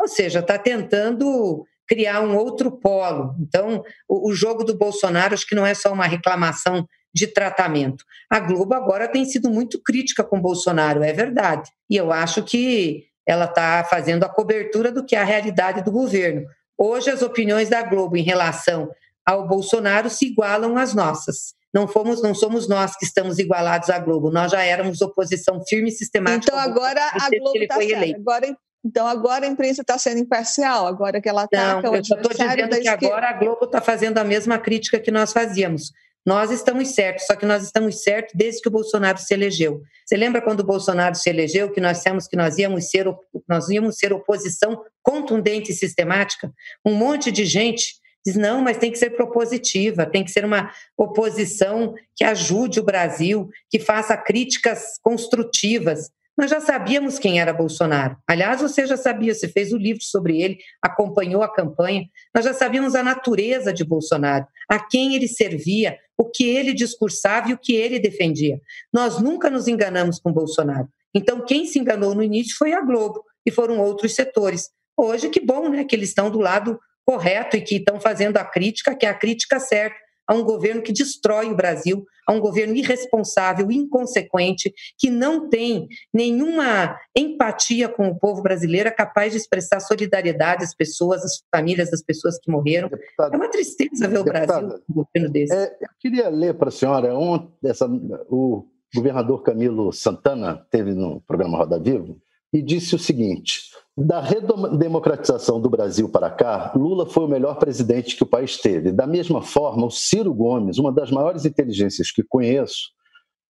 ou 0.00 0.08
seja, 0.08 0.40
está 0.40 0.58
tentando 0.58 1.64
criar 1.86 2.20
um 2.20 2.36
outro 2.36 2.70
polo. 2.70 3.34
Então, 3.40 3.82
o, 4.08 4.30
o 4.30 4.34
jogo 4.34 4.64
do 4.64 4.76
Bolsonaro 4.76 5.34
acho 5.34 5.46
que 5.46 5.54
não 5.54 5.66
é 5.66 5.74
só 5.74 5.92
uma 5.92 6.06
reclamação 6.06 6.86
de 7.14 7.26
tratamento. 7.26 8.04
A 8.28 8.40
Globo 8.40 8.74
agora 8.74 9.06
tem 9.06 9.24
sido 9.24 9.48
muito 9.48 9.80
crítica 9.80 10.24
com 10.24 10.40
Bolsonaro, 10.40 11.02
é 11.02 11.12
verdade. 11.12 11.70
E 11.88 11.96
eu 11.96 12.12
acho 12.12 12.42
que 12.42 13.04
ela 13.26 13.44
está 13.44 13.84
fazendo 13.84 14.24
a 14.24 14.28
cobertura 14.28 14.90
do 14.90 15.04
que 15.04 15.14
é 15.14 15.20
a 15.20 15.24
realidade 15.24 15.82
do 15.82 15.92
governo. 15.92 16.46
Hoje, 16.76 17.10
as 17.10 17.22
opiniões 17.22 17.68
da 17.68 17.82
Globo 17.82 18.16
em 18.16 18.22
relação 18.22 18.90
ao 19.24 19.46
Bolsonaro 19.46 20.10
se 20.10 20.26
igualam 20.26 20.76
às 20.76 20.92
nossas. 20.92 21.54
Não 21.72 21.88
fomos, 21.88 22.22
não 22.22 22.34
somos 22.34 22.68
nós 22.68 22.96
que 22.96 23.04
estamos 23.04 23.38
igualados 23.38 23.90
à 23.90 23.98
Globo. 23.98 24.30
Nós 24.30 24.52
já 24.52 24.62
éramos 24.62 25.00
oposição 25.00 25.62
firme 25.66 25.88
e 25.88 25.92
sistemática. 25.92 26.52
Então 26.52 26.58
agora 26.58 27.00
a 27.12 27.30
Globo 27.30 27.56
está 27.56 27.76
agora 28.16 28.56
então 28.84 29.06
agora 29.06 29.46
a 29.46 29.48
imprensa 29.48 29.80
está 29.80 29.96
sendo 29.96 30.18
imparcial, 30.18 30.86
agora 30.86 31.18
que 31.18 31.26
ela 31.26 31.44
ataca 31.44 31.80
não, 31.80 31.92
o 31.92 31.96
eu 31.96 32.02
estou 32.02 32.18
dizendo 32.18 32.78
que 32.78 32.86
agora 32.86 33.30
a 33.30 33.32
Globo 33.32 33.64
está 33.64 33.80
fazendo 33.80 34.18
a 34.18 34.24
mesma 34.24 34.58
crítica 34.58 35.00
que 35.00 35.10
nós 35.10 35.32
fazíamos. 35.32 35.90
Nós 36.24 36.50
estamos 36.50 36.94
certos, 36.94 37.26
só 37.26 37.36
que 37.36 37.44
nós 37.44 37.62
estamos 37.62 38.02
certos 38.02 38.34
desde 38.34 38.62
que 38.62 38.68
o 38.68 38.72
Bolsonaro 38.72 39.18
se 39.18 39.34
elegeu. 39.34 39.82
Você 40.06 40.16
lembra 40.16 40.40
quando 40.40 40.60
o 40.60 40.64
Bolsonaro 40.64 41.14
se 41.14 41.28
elegeu 41.28 41.70
que 41.70 41.80
nós 41.80 41.98
dissemos 41.98 42.26
que 42.26 42.36
nós 42.36 42.56
íamos 42.56 42.88
ser 42.88 43.06
nós 43.46 43.68
íamos 43.68 43.96
ser 43.96 44.12
oposição 44.12 44.82
contundente 45.02 45.72
e 45.72 45.74
sistemática? 45.74 46.50
Um 46.84 46.94
monte 46.94 47.30
de 47.30 47.44
gente 47.44 48.02
diz 48.24 48.36
não, 48.36 48.62
mas 48.62 48.78
tem 48.78 48.90
que 48.90 48.98
ser 48.98 49.10
propositiva, 49.10 50.06
tem 50.06 50.24
que 50.24 50.30
ser 50.30 50.44
uma 50.44 50.72
oposição 50.96 51.94
que 52.16 52.24
ajude 52.24 52.80
o 52.80 52.84
Brasil, 52.84 53.50
que 53.68 53.78
faça 53.78 54.16
críticas 54.16 54.98
construtivas. 55.02 56.10
Nós 56.36 56.50
já 56.50 56.60
sabíamos 56.60 57.18
quem 57.18 57.38
era 57.38 57.52
Bolsonaro. 57.52 58.16
Aliás, 58.26 58.60
você 58.60 58.86
já 58.86 58.96
sabia, 58.96 59.32
você 59.32 59.46
fez 59.46 59.72
o 59.72 59.76
livro 59.76 60.02
sobre 60.02 60.40
ele, 60.42 60.58
acompanhou 60.82 61.42
a 61.42 61.52
campanha. 61.52 62.08
Nós 62.34 62.44
já 62.44 62.52
sabíamos 62.52 62.96
a 62.96 63.04
natureza 63.04 63.72
de 63.72 63.84
Bolsonaro, 63.84 64.46
a 64.68 64.80
quem 64.80 65.14
ele 65.14 65.28
servia, 65.28 65.96
o 66.16 66.24
que 66.24 66.44
ele 66.44 66.72
discursava 66.72 67.50
e 67.50 67.54
o 67.54 67.58
que 67.58 67.74
ele 67.74 67.98
defendia. 67.98 68.60
Nós 68.92 69.20
nunca 69.20 69.50
nos 69.50 69.66
enganamos 69.66 70.18
com 70.18 70.32
Bolsonaro. 70.32 70.88
Então, 71.14 71.44
quem 71.44 71.66
se 71.66 71.78
enganou 71.78 72.14
no 72.14 72.22
início 72.22 72.56
foi 72.56 72.72
a 72.72 72.80
Globo 72.80 73.24
e 73.46 73.50
foram 73.50 73.78
outros 73.78 74.14
setores. 74.14 74.70
Hoje, 74.96 75.28
que 75.28 75.40
bom, 75.40 75.68
né, 75.68 75.84
que 75.84 75.94
eles 75.94 76.10
estão 76.10 76.30
do 76.30 76.40
lado 76.40 76.78
correto 77.04 77.56
e 77.56 77.60
que 77.60 77.76
estão 77.76 78.00
fazendo 78.00 78.36
a 78.36 78.44
crítica, 78.44 78.94
que 78.94 79.06
é 79.06 79.08
a 79.08 79.14
crítica 79.14 79.60
certa 79.60 80.03
a 80.26 80.34
um 80.34 80.42
governo 80.42 80.82
que 80.82 80.92
destrói 80.92 81.50
o 81.50 81.56
Brasil, 81.56 82.04
a 82.26 82.32
um 82.32 82.40
governo 82.40 82.74
irresponsável, 82.74 83.70
inconsequente, 83.70 84.72
que 84.98 85.10
não 85.10 85.48
tem 85.48 85.88
nenhuma 86.12 86.98
empatia 87.14 87.88
com 87.88 88.08
o 88.08 88.18
povo 88.18 88.42
brasileiro, 88.42 88.88
é 88.88 88.92
capaz 88.92 89.32
de 89.32 89.38
expressar 89.38 89.80
solidariedade 89.80 90.64
às 90.64 90.74
pessoas, 90.74 91.22
às 91.22 91.42
famílias 91.54 91.90
das 91.90 92.02
pessoas 92.02 92.38
que 92.38 92.50
morreram. 92.50 92.88
Deputado, 92.88 93.34
é 93.34 93.36
uma 93.36 93.50
tristeza 93.50 94.08
ver 94.08 94.18
o 94.18 94.24
Brasil 94.24 94.68
com 94.68 94.92
um 94.92 95.04
governo 95.04 95.30
desse. 95.30 95.54
É, 95.54 95.76
eu 95.80 95.88
queria 96.00 96.28
ler 96.28 96.54
para 96.54 96.68
a 96.68 96.72
senhora, 96.72 97.18
um, 97.18 97.50
essa, 97.64 97.86
o 98.28 98.66
governador 98.94 99.42
Camilo 99.42 99.92
Santana 99.92 100.66
teve 100.70 100.94
no 100.94 101.20
programa 101.20 101.58
Roda 101.58 101.78
Vivo 101.78 102.20
e 102.52 102.62
disse 102.62 102.94
o 102.94 102.98
seguinte: 102.98 103.62
da 103.96 104.20
redemocratização 104.20 105.60
do 105.60 105.70
Brasil 105.70 106.08
para 106.08 106.28
cá, 106.28 106.72
Lula 106.74 107.06
foi 107.06 107.24
o 107.24 107.28
melhor 107.28 107.58
presidente 107.58 108.16
que 108.16 108.24
o 108.24 108.26
país 108.26 108.56
teve. 108.58 108.90
Da 108.90 109.06
mesma 109.06 109.40
forma, 109.40 109.86
o 109.86 109.90
Ciro 109.90 110.34
Gomes, 110.34 110.78
uma 110.78 110.92
das 110.92 111.12
maiores 111.12 111.44
inteligências 111.44 112.10
que 112.10 112.24
conheço 112.24 112.90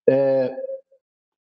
é, 0.09 0.55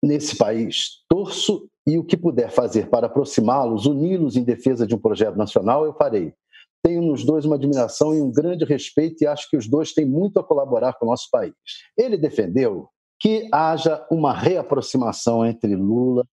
nesse 0.03 0.37
país, 0.37 1.03
torço 1.09 1.67
e 1.87 1.99
o 1.99 2.05
que 2.05 2.17
puder 2.17 2.51
fazer 2.51 2.91
para 2.91 3.07
aproximá-los, 3.07 3.87
uni-los 3.87 4.37
em 4.37 4.45
defesa 4.45 4.87
de 4.87 4.95
um 4.95 4.99
projeto 4.99 5.37
nacional, 5.37 5.87
eu 5.87 5.95
farei. 5.95 6.35
Tenho 6.85 7.01
nos 7.01 7.25
dois 7.25 7.47
uma 7.47 7.57
admiração 7.57 8.15
e 8.15 8.21
um 8.21 8.31
grande 8.31 8.65
respeito 8.65 9.23
e 9.23 9.27
acho 9.27 9.49
que 9.49 9.57
os 9.57 9.69
dois 9.69 9.93
têm 9.93 10.05
muito 10.05 10.39
a 10.39 10.45
colaborar 10.45 10.95
com 10.95 11.07
o 11.07 11.09
nosso 11.09 11.29
país. 11.31 11.55
Ele 11.97 12.19
defendeu 12.19 12.89
que 13.19 13.49
haja 13.53 14.05
uma 14.11 14.35
reaproximação 14.35 15.47
entre 15.47 15.75
Lula 15.77 16.27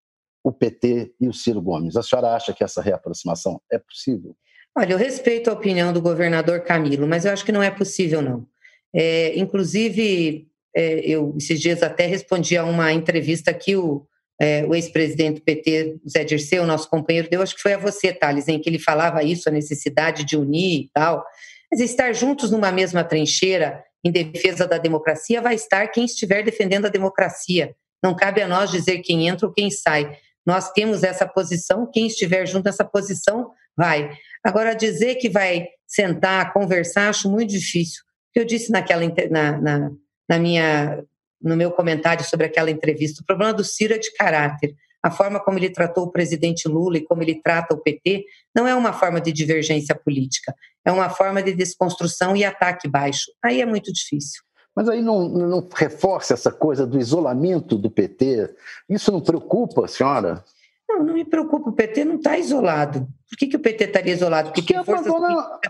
o 0.43 0.51
PT 0.51 1.13
e 1.19 1.27
o 1.27 1.33
Ciro 1.33 1.61
Gomes. 1.61 1.95
A 1.95 2.03
senhora 2.03 2.35
acha 2.35 2.53
que 2.53 2.63
essa 2.63 2.81
reaproximação 2.81 3.61
é 3.71 3.77
possível? 3.77 4.35
Olha, 4.77 4.93
eu 4.93 4.97
respeito 4.97 5.49
a 5.49 5.53
opinião 5.53 5.91
do 5.91 6.01
governador 6.01 6.61
Camilo, 6.61 7.07
mas 7.07 7.25
eu 7.25 7.33
acho 7.33 7.43
que 7.43 7.51
não 7.51 7.63
é 7.63 7.71
possível, 7.71 8.21
não. 8.21 8.47
É, 8.93 9.37
inclusive, 9.37 10.47
é, 10.75 10.99
eu 10.99 11.35
esses 11.37 11.59
dias 11.59 11.83
até 11.83 12.05
respondi 12.05 12.55
a 12.55 12.63
uma 12.63 12.93
entrevista 12.93 13.53
que 13.53 13.75
o, 13.75 14.05
é, 14.39 14.65
o 14.65 14.73
ex-presidente 14.73 15.39
do 15.39 15.41
PT, 15.41 15.97
Zé 16.09 16.23
Dirceu, 16.23 16.65
nosso 16.65 16.89
companheiro, 16.89 17.29
deu, 17.29 17.41
acho 17.41 17.55
que 17.55 17.61
foi 17.61 17.73
a 17.73 17.77
você, 17.77 18.13
Thales, 18.13 18.47
em 18.47 18.59
que 18.59 18.69
ele 18.69 18.79
falava 18.79 19.23
isso, 19.23 19.49
a 19.49 19.51
necessidade 19.51 20.23
de 20.23 20.37
unir 20.37 20.83
e 20.83 20.89
tal. 20.93 21.25
Mas 21.71 21.81
estar 21.81 22.13
juntos 22.13 22.49
numa 22.49 22.71
mesma 22.71 23.03
trincheira 23.03 23.83
em 24.03 24.11
defesa 24.11 24.65
da 24.65 24.77
democracia 24.77 25.41
vai 25.41 25.55
estar 25.55 25.87
quem 25.89 26.05
estiver 26.05 26.43
defendendo 26.43 26.85
a 26.85 26.89
democracia. 26.89 27.75
Não 28.01 28.15
cabe 28.15 28.41
a 28.41 28.47
nós 28.47 28.71
dizer 28.71 28.99
quem 28.99 29.27
entra 29.27 29.45
ou 29.45 29.53
quem 29.53 29.69
sai. 29.69 30.17
Nós 30.49 30.71
temos 30.71 31.03
essa 31.03 31.27
posição, 31.27 31.85
quem 31.85 32.07
estiver 32.07 32.43
junto 32.47 32.65
nessa 32.65 32.83
posição 32.83 33.51
vai. 33.77 34.09
Agora, 34.43 34.73
dizer 34.73 35.13
que 35.17 35.29
vai 35.29 35.67
sentar, 35.85 36.51
conversar, 36.53 37.09
acho 37.09 37.29
muito 37.29 37.51
difícil. 37.51 38.01
Eu 38.33 38.43
disse 38.43 38.71
naquela, 38.71 39.03
na, 39.29 39.61
na, 39.61 39.91
na 40.27 40.39
minha, 40.39 41.03
no 41.39 41.55
meu 41.55 41.69
comentário 41.69 42.25
sobre 42.25 42.47
aquela 42.47 42.71
entrevista, 42.71 43.21
o 43.21 43.25
problema 43.25 43.53
do 43.53 43.63
Ciro 43.63 43.93
é 43.93 43.99
de 43.99 44.11
caráter. 44.15 44.73
A 45.03 45.11
forma 45.11 45.39
como 45.39 45.59
ele 45.59 45.69
tratou 45.69 46.05
o 46.05 46.11
presidente 46.11 46.67
Lula 46.67 46.97
e 46.97 47.05
como 47.05 47.21
ele 47.21 47.39
trata 47.43 47.75
o 47.75 47.79
PT 47.79 48.25
não 48.55 48.67
é 48.67 48.73
uma 48.73 48.91
forma 48.91 49.21
de 49.21 49.31
divergência 49.31 49.93
política, 49.93 50.51
é 50.83 50.91
uma 50.91 51.11
forma 51.11 51.43
de 51.43 51.53
desconstrução 51.53 52.35
e 52.35 52.43
ataque 52.43 52.87
baixo. 52.87 53.31
Aí 53.45 53.61
é 53.61 53.67
muito 53.67 53.93
difícil. 53.93 54.41
Mas 54.75 54.87
aí 54.87 55.01
não, 55.01 55.27
não 55.27 55.67
reforça 55.73 56.33
essa 56.33 56.51
coisa 56.51 56.85
do 56.85 56.99
isolamento 56.99 57.77
do 57.77 57.89
PT? 57.89 58.49
Isso 58.89 59.11
não 59.11 59.21
preocupa 59.21 59.87
senhora? 59.87 60.43
Não, 60.87 61.03
não 61.03 61.13
me 61.13 61.23
preocupa. 61.23 61.69
O 61.69 61.73
PT 61.73 62.05
não 62.05 62.15
está 62.15 62.37
isolado. 62.37 63.07
Por 63.29 63.37
que, 63.37 63.47
que 63.47 63.55
o 63.55 63.59
PT 63.59 63.83
estaria 63.83 64.13
isolado? 64.13 64.51
Porque, 64.51 64.73
Porque 64.73 64.91
forças 64.91 65.13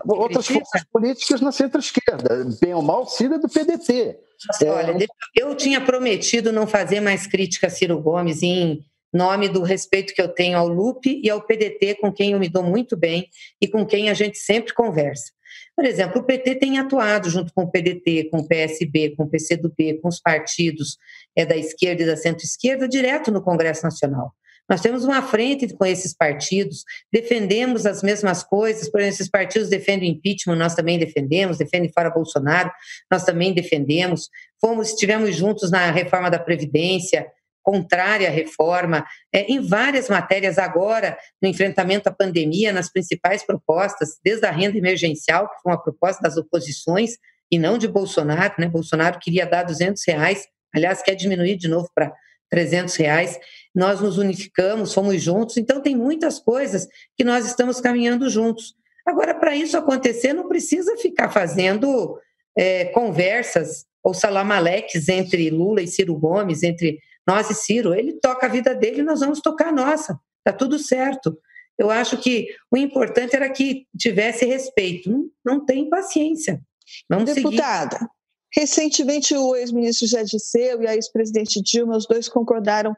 outras 0.06 0.46
forças 0.46 0.84
políticas 0.90 1.40
na 1.42 1.52
centro-esquerda. 1.52 2.46
Bem 2.60 2.74
ou 2.74 2.82
mal, 2.82 3.06
Ciro 3.06 3.34
é 3.34 3.38
do 3.38 3.48
PDT. 3.48 4.18
Nossa, 4.48 4.64
é... 4.64 4.70
Olha, 4.70 5.06
eu 5.36 5.54
tinha 5.54 5.80
prometido 5.80 6.52
não 6.52 6.66
fazer 6.66 7.00
mais 7.00 7.26
crítica 7.26 7.66
a 7.66 7.70
Ciro 7.70 8.00
Gomes 8.00 8.42
em 8.42 8.80
nome 9.12 9.48
do 9.48 9.62
respeito 9.62 10.14
que 10.14 10.22
eu 10.22 10.28
tenho 10.28 10.56
ao 10.56 10.68
Lupe 10.68 11.20
e 11.22 11.28
ao 11.28 11.42
PDT, 11.42 11.96
com 11.96 12.12
quem 12.12 12.32
eu 12.32 12.38
me 12.38 12.48
dou 12.48 12.62
muito 12.62 12.96
bem 12.96 13.28
e 13.60 13.68
com 13.68 13.84
quem 13.84 14.08
a 14.08 14.14
gente 14.14 14.38
sempre 14.38 14.72
conversa. 14.72 15.32
Por 15.76 15.84
exemplo, 15.84 16.20
o 16.20 16.24
PT 16.24 16.56
tem 16.56 16.78
atuado 16.78 17.30
junto 17.30 17.52
com 17.54 17.62
o 17.62 17.70
PDT, 17.70 18.28
com 18.30 18.38
o 18.38 18.48
PSB, 18.48 19.14
com 19.16 19.24
o 19.24 19.28
PCdoB, 19.28 20.00
com 20.00 20.08
os 20.08 20.20
partidos 20.20 20.96
é, 21.36 21.44
da 21.44 21.56
esquerda 21.56 22.02
e 22.02 22.06
da 22.06 22.16
centro-esquerda, 22.16 22.88
direto 22.88 23.30
no 23.30 23.42
Congresso 23.42 23.84
Nacional. 23.84 24.34
Nós 24.70 24.80
temos 24.80 25.02
uma 25.02 25.20
frente 25.20 25.66
com 25.74 25.84
esses 25.84 26.14
partidos, 26.14 26.84
defendemos 27.12 27.86
as 27.86 28.04
mesmas 28.04 28.44
coisas, 28.44 28.88
por 28.88 29.00
exemplo, 29.00 29.16
esses 29.16 29.28
partidos 29.28 29.68
defendem 29.68 30.12
o 30.12 30.14
impeachment, 30.14 30.54
nós 30.54 30.76
também 30.76 30.96
defendemos, 30.96 31.58
defendem 31.58 31.90
fora 31.92 32.08
Bolsonaro, 32.08 32.70
nós 33.10 33.24
também 33.24 33.52
defendemos. 33.52 34.28
Fomos, 34.60 34.90
estivemos 34.90 35.34
juntos 35.34 35.72
na 35.72 35.90
reforma 35.90 36.30
da 36.30 36.38
Previdência, 36.38 37.26
contrária 37.62 38.28
à 38.28 38.30
reforma, 38.30 39.06
é, 39.32 39.42
em 39.52 39.60
várias 39.60 40.08
matérias 40.08 40.58
agora, 40.58 41.16
no 41.42 41.48
enfrentamento 41.48 42.08
à 42.08 42.12
pandemia, 42.12 42.72
nas 42.72 42.90
principais 42.90 43.44
propostas, 43.44 44.18
desde 44.24 44.46
a 44.46 44.50
renda 44.50 44.78
emergencial, 44.78 45.48
que 45.48 45.60
foi 45.62 45.72
uma 45.72 45.82
proposta 45.82 46.22
das 46.22 46.36
oposições, 46.36 47.12
e 47.50 47.58
não 47.58 47.76
de 47.76 47.88
Bolsonaro, 47.88 48.54
né? 48.58 48.68
Bolsonaro 48.68 49.18
queria 49.18 49.44
dar 49.44 49.64
200 49.64 50.02
reais, 50.06 50.46
aliás, 50.74 51.02
quer 51.02 51.14
diminuir 51.14 51.56
de 51.56 51.68
novo 51.68 51.90
para 51.94 52.12
300 52.48 52.94
reais. 52.96 53.38
Nós 53.74 54.00
nos 54.00 54.18
unificamos, 54.18 54.94
fomos 54.94 55.20
juntos, 55.20 55.56
então 55.56 55.80
tem 55.80 55.96
muitas 55.96 56.38
coisas 56.38 56.86
que 57.16 57.24
nós 57.24 57.46
estamos 57.46 57.80
caminhando 57.80 58.30
juntos. 58.30 58.74
Agora, 59.06 59.34
para 59.34 59.56
isso 59.56 59.76
acontecer, 59.76 60.32
não 60.32 60.48
precisa 60.48 60.96
ficar 60.96 61.30
fazendo 61.30 62.18
é, 62.56 62.86
conversas 62.86 63.84
ou 64.02 64.14
salamaleques 64.14 65.08
entre 65.08 65.50
Lula 65.50 65.82
e 65.82 65.88
Ciro 65.88 66.16
Gomes, 66.16 66.62
entre 66.62 66.98
nós 67.26 67.50
e 67.50 67.54
Ciro, 67.54 67.94
ele 67.94 68.14
toca 68.14 68.46
a 68.46 68.50
vida 68.50 68.74
dele, 68.74 69.02
nós 69.02 69.20
vamos 69.20 69.40
tocar 69.40 69.68
a 69.68 69.72
nossa. 69.72 70.18
Tá 70.44 70.52
tudo 70.52 70.78
certo. 70.78 71.36
Eu 71.78 71.90
acho 71.90 72.18
que 72.18 72.48
o 72.70 72.76
importante 72.76 73.34
era 73.34 73.48
que 73.48 73.86
tivesse 73.98 74.44
respeito. 74.44 75.10
Não, 75.10 75.30
não 75.44 75.64
tem 75.64 75.88
paciência. 75.88 76.60
Vamos 77.08 77.32
Deputada, 77.32 77.98
seguir. 77.98 78.10
recentemente 78.54 79.34
o 79.34 79.54
ex-ministro 79.54 80.06
José 80.06 80.24
Disseu 80.24 80.82
e 80.82 80.86
a 80.86 80.94
ex-presidente 80.94 81.62
Dilma, 81.62 81.96
os 81.96 82.06
dois 82.06 82.28
concordaram 82.28 82.94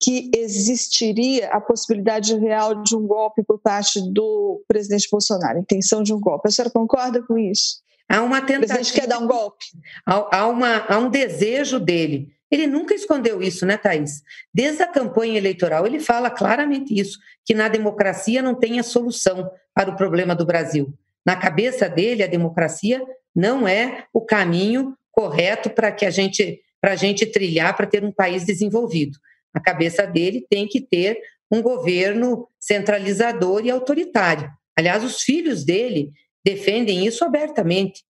que 0.00 0.30
existiria 0.34 1.48
a 1.48 1.60
possibilidade 1.60 2.36
real 2.36 2.82
de 2.82 2.94
um 2.94 3.06
golpe 3.06 3.42
por 3.42 3.58
parte 3.58 4.00
do 4.12 4.62
presidente 4.68 5.08
Bolsonaro, 5.10 5.58
intenção 5.58 6.02
de 6.02 6.12
um 6.12 6.20
golpe. 6.20 6.48
A 6.48 6.50
senhora 6.50 6.70
concorda 6.70 7.22
com 7.22 7.36
isso? 7.36 7.80
Há 8.08 8.22
uma 8.22 8.40
tentativa. 8.40 8.64
O 8.64 8.66
presidente 8.66 8.92
quer 8.92 9.06
dar 9.06 9.18
um 9.18 9.26
golpe. 9.26 9.64
Há, 10.06 10.38
há, 10.38 10.48
uma, 10.48 10.78
há 10.88 10.98
um 10.98 11.10
desejo 11.10 11.80
dele 11.80 12.32
ele 12.50 12.66
nunca 12.66 12.94
escondeu 12.94 13.42
isso, 13.42 13.66
né, 13.66 13.76
Thaís? 13.76 14.22
Desde 14.52 14.82
a 14.82 14.86
campanha 14.86 15.36
eleitoral, 15.36 15.86
ele 15.86 16.00
fala 16.00 16.30
claramente 16.30 16.98
isso, 16.98 17.18
que 17.44 17.54
na 17.54 17.68
democracia 17.68 18.40
não 18.40 18.54
tem 18.54 18.78
a 18.78 18.82
solução 18.82 19.50
para 19.74 19.90
o 19.90 19.96
problema 19.96 20.34
do 20.34 20.46
Brasil. 20.46 20.92
Na 21.24 21.36
cabeça 21.36 21.88
dele, 21.88 22.22
a 22.22 22.26
democracia 22.26 23.02
não 23.34 23.68
é 23.68 24.04
o 24.12 24.20
caminho 24.20 24.96
correto 25.12 25.68
para 25.70 25.92
que 25.92 26.06
a 26.06 26.10
gente 26.10 26.60
para 26.80 26.92
a 26.92 26.96
gente 26.96 27.26
trilhar 27.26 27.76
para 27.76 27.88
ter 27.88 28.04
um 28.04 28.12
país 28.12 28.44
desenvolvido. 28.44 29.18
Na 29.52 29.60
cabeça 29.60 30.06
dele 30.06 30.46
tem 30.48 30.68
que 30.68 30.80
ter 30.80 31.18
um 31.50 31.60
governo 31.60 32.48
centralizador 32.60 33.64
e 33.64 33.70
autoritário. 33.70 34.48
Aliás, 34.76 35.02
os 35.02 35.22
filhos 35.22 35.64
dele 35.64 36.12
defendem 36.44 37.04
isso 37.04 37.24
abertamente. 37.24 38.04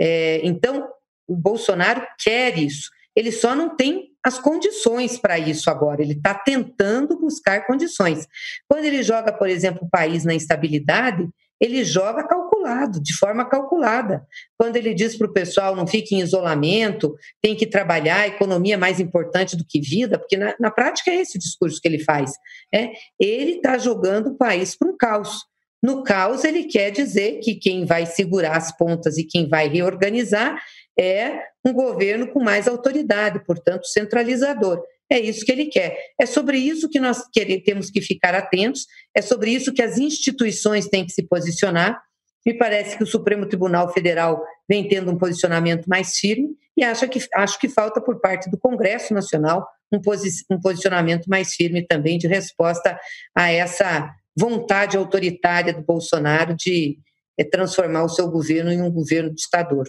É, 0.00 0.40
então, 0.42 0.88
o 1.28 1.36
Bolsonaro 1.36 2.06
quer 2.18 2.58
isso. 2.58 2.90
Ele 3.16 3.30
só 3.32 3.54
não 3.54 3.76
tem 3.76 4.10
as 4.24 4.38
condições 4.38 5.18
para 5.18 5.38
isso 5.38 5.70
agora. 5.70 6.02
Ele 6.02 6.14
está 6.14 6.34
tentando 6.34 7.18
buscar 7.18 7.66
condições. 7.66 8.26
Quando 8.68 8.84
ele 8.84 9.02
joga, 9.02 9.32
por 9.32 9.48
exemplo, 9.48 9.84
o 9.84 9.90
país 9.90 10.24
na 10.24 10.34
instabilidade, 10.34 11.28
ele 11.60 11.84
joga 11.84 12.26
calculado, 12.26 13.00
de 13.00 13.14
forma 13.14 13.48
calculada. 13.48 14.26
Quando 14.58 14.76
ele 14.76 14.92
diz 14.92 15.16
para 15.16 15.28
o 15.28 15.32
pessoal 15.32 15.76
não 15.76 15.86
fique 15.86 16.14
em 16.14 16.20
isolamento, 16.20 17.14
tem 17.40 17.54
que 17.54 17.66
trabalhar, 17.66 18.20
a 18.20 18.28
economia 18.28 18.74
é 18.74 18.78
mais 18.78 18.98
importante 18.98 19.56
do 19.56 19.64
que 19.64 19.80
vida, 19.80 20.18
porque 20.18 20.36
na, 20.36 20.54
na 20.58 20.70
prática 20.70 21.10
é 21.10 21.20
esse 21.20 21.36
o 21.36 21.40
discurso 21.40 21.80
que 21.80 21.86
ele 21.86 22.02
faz. 22.02 22.32
É, 22.74 22.92
ele 23.20 23.52
está 23.56 23.78
jogando 23.78 24.28
o 24.28 24.36
país 24.36 24.76
para 24.76 24.88
um 24.88 24.96
caos. 24.96 25.44
No 25.82 26.02
caos, 26.02 26.44
ele 26.44 26.64
quer 26.64 26.90
dizer 26.90 27.40
que 27.40 27.54
quem 27.54 27.84
vai 27.84 28.06
segurar 28.06 28.56
as 28.56 28.74
pontas 28.74 29.18
e 29.18 29.24
quem 29.24 29.48
vai 29.48 29.68
reorganizar 29.68 30.58
é 30.98 31.40
um 31.64 31.72
governo 31.72 32.28
com 32.28 32.40
mais 32.40 32.68
autoridade, 32.68 33.44
portanto, 33.44 33.86
centralizador. 33.86 34.82
É 35.10 35.18
isso 35.18 35.44
que 35.44 35.52
ele 35.52 35.66
quer. 35.66 35.96
É 36.18 36.26
sobre 36.26 36.58
isso 36.58 36.88
que 36.88 36.98
nós 36.98 37.22
temos 37.64 37.90
que 37.90 38.00
ficar 38.00 38.34
atentos, 38.34 38.86
é 39.14 39.20
sobre 39.20 39.50
isso 39.50 39.72
que 39.72 39.82
as 39.82 39.98
instituições 39.98 40.88
têm 40.88 41.04
que 41.04 41.12
se 41.12 41.22
posicionar. 41.22 42.02
Me 42.46 42.54
parece 42.54 42.96
que 42.96 43.02
o 43.02 43.06
Supremo 43.06 43.46
Tribunal 43.46 43.92
Federal 43.92 44.42
vem 44.68 44.86
tendo 44.86 45.10
um 45.10 45.18
posicionamento 45.18 45.86
mais 45.86 46.16
firme 46.18 46.50
e 46.76 46.82
acho 46.82 47.08
que, 47.08 47.18
acho 47.34 47.58
que 47.58 47.68
falta 47.68 48.00
por 48.00 48.20
parte 48.20 48.50
do 48.50 48.58
Congresso 48.58 49.14
Nacional 49.14 49.66
um, 49.92 50.00
posi 50.00 50.30
um 50.50 50.60
posicionamento 50.60 51.26
mais 51.26 51.54
firme 51.54 51.86
também 51.86 52.18
de 52.18 52.26
resposta 52.26 52.98
a 53.34 53.50
essa 53.50 54.12
vontade 54.36 54.96
autoritária 54.96 55.72
do 55.72 55.82
Bolsonaro 55.82 56.54
de 56.54 56.98
é, 57.38 57.44
transformar 57.44 58.04
o 58.04 58.08
seu 58.08 58.28
governo 58.28 58.72
em 58.72 58.82
um 58.82 58.90
governo 58.90 59.32
ditador. 59.32 59.88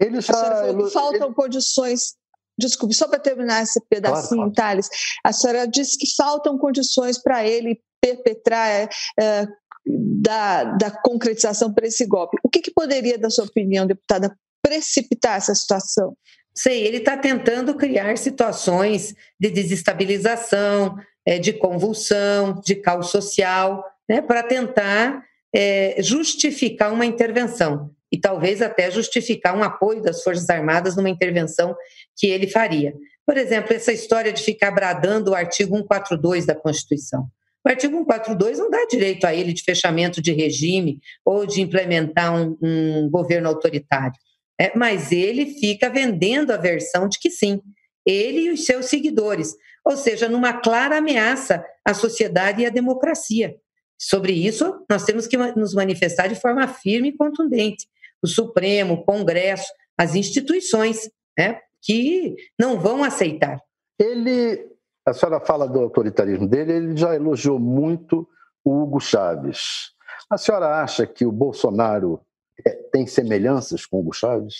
Ele 0.00 0.20
já... 0.20 0.32
A 0.32 0.36
senhora 0.36 0.56
falou 0.56 0.86
que 0.86 0.92
faltam 0.92 1.26
ele... 1.26 1.34
condições 1.34 2.14
Desculpe, 2.58 2.94
só 2.94 3.06
para 3.06 3.18
terminar 3.18 3.62
esse 3.62 3.78
pedacinho, 3.88 4.50
claro, 4.50 4.52
claro. 4.52 4.52
Thales, 4.54 4.88
a 5.22 5.32
senhora 5.32 5.68
disse 5.68 5.98
que 5.98 6.06
faltam 6.16 6.56
condições 6.56 7.22
para 7.22 7.46
ele 7.46 7.78
perpetrar 8.00 8.68
é, 8.68 8.88
é, 9.20 9.46
da, 9.86 10.64
da 10.64 10.90
concretização 10.90 11.72
para 11.72 11.86
esse 11.86 12.06
golpe. 12.06 12.38
O 12.42 12.48
que, 12.48 12.60
que 12.60 12.70
poderia, 12.70 13.18
da 13.18 13.28
sua 13.28 13.44
opinião, 13.44 13.86
deputada, 13.86 14.34
precipitar 14.62 15.36
essa 15.36 15.54
situação? 15.54 16.16
Sei, 16.54 16.86
ele 16.86 16.96
está 16.96 17.16
tentando 17.16 17.74
criar 17.74 18.16
situações 18.16 19.14
de 19.38 19.50
desestabilização, 19.50 20.96
é, 21.26 21.38
de 21.38 21.52
convulsão, 21.52 22.58
de 22.64 22.76
caos 22.76 23.10
social, 23.10 23.84
né, 24.08 24.22
para 24.22 24.42
tentar 24.42 25.22
é, 25.54 25.96
justificar 26.02 26.90
uma 26.90 27.04
intervenção 27.04 27.90
e 28.12 28.18
talvez 28.18 28.62
até 28.62 28.90
justificar 28.90 29.56
um 29.56 29.62
apoio 29.62 30.02
das 30.02 30.22
Forças 30.22 30.48
Armadas 30.48 30.96
numa 30.96 31.10
intervenção 31.10 31.76
que 32.16 32.26
ele 32.26 32.46
faria. 32.46 32.94
Por 33.26 33.36
exemplo, 33.36 33.74
essa 33.74 33.92
história 33.92 34.32
de 34.32 34.42
ficar 34.42 34.70
bradando 34.70 35.32
o 35.32 35.34
artigo 35.34 35.76
142 35.76 36.46
da 36.46 36.54
Constituição. 36.54 37.26
O 37.66 37.68
artigo 37.68 37.96
142 37.96 38.58
não 38.58 38.70
dá 38.70 38.86
direito 38.88 39.26
a 39.26 39.34
ele 39.34 39.52
de 39.52 39.64
fechamento 39.64 40.22
de 40.22 40.32
regime 40.32 41.00
ou 41.24 41.44
de 41.44 41.60
implementar 41.60 42.32
um, 42.32 42.56
um 42.62 43.10
governo 43.10 43.48
autoritário. 43.48 44.14
É, 44.58 44.72
mas 44.76 45.10
ele 45.10 45.46
fica 45.46 45.90
vendendo 45.90 46.52
a 46.52 46.56
versão 46.56 47.08
de 47.08 47.18
que 47.18 47.28
sim, 47.28 47.60
ele 48.06 48.42
e 48.42 48.50
os 48.50 48.64
seus 48.64 48.86
seguidores, 48.86 49.54
ou 49.84 49.96
seja, 49.96 50.28
numa 50.28 50.52
clara 50.52 50.98
ameaça 50.98 51.64
à 51.84 51.92
sociedade 51.92 52.62
e 52.62 52.66
à 52.66 52.70
democracia. 52.70 53.56
Sobre 53.98 54.32
isso, 54.32 54.84
nós 54.88 55.04
temos 55.04 55.26
que 55.26 55.36
nos 55.36 55.74
manifestar 55.74 56.28
de 56.28 56.40
forma 56.40 56.68
firme 56.68 57.08
e 57.08 57.16
contundente 57.16 57.86
o 58.26 58.28
Supremo, 58.28 58.94
o 58.94 59.04
Congresso, 59.04 59.72
as 59.98 60.14
instituições, 60.14 61.10
né, 61.38 61.60
que 61.82 62.34
não 62.58 62.78
vão 62.78 63.02
aceitar. 63.02 63.58
Ele, 63.98 64.66
a 65.06 65.12
senhora 65.12 65.40
fala 65.40 65.66
do 65.66 65.80
autoritarismo 65.80 66.46
dele, 66.46 66.72
ele 66.72 66.96
já 66.96 67.14
elogiou 67.14 67.58
muito 67.58 68.28
o 68.64 68.82
Hugo 68.82 69.00
Chávez. 69.00 69.92
A 70.28 70.36
senhora 70.36 70.82
acha 70.82 71.06
que 71.06 71.24
o 71.24 71.32
Bolsonaro 71.32 72.20
é, 72.66 72.70
tem 72.92 73.06
semelhanças 73.06 73.86
com 73.86 73.98
o 73.98 74.00
Hugo 74.00 74.12
Chávez? 74.12 74.54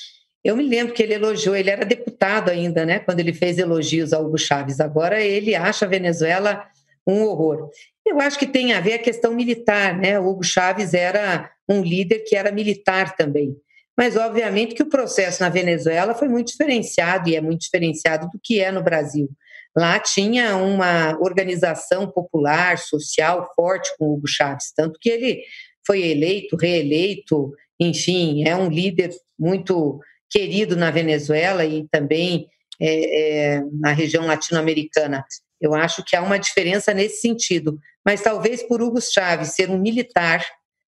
Eu 0.45 0.57
me 0.57 0.62
lembro 0.62 0.95
que 0.95 1.03
ele 1.03 1.14
elogiou, 1.14 1.57
ele 1.57 1.71
era 1.71 1.85
deputado 1.85 2.51
ainda, 2.51 2.87
né, 2.87 3.01
quando 3.01 3.19
ele 3.19 3.33
fez 3.33 3.59
elogios 3.59 4.12
ao 4.12 4.25
Hugo 4.25 4.39
Chávez. 4.39 4.81
Agora 4.81 5.21
ele 5.21 5.55
acha 5.57 5.85
a 5.85 5.89
Venezuela 5.89 6.64
um 7.07 7.25
horror. 7.25 7.69
Eu 8.07 8.21
acho 8.21 8.39
que 8.39 8.47
tem 8.47 8.73
a 8.73 8.81
ver 8.81 8.95
a 8.95 8.99
questão 8.99 9.35
militar, 9.35 9.99
né? 9.99 10.19
O 10.21 10.29
Hugo 10.29 10.45
Chávez 10.45 10.95
era 10.95 11.51
um 11.69 11.83
líder 11.83 12.21
que 12.21 12.37
era 12.37 12.53
militar 12.53 13.17
também. 13.17 13.57
Mas, 13.99 14.17
obviamente, 14.17 14.75
que 14.75 14.83
o 14.83 14.89
processo 14.89 15.43
na 15.43 15.49
Venezuela 15.49 16.15
foi 16.15 16.29
muito 16.29 16.49
diferenciado, 16.49 17.29
e 17.29 17.35
é 17.35 17.41
muito 17.41 17.63
diferenciado 17.63 18.29
do 18.31 18.39
que 18.41 18.61
é 18.61 18.71
no 18.71 18.83
Brasil. 18.83 19.29
Lá 19.77 19.99
tinha 19.99 20.57
uma 20.57 21.19
organização 21.21 22.09
popular, 22.09 22.79
social 22.79 23.51
forte 23.57 23.91
com 23.99 24.13
Hugo 24.13 24.29
Chávez, 24.29 24.73
tanto 24.75 24.99
que 25.01 25.09
ele 25.09 25.43
foi 25.85 26.03
eleito, 26.03 26.57
reeleito, 26.57 27.53
enfim, 27.81 28.47
é 28.47 28.55
um 28.55 28.69
líder 28.69 29.11
muito 29.39 30.01
querido 30.31 30.77
na 30.77 30.91
Venezuela 30.91 31.65
e 31.65 31.87
também 31.89 32.47
é, 32.81 33.57
é, 33.57 33.63
na 33.73 33.93
região 33.93 34.27
latino-americana. 34.27 35.25
Eu 35.61 35.75
acho 35.75 36.05
que 36.05 36.17
há 36.17 36.23
uma 36.23 36.39
diferença 36.39 36.93
nesse 36.93 37.21
sentido. 37.21 37.79
Mas 38.07 38.23
talvez 38.23 38.63
por 38.63 38.81
Hugo 38.81 39.01
Chávez 39.01 39.49
ser 39.49 39.69
um 39.69 39.79
militar 39.79 40.47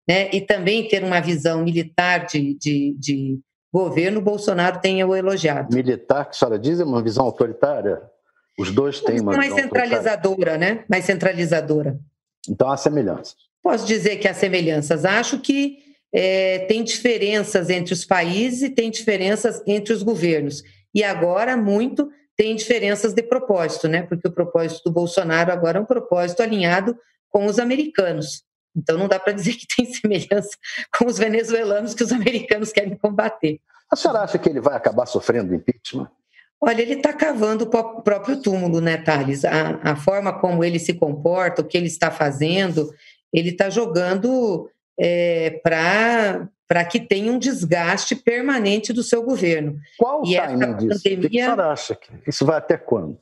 né, 0.08 0.30
e 0.32 0.40
também 0.40 0.88
ter 0.88 1.04
uma 1.04 1.20
visão 1.20 1.64
militar 1.64 2.28
de, 2.28 2.54
de, 2.54 2.96
de 2.98 3.40
governo, 3.74 4.22
Bolsonaro 4.22 4.80
tenha 4.80 5.06
o 5.06 5.16
elogiado. 5.16 5.76
Militar, 5.76 6.26
que 6.26 6.32
a 6.32 6.34
senhora 6.34 6.60
diz, 6.60 6.80
é 6.80 6.84
uma 6.84 7.02
visão 7.02 7.26
autoritária? 7.26 8.02
Os 8.58 8.72
dois 8.72 9.02
têm 9.02 9.20
uma, 9.20 9.34
mais 9.36 9.54
centralizadora, 9.54 10.58
né? 10.58 10.86
Mais 10.90 11.06
centralizadora. 11.06 12.00
Então 12.48 12.72
há 12.72 12.78
semelhanças. 12.78 13.36
Posso 13.62 13.86
dizer 13.86 14.18
que 14.18 14.28
há 14.28 14.34
semelhanças. 14.34 15.04
Acho 15.04 15.40
que 15.40 15.78
é, 16.14 16.60
tem 16.60 16.84
diferenças 16.84 17.70
entre 17.70 17.94
os 17.94 18.06
países 18.06 18.64
e 18.64 18.70
tem 18.70 18.90
diferenças 18.90 19.62
entre 19.68 19.94
os 19.94 20.02
governos. 20.02 20.64
E 20.96 21.04
agora, 21.04 21.58
muito, 21.58 22.10
tem 22.38 22.56
diferenças 22.56 23.14
de 23.14 23.24
propósito, 23.24 23.88
né? 23.88 24.04
Porque 24.04 24.28
o 24.28 24.32
propósito 24.32 24.84
do 24.86 24.92
Bolsonaro 24.92 25.52
agora 25.52 25.80
é 25.80 25.82
um 25.82 25.86
propósito 25.86 26.44
alinhado 26.44 26.98
com 27.30 27.48
os 27.48 27.58
americanos. 27.58 28.44
Então 28.76 28.96
não 28.98 29.08
dá 29.08 29.20
para 29.20 29.34
dizer 29.34 29.54
que 29.54 29.66
tem 29.76 29.86
semelhança 29.92 30.56
com 30.98 31.08
os 31.08 31.18
venezuelanos 31.18 31.96
que 31.96 32.04
os 32.04 32.12
americanos 32.12 32.72
querem 32.72 32.96
combater. 32.96 33.60
A 33.92 33.96
senhora 33.96 34.20
acha 34.20 34.38
que 34.38 34.48
ele 34.48 34.62
vai 34.62 34.76
acabar 34.76 35.08
sofrendo 35.08 35.56
impeachment? 35.56 36.10
Olha, 36.62 36.82
ele 36.82 36.96
está 36.96 37.14
cavando 37.14 37.66
o 37.66 38.02
próprio 38.02 38.42
túmulo, 38.42 38.82
né, 38.82 38.98
Thales? 38.98 39.46
A, 39.46 39.80
a, 39.84 39.96
forma 39.96 40.40
como 40.40 40.64
ele 40.64 40.80
se 40.80 40.94
comporta, 40.94 41.62
o 41.62 41.66
que 41.66 41.78
ele 41.78 41.86
está 41.86 42.10
fazendo, 42.12 42.92
ele 43.32 43.50
está 43.50 43.70
jogando 43.70 44.70
é, 45.00 45.60
para 45.64 46.50
para 46.68 46.84
que 46.84 47.00
tenha 47.00 47.32
um 47.32 47.40
desgaste 47.40 48.16
permanente 48.16 48.92
do 48.92 49.02
seu 49.02 49.24
governo. 49.24 49.80
Qual 49.98 50.22
o 50.22 50.28
e 50.28 50.36
timing 50.36 50.76
disso? 50.76 51.04
Pandemia, 51.04 51.18
o 51.18 51.30
que 51.30 51.38
a 51.38 51.44
senhora 51.44 51.72
acha 51.72 51.96
que 51.96 52.30
isso 52.30 52.46
vai 52.46 52.58
até 52.58 52.78
quando? 52.78 53.18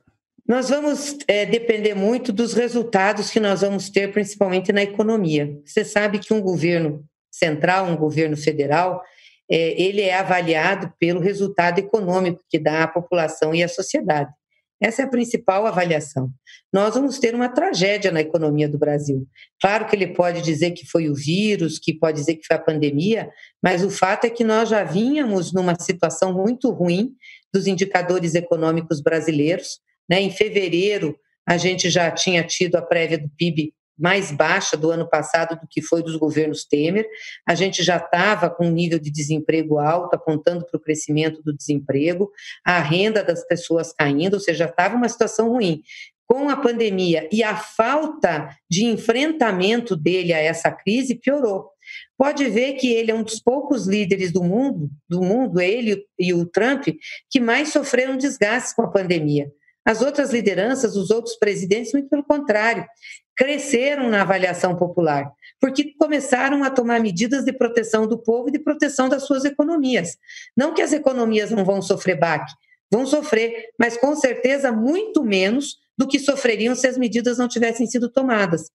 Nós 0.47 0.69
vamos 0.69 1.17
é, 1.27 1.45
depender 1.45 1.95
muito 1.95 2.31
dos 2.31 2.53
resultados 2.53 3.31
que 3.31 3.39
nós 3.39 3.61
vamos 3.61 3.89
ter, 3.89 4.11
principalmente 4.11 4.71
na 4.71 4.83
economia. 4.83 5.59
Você 5.65 5.83
sabe 5.83 6.19
que 6.19 6.33
um 6.33 6.41
governo 6.41 7.03
central, 7.31 7.87
um 7.87 7.97
governo 7.97 8.37
federal, 8.37 9.03
é, 9.49 9.81
ele 9.81 10.01
é 10.01 10.15
avaliado 10.15 10.93
pelo 10.99 11.19
resultado 11.19 11.79
econômico 11.79 12.43
que 12.47 12.59
dá 12.59 12.83
à 12.83 12.87
população 12.87 13.53
e 13.55 13.63
à 13.63 13.67
sociedade. 13.67 14.31
Essa 14.81 15.03
é 15.03 15.05
a 15.05 15.09
principal 15.09 15.65
avaliação. 15.65 16.29
Nós 16.71 16.95
vamos 16.95 17.17
ter 17.17 17.33
uma 17.33 17.49
tragédia 17.49 18.11
na 18.11 18.21
economia 18.21 18.67
do 18.67 18.77
Brasil. 18.77 19.25
Claro 19.61 19.87
que 19.87 19.95
ele 19.95 20.07
pode 20.07 20.41
dizer 20.41 20.71
que 20.71 20.85
foi 20.85 21.09
o 21.09 21.15
vírus, 21.15 21.79
que 21.79 21.93
pode 21.93 22.17
dizer 22.19 22.35
que 22.35 22.45
foi 22.45 22.57
a 22.57 22.61
pandemia, 22.61 23.29
mas 23.63 23.83
o 23.83 23.89
fato 23.89 24.25
é 24.25 24.29
que 24.29 24.43
nós 24.43 24.69
já 24.69 24.83
vínhamos 24.83 25.53
numa 25.53 25.75
situação 25.79 26.33
muito 26.33 26.69
ruim 26.71 27.13
dos 27.53 27.67
indicadores 27.67 28.35
econômicos 28.35 29.01
brasileiros. 29.01 29.79
Né? 30.09 30.21
Em 30.21 30.31
fevereiro, 30.31 31.17
a 31.47 31.57
gente 31.57 31.89
já 31.89 32.11
tinha 32.11 32.43
tido 32.43 32.75
a 32.75 32.81
prévia 32.81 33.17
do 33.17 33.29
PIB 33.29 33.73
mais 33.97 34.31
baixa 34.31 34.75
do 34.75 34.91
ano 34.91 35.07
passado 35.09 35.59
do 35.59 35.67
que 35.67 35.81
foi 35.81 36.03
dos 36.03 36.15
governos 36.15 36.65
Temer. 36.65 37.07
A 37.47 37.55
gente 37.55 37.83
já 37.83 37.97
estava 37.97 38.49
com 38.49 38.67
um 38.67 38.71
nível 38.71 38.99
de 38.99 39.11
desemprego 39.11 39.79
alto, 39.79 40.15
apontando 40.15 40.65
para 40.65 40.77
o 40.77 40.81
crescimento 40.81 41.41
do 41.41 41.55
desemprego, 41.55 42.31
a 42.63 42.79
renda 42.79 43.23
das 43.23 43.45
pessoas 43.45 43.93
caindo, 43.93 44.35
ou 44.35 44.39
seja, 44.39 44.65
estava 44.65 44.95
uma 44.95 45.09
situação 45.09 45.49
ruim. 45.49 45.81
Com 46.27 46.49
a 46.49 46.57
pandemia 46.57 47.29
e 47.31 47.43
a 47.43 47.55
falta 47.55 48.49
de 48.67 48.83
enfrentamento 48.85 49.95
dele 49.95 50.33
a 50.33 50.39
essa 50.39 50.71
crise, 50.71 51.13
piorou. 51.13 51.69
Pode 52.17 52.49
ver 52.49 52.73
que 52.73 52.91
ele 52.91 53.11
é 53.11 53.13
um 53.13 53.21
dos 53.21 53.39
poucos 53.39 53.85
líderes 53.85 54.31
do 54.31 54.43
mundo, 54.43 54.89
do 55.07 55.21
mundo, 55.21 55.61
ele 55.61 56.03
e 56.17 56.33
o 56.33 56.45
Trump, 56.45 56.87
que 57.29 57.39
mais 57.39 57.69
sofreram 57.69 58.17
desgastes 58.17 58.73
com 58.73 58.81
a 58.81 58.91
pandemia. 58.91 59.51
As 59.85 60.01
outras 60.01 60.33
lideranças, 60.33 60.95
os 60.95 61.11
outros 61.11 61.35
presidentes, 61.35 61.93
muito 61.93 62.09
pelo 62.09 62.23
contrário, 62.23 62.83
cresceram 63.35 64.09
na 64.09 64.21
avaliação 64.21 64.75
popular, 64.75 65.31
porque 65.59 65.93
começaram 65.97 66.63
a 66.63 66.69
tomar 66.69 66.99
medidas 66.99 67.43
de 67.43 67.51
proteção 67.51 68.07
do 68.07 68.17
povo 68.17 68.49
e 68.49 68.51
de 68.51 68.59
proteção 68.59 69.09
das 69.09 69.23
suas 69.23 69.45
economias. 69.45 70.17
Não 70.55 70.73
que 70.73 70.81
as 70.81 70.93
economias 70.93 71.51
não 71.51 71.65
vão 71.65 71.81
sofrer 71.81 72.17
baque, 72.17 72.53
vão 72.91 73.05
sofrer, 73.05 73.69
mas 73.77 73.97
com 73.97 74.15
certeza 74.15 74.71
muito 74.71 75.23
menos 75.23 75.77
do 75.97 76.07
que 76.07 76.19
sofreriam 76.19 76.75
se 76.75 76.87
as 76.87 76.97
medidas 76.97 77.37
não 77.37 77.47
tivessem 77.47 77.87
sido 77.87 78.09
tomadas. 78.09 78.69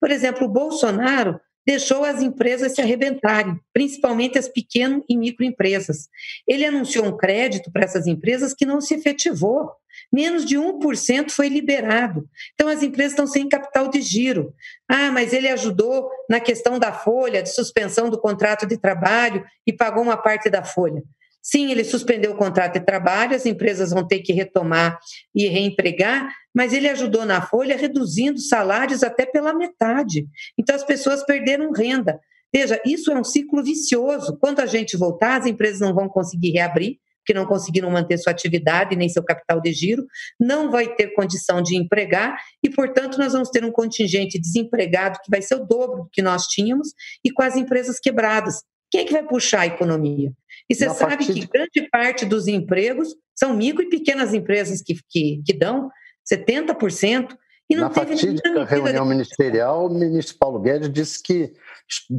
Por 0.00 0.10
exemplo, 0.10 0.46
o 0.46 0.50
Bolsonaro 0.50 1.40
deixou 1.66 2.04
as 2.04 2.22
empresas 2.22 2.74
se 2.74 2.80
arrebentarem, 2.80 3.58
principalmente 3.72 4.38
as 4.38 4.48
pequenas 4.48 5.02
e 5.08 5.16
microempresas. 5.16 6.08
Ele 6.46 6.64
anunciou 6.64 7.06
um 7.06 7.16
crédito 7.16 7.72
para 7.72 7.84
essas 7.84 8.06
empresas 8.06 8.54
que 8.54 8.64
não 8.64 8.80
se 8.80 8.94
efetivou. 8.94 9.72
Menos 10.12 10.44
de 10.44 10.56
1% 10.56 11.30
foi 11.30 11.48
liberado. 11.48 12.28
Então, 12.54 12.68
as 12.68 12.82
empresas 12.82 13.12
estão 13.12 13.26
sem 13.26 13.48
capital 13.48 13.88
de 13.88 14.00
giro. 14.00 14.54
Ah, 14.88 15.10
mas 15.10 15.32
ele 15.32 15.48
ajudou 15.48 16.08
na 16.30 16.38
questão 16.38 16.78
da 16.78 16.92
folha, 16.92 17.42
de 17.42 17.52
suspensão 17.52 18.08
do 18.08 18.20
contrato 18.20 18.66
de 18.66 18.78
trabalho 18.78 19.44
e 19.66 19.72
pagou 19.72 20.02
uma 20.02 20.16
parte 20.16 20.48
da 20.48 20.62
folha. 20.62 21.02
Sim, 21.42 21.70
ele 21.70 21.84
suspendeu 21.84 22.32
o 22.32 22.36
contrato 22.36 22.72
de 22.72 22.84
trabalho, 22.84 23.36
as 23.36 23.46
empresas 23.46 23.92
vão 23.92 24.04
ter 24.04 24.18
que 24.18 24.32
retomar 24.32 24.98
e 25.32 25.46
reempregar, 25.46 26.28
mas 26.56 26.72
ele 26.72 26.88
ajudou 26.88 27.26
na 27.26 27.42
folha 27.42 27.76
reduzindo 27.76 28.40
salários 28.40 29.02
até 29.02 29.26
pela 29.26 29.52
metade. 29.52 30.26
Então 30.58 30.74
as 30.74 30.82
pessoas 30.82 31.22
perderam 31.22 31.70
renda. 31.70 32.18
Veja, 32.52 32.80
isso 32.86 33.12
é 33.12 33.20
um 33.20 33.22
ciclo 33.22 33.62
vicioso. 33.62 34.38
Quando 34.40 34.60
a 34.60 34.66
gente 34.66 34.96
voltar, 34.96 35.36
as 35.38 35.46
empresas 35.46 35.80
não 35.80 35.94
vão 35.94 36.08
conseguir 36.08 36.52
reabrir, 36.52 36.96
porque 37.20 37.34
não 37.34 37.44
conseguiram 37.44 37.90
manter 37.90 38.16
sua 38.16 38.30
atividade 38.30 38.96
nem 38.96 39.08
seu 39.08 39.22
capital 39.22 39.60
de 39.60 39.70
giro, 39.72 40.06
não 40.40 40.70
vai 40.70 40.94
ter 40.94 41.08
condição 41.08 41.60
de 41.60 41.76
empregar 41.76 42.40
e, 42.62 42.70
portanto, 42.70 43.18
nós 43.18 43.34
vamos 43.34 43.50
ter 43.50 43.62
um 43.62 43.72
contingente 43.72 44.40
desempregado 44.40 45.18
que 45.22 45.30
vai 45.30 45.42
ser 45.42 45.56
o 45.56 45.66
dobro 45.66 46.04
do 46.04 46.08
que 46.10 46.22
nós 46.22 46.46
tínhamos 46.46 46.94
e 47.22 47.30
com 47.30 47.42
as 47.42 47.56
empresas 47.56 47.98
quebradas. 48.00 48.62
Quem 48.90 49.02
é 49.02 49.04
que 49.04 49.12
vai 49.12 49.26
puxar 49.26 49.62
a 49.62 49.66
economia? 49.66 50.32
E 50.70 50.74
você 50.74 50.88
sabe 50.88 51.26
que 51.26 51.34
de... 51.34 51.46
grande 51.46 51.88
parte 51.90 52.24
dos 52.24 52.46
empregos 52.46 53.14
são 53.34 53.54
micro 53.54 53.82
e 53.82 53.90
pequenas 53.90 54.32
empresas 54.32 54.80
que, 54.80 54.94
que, 55.10 55.42
que 55.44 55.52
dão 55.52 55.90
70%. 56.30 57.36
E 57.68 57.74
não 57.74 57.84
Na 57.84 57.90
fatídica 57.90 58.64
reunião 58.64 59.02
de... 59.04 59.10
ministerial, 59.10 59.86
o 59.86 59.90
ministro 59.90 60.36
Paulo 60.38 60.60
Guedes 60.60 60.92
disse 60.92 61.20
que, 61.20 61.52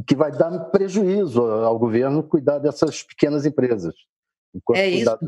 que 0.06 0.14
vai 0.14 0.30
dar 0.30 0.50
prejuízo 0.66 1.40
ao 1.42 1.78
governo 1.78 2.22
cuidar 2.22 2.58
dessas 2.58 3.02
pequenas 3.02 3.46
empresas. 3.46 3.94
É 4.74 4.86
isso. 4.86 5.18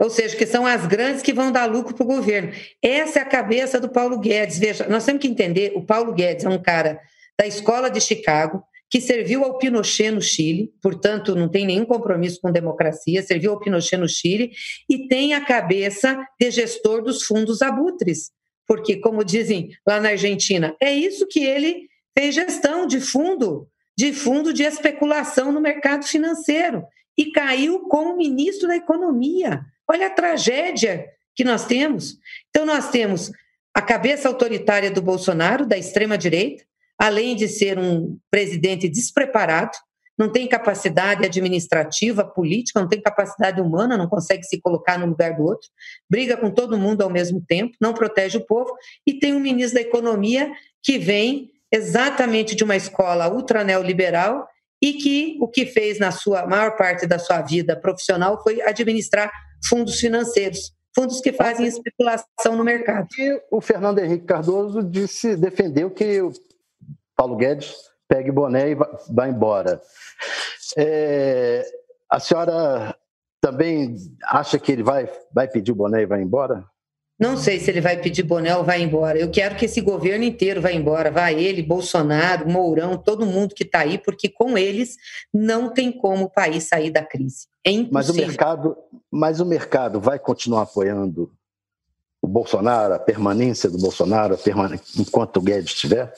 Ou 0.00 0.10
seja, 0.10 0.36
que 0.36 0.46
são 0.46 0.66
as 0.66 0.86
grandes 0.86 1.22
que 1.22 1.32
vão 1.32 1.52
dar 1.52 1.66
lucro 1.70 1.94
para 1.94 2.04
o 2.04 2.06
governo. 2.06 2.52
Essa 2.82 3.20
é 3.20 3.22
a 3.22 3.26
cabeça 3.26 3.80
do 3.80 3.88
Paulo 3.88 4.18
Guedes. 4.18 4.58
Veja, 4.58 4.88
nós 4.88 5.04
temos 5.04 5.22
que 5.22 5.28
entender: 5.28 5.72
o 5.74 5.84
Paulo 5.84 6.12
Guedes 6.12 6.44
é 6.44 6.48
um 6.48 6.60
cara 6.60 7.00
da 7.38 7.46
escola 7.46 7.90
de 7.90 8.00
Chicago, 8.00 8.62
que 8.94 9.00
serviu 9.00 9.42
ao 9.42 9.58
Pinochet 9.58 10.12
no 10.12 10.22
Chile, 10.22 10.72
portanto, 10.80 11.34
não 11.34 11.48
tem 11.48 11.66
nenhum 11.66 11.84
compromisso 11.84 12.40
com 12.40 12.52
democracia, 12.52 13.24
serviu 13.24 13.50
ao 13.50 13.58
Pinochet 13.58 13.96
no 13.96 14.08
Chile, 14.08 14.52
e 14.88 15.08
tem 15.08 15.34
a 15.34 15.44
cabeça 15.44 16.24
de 16.40 16.48
gestor 16.52 17.02
dos 17.02 17.24
fundos 17.24 17.60
abutres, 17.60 18.30
porque, 18.64 18.94
como 18.98 19.24
dizem 19.24 19.70
lá 19.84 20.00
na 20.00 20.10
Argentina, 20.10 20.76
é 20.80 20.94
isso 20.94 21.26
que 21.26 21.44
ele 21.44 21.88
fez 22.16 22.36
gestão 22.36 22.86
de 22.86 23.00
fundo, 23.00 23.66
de 23.98 24.12
fundo 24.12 24.52
de 24.52 24.62
especulação 24.62 25.50
no 25.50 25.60
mercado 25.60 26.06
financeiro, 26.06 26.84
e 27.18 27.32
caiu 27.32 27.88
como 27.88 28.16
ministro 28.16 28.68
da 28.68 28.76
Economia. 28.76 29.60
Olha 29.90 30.06
a 30.06 30.10
tragédia 30.10 31.04
que 31.34 31.42
nós 31.42 31.66
temos. 31.66 32.16
Então, 32.48 32.64
nós 32.64 32.92
temos 32.92 33.32
a 33.74 33.82
cabeça 33.82 34.28
autoritária 34.28 34.88
do 34.88 35.02
Bolsonaro, 35.02 35.66
da 35.66 35.76
extrema-direita, 35.76 36.62
além 36.98 37.34
de 37.34 37.48
ser 37.48 37.78
um 37.78 38.18
presidente 38.30 38.88
despreparado, 38.88 39.76
não 40.16 40.30
tem 40.30 40.46
capacidade 40.46 41.24
administrativa, 41.24 42.24
política, 42.24 42.80
não 42.80 42.88
tem 42.88 43.00
capacidade 43.00 43.60
humana, 43.60 43.96
não 43.96 44.08
consegue 44.08 44.44
se 44.44 44.60
colocar 44.60 44.98
no 44.98 45.06
lugar 45.06 45.34
do 45.36 45.42
outro, 45.42 45.68
briga 46.08 46.36
com 46.36 46.50
todo 46.50 46.78
mundo 46.78 47.02
ao 47.02 47.10
mesmo 47.10 47.42
tempo, 47.46 47.76
não 47.80 47.92
protege 47.92 48.38
o 48.38 48.46
povo, 48.46 48.72
e 49.06 49.18
tem 49.18 49.34
um 49.34 49.40
ministro 49.40 49.74
da 49.74 49.80
Economia 49.80 50.52
que 50.82 50.98
vem 50.98 51.50
exatamente 51.72 52.54
de 52.54 52.62
uma 52.62 52.76
escola 52.76 53.28
ultra 53.28 53.64
neoliberal 53.64 54.46
e 54.80 54.92
que 54.92 55.36
o 55.40 55.48
que 55.48 55.66
fez 55.66 55.98
na 55.98 56.12
sua 56.12 56.46
maior 56.46 56.76
parte 56.76 57.06
da 57.06 57.18
sua 57.18 57.40
vida 57.42 57.74
profissional 57.74 58.40
foi 58.42 58.62
administrar 58.62 59.32
fundos 59.66 59.98
financeiros, 59.98 60.72
fundos 60.94 61.20
que 61.20 61.32
fazem 61.32 61.66
especulação 61.66 62.54
no 62.56 62.62
mercado. 62.62 63.08
E 63.18 63.42
o 63.50 63.60
Fernando 63.60 63.98
Henrique 63.98 64.26
Cardoso 64.26 64.82
disse, 64.82 65.36
defendeu 65.36 65.90
que 65.90 66.20
Paulo 67.16 67.36
Guedes 67.36 67.74
pegue 68.08 68.30
o 68.30 68.34
boné 68.34 68.70
e 68.70 68.74
vá 68.74 69.28
embora. 69.28 69.80
É, 70.76 71.64
a 72.10 72.18
senhora 72.20 72.96
também 73.40 73.96
acha 74.24 74.58
que 74.58 74.72
ele 74.72 74.82
vai, 74.82 75.08
vai 75.32 75.48
pedir 75.48 75.72
o 75.72 75.76
boné 75.76 76.02
e 76.02 76.06
vai 76.06 76.22
embora? 76.22 76.64
Não 77.18 77.36
sei 77.36 77.60
se 77.60 77.70
ele 77.70 77.80
vai 77.80 77.96
pedir 77.96 78.24
boné 78.24 78.56
ou 78.56 78.64
vai 78.64 78.82
embora. 78.82 79.18
Eu 79.18 79.30
quero 79.30 79.54
que 79.54 79.66
esse 79.66 79.80
governo 79.80 80.24
inteiro 80.24 80.60
vá 80.60 80.72
embora. 80.72 81.12
Vá 81.12 81.32
ele, 81.32 81.62
Bolsonaro, 81.62 82.48
Mourão, 82.50 82.96
todo 82.96 83.24
mundo 83.24 83.54
que 83.54 83.62
está 83.62 83.80
aí, 83.80 83.98
porque 83.98 84.28
com 84.28 84.58
eles 84.58 84.96
não 85.32 85.72
tem 85.72 85.92
como 85.92 86.24
o 86.24 86.30
país 86.30 86.64
sair 86.64 86.90
da 86.90 87.04
crise. 87.04 87.46
É 87.64 87.70
impossível. 87.70 87.92
Mas 87.92 88.08
o 88.08 88.14
mercado, 88.14 88.76
mas 89.10 89.40
o 89.40 89.46
mercado 89.46 90.00
vai 90.00 90.18
continuar 90.18 90.62
apoiando 90.62 91.30
o 92.20 92.26
Bolsonaro, 92.26 92.94
a 92.94 92.98
permanência 92.98 93.70
do 93.70 93.78
Bolsonaro, 93.78 94.36
enquanto 94.98 95.36
o 95.36 95.42
Guedes 95.42 95.72
estiver? 95.72 96.12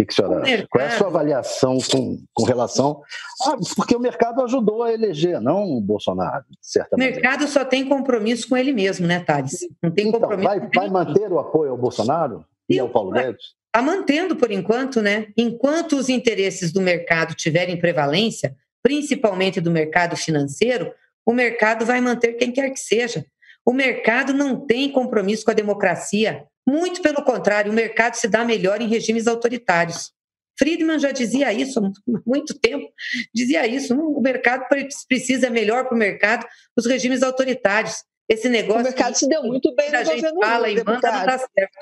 Que, 0.00 0.06
que 0.06 0.22
a 0.22 0.26
senhora? 0.26 0.66
Qual 0.70 0.84
é 0.84 0.88
a 0.88 0.90
sua 0.90 1.06
avaliação 1.08 1.78
com, 1.90 2.18
com 2.32 2.44
relação. 2.44 3.02
A, 3.42 3.56
porque 3.76 3.94
o 3.94 4.00
mercado 4.00 4.42
ajudou 4.42 4.82
a 4.82 4.92
eleger, 4.92 5.40
não 5.40 5.64
o 5.64 5.80
Bolsonaro, 5.80 6.44
certo? 6.60 6.94
O 6.94 6.98
mercado 6.98 7.46
só 7.46 7.64
tem 7.64 7.88
compromisso 7.88 8.48
com 8.48 8.56
ele 8.56 8.72
mesmo, 8.72 9.06
né, 9.06 9.20
Thales? 9.20 9.60
Não 9.82 9.90
tem 9.90 10.08
então, 10.08 10.20
compromisso. 10.20 10.48
Vai, 10.48 10.70
vai 10.74 10.88
manter 10.88 11.30
o 11.32 11.38
apoio 11.38 11.72
ao 11.72 11.78
Bolsonaro 11.78 12.44
e, 12.68 12.76
e 12.76 12.78
ao 12.78 12.88
Paulo 12.88 13.10
Guedes? 13.10 13.60
Está 13.66 13.82
mantendo 13.82 14.34
por 14.34 14.50
enquanto, 14.50 15.00
né? 15.00 15.28
Enquanto 15.36 15.96
os 15.96 16.08
interesses 16.08 16.72
do 16.72 16.80
mercado 16.80 17.34
tiverem 17.34 17.78
prevalência, 17.78 18.56
principalmente 18.82 19.60
do 19.60 19.70
mercado 19.70 20.16
financeiro, 20.16 20.92
o 21.24 21.32
mercado 21.32 21.84
vai 21.84 22.00
manter 22.00 22.32
quem 22.32 22.50
quer 22.50 22.70
que 22.70 22.80
seja. 22.80 23.24
O 23.64 23.72
mercado 23.72 24.32
não 24.32 24.66
tem 24.66 24.90
compromisso 24.90 25.44
com 25.44 25.50
a 25.50 25.54
democracia. 25.54 26.44
Muito 26.68 27.02
pelo 27.02 27.22
contrário, 27.24 27.72
o 27.72 27.74
mercado 27.74 28.14
se 28.14 28.28
dá 28.28 28.44
melhor 28.44 28.80
em 28.80 28.88
regimes 28.88 29.26
autoritários. 29.26 30.12
Friedman 30.58 30.98
já 30.98 31.10
dizia 31.10 31.52
isso 31.54 31.80
há 31.80 31.90
muito 32.26 32.52
tempo, 32.58 32.86
dizia 33.34 33.66
isso, 33.66 33.94
o 33.94 34.20
mercado 34.20 34.66
precisa 35.08 35.48
melhor 35.48 35.86
para 35.86 35.94
o 35.94 35.98
mercado 35.98 36.46
os 36.76 36.86
regimes 36.86 37.22
autoritários. 37.22 38.04
Esse 38.28 38.48
negócio. 38.48 38.82
O 38.82 38.84
mercado 38.84 39.14
se 39.14 39.26
deu 39.26 39.42
muito 39.42 39.74
bem 39.74 39.90
no 39.90 39.96
a 39.96 40.04
gente 40.04 40.20
fala 40.20 40.68
Lula, 40.68 40.70
e 40.70 40.84
manda 40.84 41.10
não 41.10 41.26
dá 41.26 41.38
certo. 41.38 41.78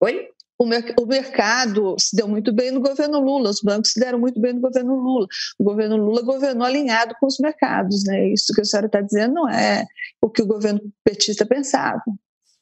Oi? 0.00 0.28
O, 0.58 0.66
mer 0.66 0.94
o, 0.98 1.06
mercado 1.06 1.96
se 1.98 2.16
deu 2.16 2.26
muito 2.26 2.52
bem 2.52 2.70
no 2.70 2.80
governo 2.80 3.20
Lula, 3.20 3.50
os 3.50 3.60
bancos 3.62 3.92
se 3.92 4.00
deram 4.00 4.18
muito 4.18 4.40
bem 4.40 4.54
no 4.54 4.60
governo 4.60 4.94
Lula. 4.94 5.26
O 5.58 5.64
governo 5.64 5.96
Lula 5.96 6.22
governou 6.22 6.66
alinhado 6.66 7.14
com 7.20 7.26
os 7.26 7.38
mercados, 7.38 8.04
né? 8.04 8.28
Isso 8.28 8.52
que 8.52 8.60
a 8.60 8.64
senhora 8.64 8.86
está 8.86 9.00
dizendo 9.00 9.34
não 9.34 9.48
é 9.48 9.86
o 10.20 10.28
que 10.28 10.42
o 10.42 10.46
governo 10.46 10.80
petista 11.04 11.46
pensava 11.46 12.02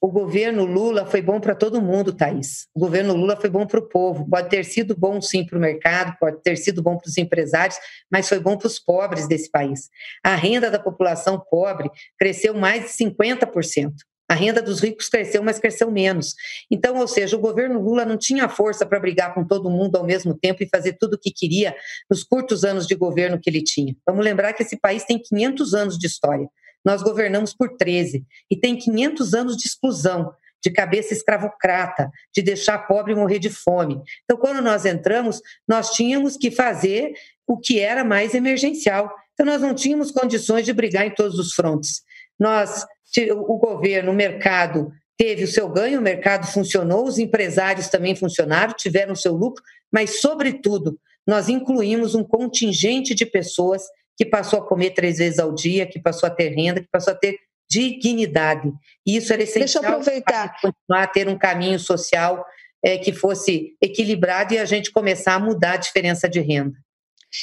o 0.05 0.09
governo 0.13 0.67
Lula 0.67 1.07
foi 1.07 1.23
bom 1.23 1.41
para 1.41 1.55
todo 1.55 1.81
mundo, 1.81 2.13
Thaís. 2.13 2.69
O 2.75 2.81
governo 2.81 3.15
Lula 3.15 3.37
foi 3.41 3.49
bom 3.49 3.67
para 3.67 3.81
o 3.81 3.89
povo. 3.89 4.29
Pode 4.29 4.51
ter 4.51 4.63
sido 4.63 4.95
bom, 4.95 5.19
sim, 5.19 5.47
para 5.47 5.57
o 5.57 5.61
mercado, 5.61 6.15
pode 6.21 6.43
ter 6.43 6.59
sido 6.59 6.83
bom 6.83 6.99
para 6.99 7.09
os 7.09 7.17
empresários, 7.17 7.79
mas 8.13 8.29
foi 8.29 8.39
bom 8.39 8.59
para 8.59 8.67
os 8.67 8.79
pobres 8.79 9.27
desse 9.27 9.51
país. 9.51 9.89
A 10.23 10.35
renda 10.35 10.71
da 10.71 10.79
população 10.79 11.43
pobre 11.51 11.91
cresceu 12.19 12.53
mais 12.53 12.83
de 12.83 12.89
50%. 12.91 13.93
A 14.29 14.35
renda 14.35 14.61
dos 14.61 14.81
ricos 14.81 15.09
cresceu, 15.09 15.43
mas 15.43 15.59
cresceu 15.59 15.91
menos. 15.91 16.35
Então, 16.71 16.99
ou 16.99 17.09
seja, 17.09 17.35
o 17.35 17.41
governo 17.41 17.81
Lula 17.81 18.05
não 18.05 18.19
tinha 18.19 18.47
força 18.47 18.85
para 18.85 19.01
brigar 19.01 19.33
com 19.33 19.43
todo 19.43 19.71
mundo 19.71 19.97
ao 19.97 20.05
mesmo 20.05 20.37
tempo 20.37 20.63
e 20.63 20.69
fazer 20.69 20.99
tudo 21.01 21.15
o 21.15 21.19
que 21.19 21.31
queria 21.31 21.75
nos 22.11 22.23
curtos 22.23 22.63
anos 22.63 22.87
de 22.87 22.95
governo 22.95 23.41
que 23.41 23.49
ele 23.49 23.63
tinha. 23.63 23.97
Vamos 24.07 24.23
lembrar 24.23 24.53
que 24.53 24.63
esse 24.63 24.79
país 24.79 25.03
tem 25.05 25.19
500 25.19 25.73
anos 25.73 25.99
de 25.99 26.07
história. 26.07 26.47
Nós 26.85 27.03
governamos 27.03 27.55
por 27.55 27.77
13 27.77 28.25
e 28.51 28.57
tem 28.57 28.77
500 28.77 29.35
anos 29.35 29.57
de 29.57 29.67
exclusão, 29.67 30.33
de 30.63 30.71
cabeça 30.71 31.13
escravocrata, 31.13 32.11
de 32.35 32.43
deixar 32.43 32.79
pobre 32.87 33.15
morrer 33.15 33.39
de 33.39 33.51
fome. 33.51 34.01
Então, 34.25 34.37
quando 34.37 34.63
nós 34.63 34.87
entramos, 34.87 35.41
nós 35.69 35.91
tínhamos 35.91 36.37
que 36.37 36.51
fazer 36.51 37.13
o 37.47 37.59
que 37.59 37.79
era 37.79 38.03
mais 38.03 38.35
emergencial. 38.35 39.13
Então, 39.35 39.45
nós 39.45 39.61
não 39.61 39.75
tínhamos 39.75 40.11
condições 40.11 40.65
de 40.65 40.73
brigar 40.73 41.07
em 41.07 41.15
todos 41.15 41.39
os 41.39 41.53
frontes. 41.53 42.03
Nós, 42.39 42.87
o 43.33 43.59
governo, 43.59 44.11
o 44.11 44.15
mercado 44.15 44.91
teve 45.19 45.45
o 45.45 45.49
seu 45.49 45.69
ganho, 45.69 46.01
o 46.01 46.03
mercado 46.03 46.47
funcionou, 46.47 47.07
os 47.07 47.19
empresários 47.19 47.89
também 47.89 48.17
funcionaram, 48.17 48.75
tiveram 48.75 49.13
o 49.13 49.17
seu 49.17 49.35
lucro, 49.35 49.63
mas, 49.93 50.21
sobretudo, 50.21 50.99
nós 51.27 51.49
incluímos 51.49 52.15
um 52.15 52.25
contingente 52.25 53.15
de 53.15 53.25
pessoas 53.25 53.83
que 54.17 54.25
passou 54.25 54.61
a 54.61 54.67
comer 54.67 54.91
três 54.91 55.19
vezes 55.19 55.39
ao 55.39 55.55
dia, 55.55 55.87
que 55.87 55.99
passou 55.99 56.27
a 56.27 56.31
ter 56.31 56.51
renda, 56.51 56.81
que 56.81 56.89
passou 56.91 57.13
a 57.13 57.17
ter 57.17 57.39
dignidade. 57.69 58.73
E 59.07 59.17
isso 59.17 59.33
era 59.33 59.43
essencial 59.43 59.83
Deixa 59.83 59.89
eu 59.89 60.01
aproveitar. 60.01 60.49
para 60.49 60.61
continuar 60.71 61.03
a 61.03 61.07
ter 61.07 61.29
um 61.29 61.39
caminho 61.39 61.79
social 61.79 62.45
é, 62.85 62.99
que 62.99 63.13
fosse 63.13 63.77
equilibrado 63.81 64.55
e 64.55 64.59
a 64.59 64.65
gente 64.65 64.93
começar 64.93 65.35
a 65.35 65.39
mudar 65.39 65.73
a 65.73 65.79
diferença 65.79 66.29
de 66.29 66.41
renda. 66.41 66.77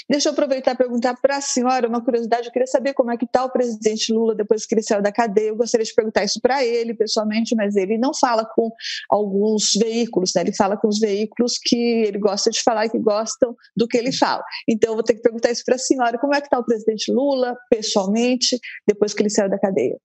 Deixa 0.10 0.30
eu 0.30 0.34
aproveitar 0.34 0.74
e 0.74 0.78
perguntar 0.78 1.16
para 1.22 1.38
a 1.38 1.42
senhora 1.42 1.88
uma 1.88 2.04
curiosidade. 2.04 2.48
Eu 2.48 2.52
queria 2.52 2.68
saber 2.68 2.94
como 2.94 3.12
é 3.12 3.18
que 3.18 3.26
está 3.26 3.44
o 3.44 3.50
presidente 3.50 4.14
Lula 4.14 4.36
depois 4.36 4.66
que 4.66 4.76
ele 4.76 4.82
saiu 4.82 5.02
da 5.02 5.12
cadeia. 5.12 5.50
Eu 5.50 5.56
gostaria 5.56 5.86
de 5.86 5.94
perguntar 5.94 6.24
isso 6.24 6.39
para 6.42 6.64
ele 6.64 6.94
pessoalmente, 6.94 7.56
mas 7.56 7.76
ele 7.76 7.98
não 7.98 8.14
fala 8.14 8.46
com 8.46 8.72
alguns 9.10 9.72
veículos, 9.78 10.32
né? 10.36 10.42
ele 10.42 10.54
fala 10.54 10.78
com 10.78 10.88
os 10.88 11.00
veículos 11.00 11.58
que 11.58 11.76
ele 11.76 12.20
gosta 12.20 12.50
de 12.50 12.62
falar 12.62 12.86
e 12.86 12.89
que 12.89 13.00
gostam 13.00 13.56
do 13.76 13.88
que 13.88 13.98
ele 13.98 14.12
fala. 14.12 14.44
Então, 14.68 14.92
eu 14.92 14.96
vou 14.96 15.04
ter 15.04 15.16
que 15.16 15.22
perguntar 15.22 15.52
isso 15.52 15.64
para 15.66 15.76
a 15.76 15.80
senhora. 15.80 16.18
Como 16.18 16.34
é 16.34 16.42
que 16.42 16.48
está 16.48 16.60
o 16.60 16.66
presidente 16.66 17.12
Lula 17.12 17.56
pessoalmente 17.70 18.60
depois 18.88 19.14
que 19.14 19.22
ele 19.22 19.30
saiu 19.30 19.50
da 19.50 19.60
cadeia? 19.60 19.98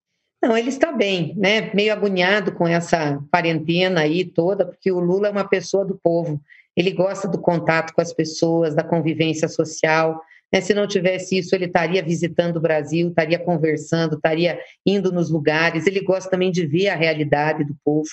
Não, 0.43 0.57
ele 0.57 0.69
está 0.69 0.93
bem, 0.93 1.35
né? 1.37 1.73
Meio 1.75 1.93
agoniado 1.93 2.53
com 2.53 2.69
essa 2.69 3.19
quarentena 3.33 4.03
aí 4.03 4.25
toda, 4.25 4.67
porque 4.67 4.93
o 4.93 5.01
Lula 5.01 5.29
é 5.29 5.31
uma 5.31 5.49
pessoa 5.49 5.85
do 5.85 5.99
povo. 6.03 6.41
Ele 6.77 6.93
gosta 6.93 7.27
do 7.27 7.41
contato 7.41 7.95
com 7.95 8.01
as 8.01 8.13
pessoas, 8.13 8.75
da 8.75 8.85
convivência 8.85 9.49
social. 9.49 10.21
Né? 10.53 10.61
Se 10.61 10.75
não 10.75 10.87
tivesse 10.87 11.39
isso, 11.39 11.55
ele 11.55 11.67
estaria 11.67 12.03
visitando 12.03 12.57
o 12.57 12.61
Brasil, 12.61 13.09
estaria 13.09 13.39
conversando, 13.39 14.17
estaria 14.17 14.61
indo 14.85 15.11
nos 15.11 15.31
lugares. 15.31 15.87
Ele 15.87 16.01
gosta 16.01 16.31
também 16.31 16.51
de 16.51 16.67
ver 16.67 16.89
a 16.89 16.97
realidade 16.97 17.65
do 17.65 17.75
povo. 17.85 18.09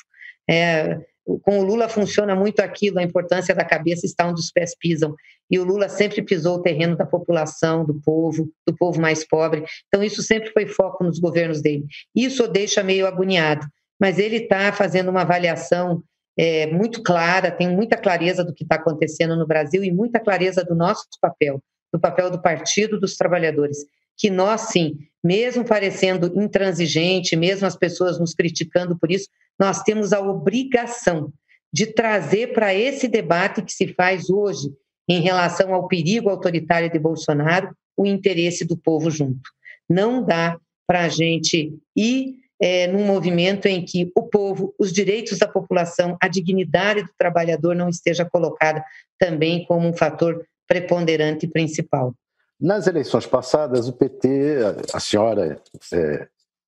É, 0.50 1.00
com 1.42 1.60
o 1.60 1.64
Lula 1.64 1.88
funciona 1.88 2.36
muito 2.36 2.60
aquilo, 2.60 3.00
a 3.00 3.04
importância 3.04 3.56
da 3.56 3.64
cabeça 3.64 4.06
está 4.06 4.28
onde 4.28 4.42
os 4.42 4.52
pés 4.52 4.76
pisam. 4.78 5.16
E 5.50 5.58
o 5.60 5.64
Lula 5.64 5.88
sempre 5.88 6.22
pisou 6.22 6.58
o 6.58 6.62
terreno 6.62 6.98
da 6.98 7.06
população, 7.06 7.86
do 7.86 7.94
povo, 8.02 8.50
do 8.68 8.76
povo 8.76 9.00
mais 9.00 9.26
pobre. 9.26 9.64
Então, 9.88 10.04
isso 10.04 10.22
sempre 10.22 10.52
foi 10.52 10.66
foco 10.66 11.04
nos 11.04 11.20
governos 11.20 11.62
dele. 11.62 11.86
Isso 12.16 12.44
o 12.44 12.48
deixa 12.48 12.84
meio 12.84 13.08
agoniado, 13.08 13.66
mas 14.00 14.20
ele 14.20 14.38
está 14.38 14.72
fazendo 14.74 15.10
uma 15.10 15.22
avaliação 15.22 16.04
é, 16.38 16.68
muito 16.68 17.04
clara, 17.04 17.52
tem 17.52 17.70
muita 17.70 17.98
clareza 17.98 18.44
do 18.44 18.54
que 18.54 18.64
está 18.64 18.76
acontecendo 18.76 19.36
no 19.36 19.46
Brasil 19.46 19.84
e 19.84 19.92
muita 19.92 20.20
clareza 20.20 20.64
do 20.64 20.76
nosso 20.76 21.06
papel, 21.22 21.62
do 21.92 22.00
papel 22.00 22.30
do 22.32 22.42
Partido 22.42 23.00
dos 23.00 23.16
Trabalhadores. 23.16 23.78
Que 24.18 24.30
nós, 24.30 24.62
sim, 24.62 24.98
mesmo 25.24 25.66
parecendo 25.66 26.32
intransigente, 26.40 27.36
mesmo 27.36 27.66
as 27.66 27.76
pessoas 27.76 28.20
nos 28.20 28.34
criticando 28.34 28.98
por 28.98 29.12
isso, 29.12 29.28
nós 29.60 29.84
temos 29.84 30.14
a 30.14 30.20
obrigação 30.20 31.32
de 31.72 31.88
trazer 31.88 32.54
para 32.54 32.74
esse 32.74 33.08
debate 33.08 33.62
que 33.64 33.72
se 33.72 33.94
faz 33.94 34.30
hoje 34.30 34.72
em 35.10 35.22
relação 35.22 35.74
ao 35.74 35.88
perigo 35.88 36.30
autoritário 36.30 36.92
de 36.92 37.00
Bolsonaro 37.00 37.76
o 37.98 38.06
interesse 38.06 38.66
do 38.66 38.78
povo 38.78 39.10
junto. 39.10 39.50
Não 39.90 40.24
dá 40.24 40.58
para 40.88 41.02
a 41.02 41.10
gente 41.10 41.74
ir 41.96 42.43
é, 42.64 42.88
num 42.88 43.06
movimento 43.06 43.66
em 43.66 43.84
que 43.84 44.10
o 44.16 44.24
povo, 44.24 44.74
os 44.80 44.94
direitos 44.94 45.38
da 45.38 45.46
população, 45.50 46.16
a 46.22 46.30
dignidade 46.30 47.04
do 47.04 47.10
trabalhador 47.18 47.76
não 47.76 47.90
esteja 47.90 48.24
colocada 48.24 48.82
também 49.20 49.66
como 49.66 49.86
um 49.86 49.92
fator 49.92 50.48
preponderante 50.66 51.46
e 51.46 51.50
principal. 51.50 52.16
Nas 52.58 52.88
eleições 52.88 53.26
passadas, 53.26 53.90
o 53.90 53.92
PT, 53.92 54.60
a 54.94 55.00
senhora 55.02 55.62
é, 55.92 56.28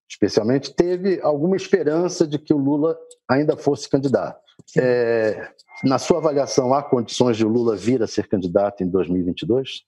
especialmente, 0.09 0.75
teve 0.75 1.21
alguma 1.21 1.55
esperança 1.55 2.27
de 2.27 2.39
que 2.39 2.53
o 2.53 2.57
Lula 2.57 2.97
ainda 3.25 3.55
fosse 3.55 3.89
candidato. 3.89 4.41
É, 4.77 5.47
na 5.81 5.97
sua 5.97 6.17
avaliação, 6.17 6.73
há 6.73 6.83
condições 6.83 7.37
de 7.37 7.45
o 7.45 7.49
Lula 7.49 7.77
vir 7.77 8.03
a 8.03 8.07
ser 8.07 8.27
candidato 8.27 8.83
em 8.83 8.89
2022? 8.89 9.83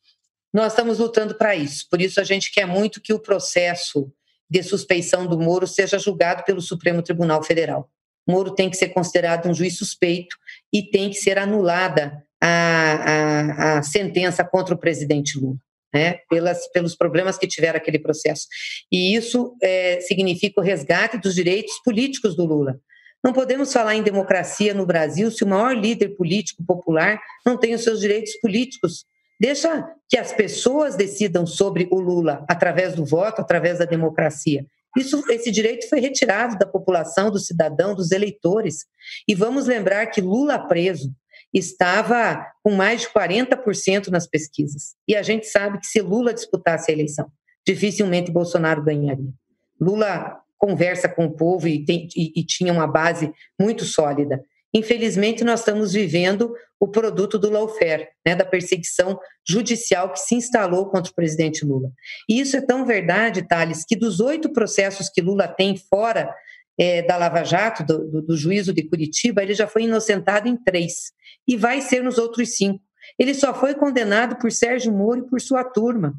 Nós 0.53 0.71
estamos 0.71 0.99
lutando 0.99 1.35
para 1.35 1.53
isso. 1.53 1.85
Por 1.91 1.99
isso, 1.99 2.21
a 2.21 2.23
gente 2.23 2.49
quer 2.49 2.65
muito 2.65 3.01
que 3.01 3.13
o 3.13 3.19
processo 3.19 4.09
de 4.49 4.63
suspeição 4.63 5.25
do 5.25 5.39
Moro 5.39 5.67
seja 5.67 5.99
julgado 5.99 6.43
pelo 6.43 6.61
Supremo 6.61 7.01
Tribunal 7.01 7.43
Federal. 7.43 7.89
Moro 8.27 8.53
tem 8.53 8.69
que 8.69 8.77
ser 8.77 8.89
considerado 8.89 9.47
um 9.47 9.53
juiz 9.53 9.77
suspeito 9.77 10.35
e 10.73 10.83
tem 10.83 11.09
que 11.09 11.15
ser 11.15 11.37
anulada 11.37 12.23
a, 12.41 12.47
a, 12.47 13.77
a 13.77 13.83
sentença 13.83 14.43
contra 14.43 14.75
o 14.75 14.77
presidente 14.77 15.39
Lula. 15.39 15.57
Né, 15.93 16.19
pelas, 16.29 16.67
pelos 16.73 16.97
problemas 16.97 17.37
que 17.37 17.47
tiveram 17.47 17.77
aquele 17.77 17.97
processo. 17.97 18.45
E 18.91 19.15
isso 19.15 19.55
é, 19.63 20.01
significa 20.01 20.59
o 20.59 20.63
resgate 20.63 21.17
dos 21.17 21.33
direitos 21.33 21.73
políticos 21.81 22.35
do 22.35 22.43
Lula. 22.43 22.77
Não 23.23 23.31
podemos 23.31 23.71
falar 23.71 23.95
em 23.95 24.03
democracia 24.03 24.73
no 24.73 24.85
Brasil 24.85 25.31
se 25.31 25.45
o 25.45 25.47
maior 25.47 25.75
líder 25.75 26.09
político 26.09 26.63
popular 26.63 27.19
não 27.45 27.57
tem 27.57 27.73
os 27.73 27.83
seus 27.83 28.01
direitos 28.01 28.33
políticos 28.41 29.05
Deixa 29.39 29.87
que 30.09 30.17
as 30.17 30.33
pessoas 30.33 30.95
decidam 30.95 31.45
sobre 31.45 31.87
o 31.91 31.99
Lula 31.99 32.45
através 32.47 32.95
do 32.95 33.05
voto, 33.05 33.41
através 33.41 33.79
da 33.79 33.85
democracia. 33.85 34.65
Isso, 34.97 35.23
esse 35.29 35.51
direito 35.51 35.87
foi 35.87 35.99
retirado 35.99 36.57
da 36.57 36.65
população, 36.65 37.29
do 37.29 37.37
cidadão, 37.37 37.93
dos 37.93 38.11
eleitores. 38.11 38.85
E 39.27 39.35
vamos 39.35 39.67
lembrar 39.67 40.07
que 40.07 40.21
Lula 40.21 40.57
preso 40.57 41.13
estava 41.53 42.45
com 42.63 42.71
mais 42.71 43.01
de 43.01 43.09
40% 43.09 44.07
nas 44.07 44.27
pesquisas. 44.27 44.95
E 45.07 45.15
a 45.15 45.21
gente 45.21 45.45
sabe 45.45 45.79
que 45.79 45.87
se 45.87 46.01
Lula 46.01 46.33
disputasse 46.33 46.89
a 46.89 46.93
eleição, 46.93 47.31
dificilmente 47.65 48.31
Bolsonaro 48.31 48.83
ganharia. 48.83 49.31
Lula 49.79 50.39
conversa 50.57 51.07
com 51.07 51.25
o 51.25 51.31
povo 51.31 51.67
e, 51.67 51.85
tem, 51.85 52.07
e, 52.15 52.39
e 52.39 52.43
tinha 52.43 52.73
uma 52.73 52.87
base 52.87 53.31
muito 53.59 53.85
sólida. 53.85 54.43
Infelizmente, 54.73 55.43
nós 55.43 55.61
estamos 55.61 55.93
vivendo 55.93 56.53
o 56.79 56.87
produto 56.87 57.39
do 57.39 57.49
lawfare, 57.49 58.07
né, 58.25 58.35
da 58.35 58.45
perseguição 58.45 59.19
judicial 59.47 60.11
que 60.11 60.19
se 60.19 60.35
instalou 60.35 60.89
contra 60.89 61.11
o 61.11 61.15
presidente 61.15 61.65
Lula. 61.65 61.89
E 62.29 62.39
isso 62.39 62.55
é 62.55 62.61
tão 62.61 62.85
verdade, 62.85 63.47
Thales, 63.47 63.83
que 63.85 63.95
dos 63.95 64.19
oito 64.19 64.51
processos 64.51 65.09
que 65.09 65.21
Lula 65.21 65.47
tem 65.47 65.75
fora 65.77 66.33
é, 66.77 67.01
da 67.01 67.17
Lava 67.17 67.43
Jato, 67.43 67.83
do, 67.83 68.07
do, 68.07 68.21
do 68.21 68.37
juízo 68.37 68.73
de 68.73 68.83
Curitiba, 68.83 69.41
ele 69.41 69.55
já 69.55 69.67
foi 69.67 69.83
inocentado 69.83 70.47
em 70.47 70.55
três 70.55 71.11
e 71.47 71.55
vai 71.55 71.81
ser 71.81 72.03
nos 72.03 72.17
outros 72.17 72.55
cinco. 72.55 72.83
Ele 73.17 73.33
só 73.33 73.53
foi 73.53 73.73
condenado 73.73 74.37
por 74.37 74.51
Sérgio 74.51 74.91
Moro 74.91 75.21
e 75.21 75.29
por 75.29 75.41
sua 75.41 75.63
turma. 75.63 76.13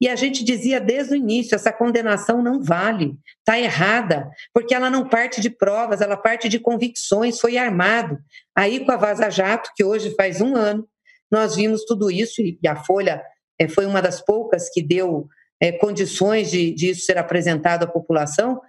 E 0.00 0.08
a 0.08 0.16
gente 0.16 0.44
dizia 0.44 0.80
desde 0.80 1.14
o 1.14 1.16
início: 1.16 1.54
essa 1.54 1.72
condenação 1.72 2.42
não 2.42 2.62
vale, 2.62 3.14
está 3.38 3.58
errada, 3.58 4.30
porque 4.52 4.74
ela 4.74 4.90
não 4.90 5.08
parte 5.08 5.40
de 5.40 5.50
provas, 5.50 6.00
ela 6.00 6.16
parte 6.16 6.48
de 6.48 6.58
convicções, 6.58 7.40
foi 7.40 7.56
armado. 7.56 8.18
Aí, 8.54 8.84
com 8.84 8.92
a 8.92 8.96
Vaza 8.96 9.30
Jato, 9.30 9.70
que 9.74 9.84
hoje 9.84 10.14
faz 10.14 10.40
um 10.40 10.56
ano, 10.56 10.88
nós 11.30 11.56
vimos 11.56 11.84
tudo 11.84 12.10
isso, 12.10 12.40
e 12.40 12.58
a 12.66 12.76
Folha 12.76 13.22
é, 13.58 13.68
foi 13.68 13.86
uma 13.86 14.00
das 14.00 14.20
poucas 14.20 14.68
que 14.70 14.82
deu 14.82 15.28
é, 15.60 15.70
condições 15.70 16.50
de, 16.50 16.72
de 16.72 16.90
isso 16.90 17.04
ser 17.04 17.18
apresentado 17.18 17.84
à 17.84 17.86
população. 17.86 18.60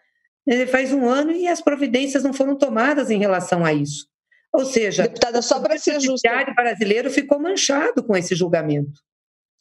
É, 0.47 0.65
faz 0.65 0.91
um 0.91 1.07
ano 1.07 1.31
e 1.31 1.47
as 1.47 1.61
providências 1.61 2.23
não 2.23 2.33
foram 2.33 2.57
tomadas 2.57 3.09
em 3.09 3.17
relação 3.17 3.63
a 3.63 3.73
isso. 3.73 4.07
Ou 4.53 4.65
seja, 4.65 5.03
Deputada, 5.03 5.41
só 5.41 5.59
para 5.59 5.77
ser 5.77 5.99
justo. 6.01 6.27
O 6.27 6.55
brasileiro 6.55 7.09
ficou 7.09 7.39
manchado 7.39 8.03
com 8.03 8.17
esse 8.17 8.35
julgamento. 8.35 8.99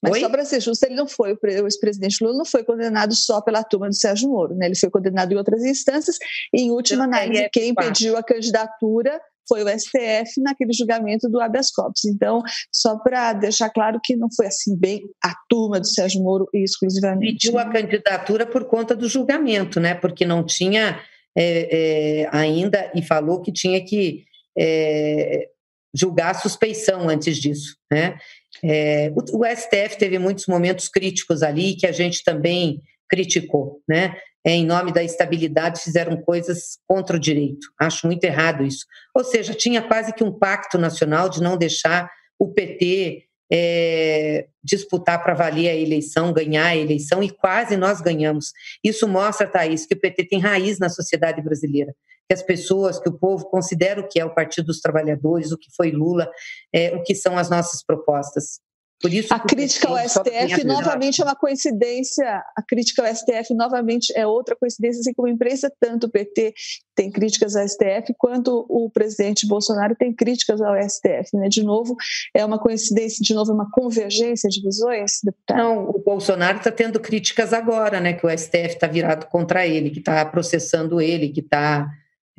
Mas 0.03 0.15
Oi? 0.15 0.21
só 0.21 0.29
para 0.29 0.45
ser 0.45 0.61
justo, 0.61 0.85
ele 0.85 0.95
não 0.95 1.07
foi, 1.07 1.35
o 1.35 1.67
ex-presidente 1.67 2.23
Lula 2.23 2.39
não 2.39 2.45
foi 2.45 2.65
condenado 2.65 3.15
só 3.15 3.41
pela 3.41 3.63
turma 3.63 3.89
do 3.89 3.95
Sérgio 3.95 4.29
Moro, 4.29 4.55
né? 4.55 4.67
Ele 4.67 4.77
foi 4.77 4.91
condenado 4.91 5.33
em 5.33 5.37
outras 5.37 5.63
instâncias, 5.63 6.17
e 6.55 6.63
em 6.63 6.71
última 6.71 7.05
análise, 7.05 7.49
quem 7.53 7.71
impediu 7.71 8.17
a 8.17 8.23
candidatura 8.23 9.21
foi 9.47 9.65
o 9.65 9.69
STF 9.69 10.41
naquele 10.41 10.73
julgamento 10.73 11.29
do 11.29 11.41
habeas 11.41 11.73
corpus. 11.73 12.05
Então, 12.05 12.41
só 12.73 12.97
para 12.99 13.33
deixar 13.33 13.69
claro 13.69 14.01
que 14.03 14.15
não 14.15 14.29
foi 14.35 14.47
assim 14.47 14.77
bem 14.77 15.03
a 15.25 15.35
turma 15.49 15.81
do 15.81 15.87
Sérgio 15.89 16.23
Moro 16.23 16.49
exclusivamente. 16.55 17.49
Pediu 17.49 17.59
a 17.59 17.69
candidatura 17.69 18.47
por 18.47 18.65
conta 18.67 18.95
do 18.95 19.09
julgamento, 19.09 19.81
né? 19.81 19.95
Porque 19.95 20.25
não 20.25 20.45
tinha 20.45 21.01
é, 21.37 22.23
é, 22.23 22.29
ainda 22.31 22.93
e 22.95 23.03
falou 23.03 23.41
que 23.41 23.53
tinha 23.53 23.85
que 23.85 24.25
é, 24.57 25.49
julgar 25.93 26.31
a 26.31 26.39
suspeição 26.39 27.09
antes 27.09 27.37
disso, 27.37 27.77
né? 27.91 28.17
É, 28.63 29.13
o, 29.15 29.39
o, 29.39 29.45
STF 29.45 29.99
teve 29.99 30.19
muitos 30.19 30.47
momentos 30.47 30.89
críticos 30.89 31.43
ali 31.43 31.75
que 31.75 31.87
a 31.87 31.93
gente 31.93 32.25
também 32.25 32.83
criticou, 33.09 33.81
né? 33.89 34.17
É, 34.45 34.53
em 34.53 34.65
nome 34.65 34.91
da 34.91 35.03
estabilidade 35.03 35.83
fizeram 35.83 36.17
coisas 36.23 36.79
contra 36.89 37.17
o 37.17 37.21
direito. 37.21 37.67
Acho 37.79 38.07
muito 38.07 38.25
errado 38.25 38.65
isso. 38.65 38.87
Ou 39.15 39.23
seja, 39.23 39.53
tinha 39.53 39.83
quase 39.83 40.15
que 40.15 40.25
um 40.25 40.33
pacto 40.33 40.79
nacional 40.79 41.29
de 41.29 41.43
não 41.43 41.59
deixar 41.59 42.11
o 42.39 42.49
PT 42.49 43.25
é, 43.53 44.47
disputar 44.65 45.23
para 45.23 45.35
valer 45.35 45.69
a 45.69 45.75
eleição, 45.75 46.33
ganhar 46.33 46.69
a 46.69 46.77
eleição, 46.77 47.23
e 47.23 47.29
quase 47.29 47.77
nós 47.77 48.01
ganhamos. 48.01 48.53
Isso 48.83 49.07
mostra, 49.07 49.47
Thaís, 49.47 49.85
que 49.85 49.95
o 49.95 50.01
PT 50.01 50.25
tem 50.29 50.39
raiz 50.39 50.79
na 50.79 50.89
sociedade 50.89 51.43
brasileira 51.43 51.95
que 52.31 52.35
as 52.35 52.45
pessoas, 52.45 53.01
que 53.01 53.09
o 53.09 53.19
povo 53.19 53.45
considera 53.47 54.01
o 54.01 54.07
que 54.07 54.21
é 54.21 54.25
o 54.25 54.33
Partido 54.33 54.67
dos 54.67 54.81
Trabalhadores, 54.81 55.51
o 55.51 55.59
que 55.59 55.67
foi 55.77 55.91
Lula, 55.91 56.31
é, 56.73 56.95
o 56.95 57.03
que 57.03 57.13
são 57.13 57.37
as 57.37 57.51
nossas 57.51 57.83
propostas. 57.85 58.61
Por 59.03 59.13
isso, 59.13 59.35
a 59.35 59.41
crítica 59.41 59.89
ao 59.89 59.99
STF 59.99 60.63
novamente 60.63 61.21
é 61.21 61.25
uma 61.25 61.35
coincidência. 61.35 62.25
A 62.55 62.63
crítica 62.63 63.03
ao 63.03 63.13
STF 63.13 63.53
novamente 63.53 64.13
é 64.15 64.25
outra 64.27 64.55
coincidência, 64.55 65.01
assim 65.01 65.13
como 65.13 65.27
a 65.27 65.31
imprensa, 65.33 65.73
tanto 65.81 66.07
o 66.07 66.11
PT 66.11 66.55
tem 66.95 67.11
críticas 67.11 67.57
ao 67.57 67.67
STF, 67.67 68.15
quanto 68.17 68.65
o 68.69 68.89
presidente 68.91 69.45
Bolsonaro 69.49 69.97
tem 69.97 70.15
críticas 70.15 70.61
ao 70.61 70.77
STF. 70.89 71.35
Né? 71.35 71.49
De 71.49 71.65
novo, 71.65 71.97
é 72.33 72.45
uma 72.45 72.61
coincidência, 72.61 73.25
de 73.25 73.35
novo, 73.35 73.51
é 73.51 73.55
uma 73.55 73.71
convergência 73.73 74.49
de 74.49 74.63
visões, 74.63 75.19
deputado? 75.25 75.59
Não, 75.59 75.89
o 75.89 75.99
Bolsonaro 75.99 76.59
está 76.59 76.71
tendo 76.71 77.01
críticas 77.01 77.53
agora, 77.53 77.99
né? 78.01 78.13
Que 78.13 78.25
o 78.25 78.31
STF 78.31 78.75
está 78.75 78.87
virado 78.87 79.27
contra 79.27 79.67
ele, 79.67 79.91
que 79.91 79.99
está 79.99 80.25
processando 80.27 81.01
ele, 81.01 81.31
que 81.31 81.41
está 81.41 81.91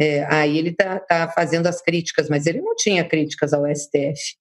É, 0.02 0.26
aí 0.34 0.58
ele 0.58 0.70
está 0.70 1.00
tá 1.00 1.28
fazendo 1.28 1.68
as 1.68 1.80
críticas, 1.80 2.28
mas 2.28 2.48
ele 2.48 2.60
não 2.60 2.76
tinha 2.76 3.08
críticas 3.08 3.54
ao 3.54 3.68
STF. 3.68 4.36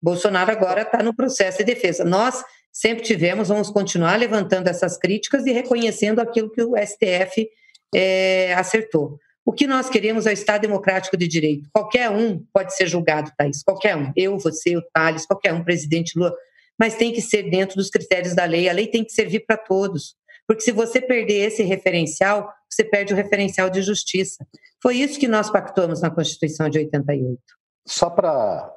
Bolsonaro 0.00 0.52
agora 0.52 0.82
está 0.82 1.02
no 1.02 1.12
processo 1.12 1.58
de 1.58 1.64
defesa. 1.64 2.04
Nós 2.04 2.44
sempre 2.72 3.02
tivemos, 3.02 3.48
vamos 3.48 3.70
continuar 3.70 4.16
levantando 4.16 4.68
essas 4.68 4.96
críticas 4.96 5.44
e 5.46 5.50
reconhecendo 5.50 6.20
aquilo 6.20 6.48
que 6.48 6.62
o 6.62 6.76
STF 6.76 7.48
é, 7.92 8.54
acertou. 8.54 9.18
O 9.44 9.52
que 9.52 9.66
nós 9.66 9.90
queremos 9.90 10.26
é 10.26 10.30
o 10.30 10.32
Estado 10.32 10.62
democrático 10.62 11.16
de 11.16 11.26
direito. 11.26 11.68
Qualquer 11.72 12.08
um 12.08 12.46
pode 12.52 12.76
ser 12.76 12.86
julgado, 12.86 13.32
Thaís. 13.36 13.64
Qualquer 13.64 13.96
um. 13.96 14.12
Eu, 14.14 14.38
você, 14.38 14.76
o 14.76 14.82
Thales, 14.94 15.26
qualquer 15.26 15.52
um, 15.52 15.64
presidente 15.64 16.16
Lula. 16.16 16.32
Mas 16.78 16.94
tem 16.94 17.12
que 17.12 17.20
ser 17.20 17.50
dentro 17.50 17.74
dos 17.74 17.90
critérios 17.90 18.32
da 18.32 18.44
lei. 18.44 18.68
A 18.68 18.72
lei 18.72 18.86
tem 18.86 19.02
que 19.02 19.10
servir 19.10 19.40
para 19.40 19.56
todos. 19.56 20.14
Porque 20.50 20.64
se 20.64 20.72
você 20.72 21.00
perder 21.00 21.46
esse 21.46 21.62
referencial, 21.62 22.52
você 22.68 22.82
perde 22.82 23.14
o 23.14 23.16
referencial 23.16 23.70
de 23.70 23.82
justiça. 23.82 24.44
Foi 24.82 24.96
isso 24.96 25.16
que 25.16 25.28
nós 25.28 25.48
pactuamos 25.48 26.00
na 26.00 26.10
Constituição 26.10 26.68
de 26.68 26.76
88. 26.76 27.40
Só 27.86 28.10
para 28.10 28.68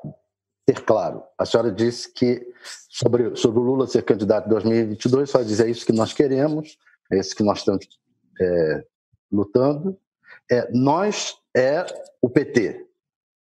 ter 0.67 0.81
claro, 0.81 1.23
a 1.35 1.43
senhora 1.47 1.71
disse 1.71 2.13
que 2.13 2.47
sobre, 2.87 3.35
sobre 3.35 3.59
o 3.59 3.63
Lula 3.63 3.87
ser 3.87 4.03
candidato 4.03 4.45
em 4.45 4.49
2022, 4.51 5.27
só 5.27 5.41
dizer 5.41 5.65
é 5.65 5.71
isso 5.71 5.83
que 5.83 5.91
nós 5.91 6.13
queremos, 6.13 6.77
é 7.11 7.17
isso 7.17 7.35
que 7.35 7.41
nós 7.41 7.57
estamos 7.57 7.87
é, 8.39 8.85
lutando, 9.31 9.97
é, 10.51 10.69
nós 10.71 11.35
é 11.57 11.83
o 12.21 12.29
PT. 12.29 12.85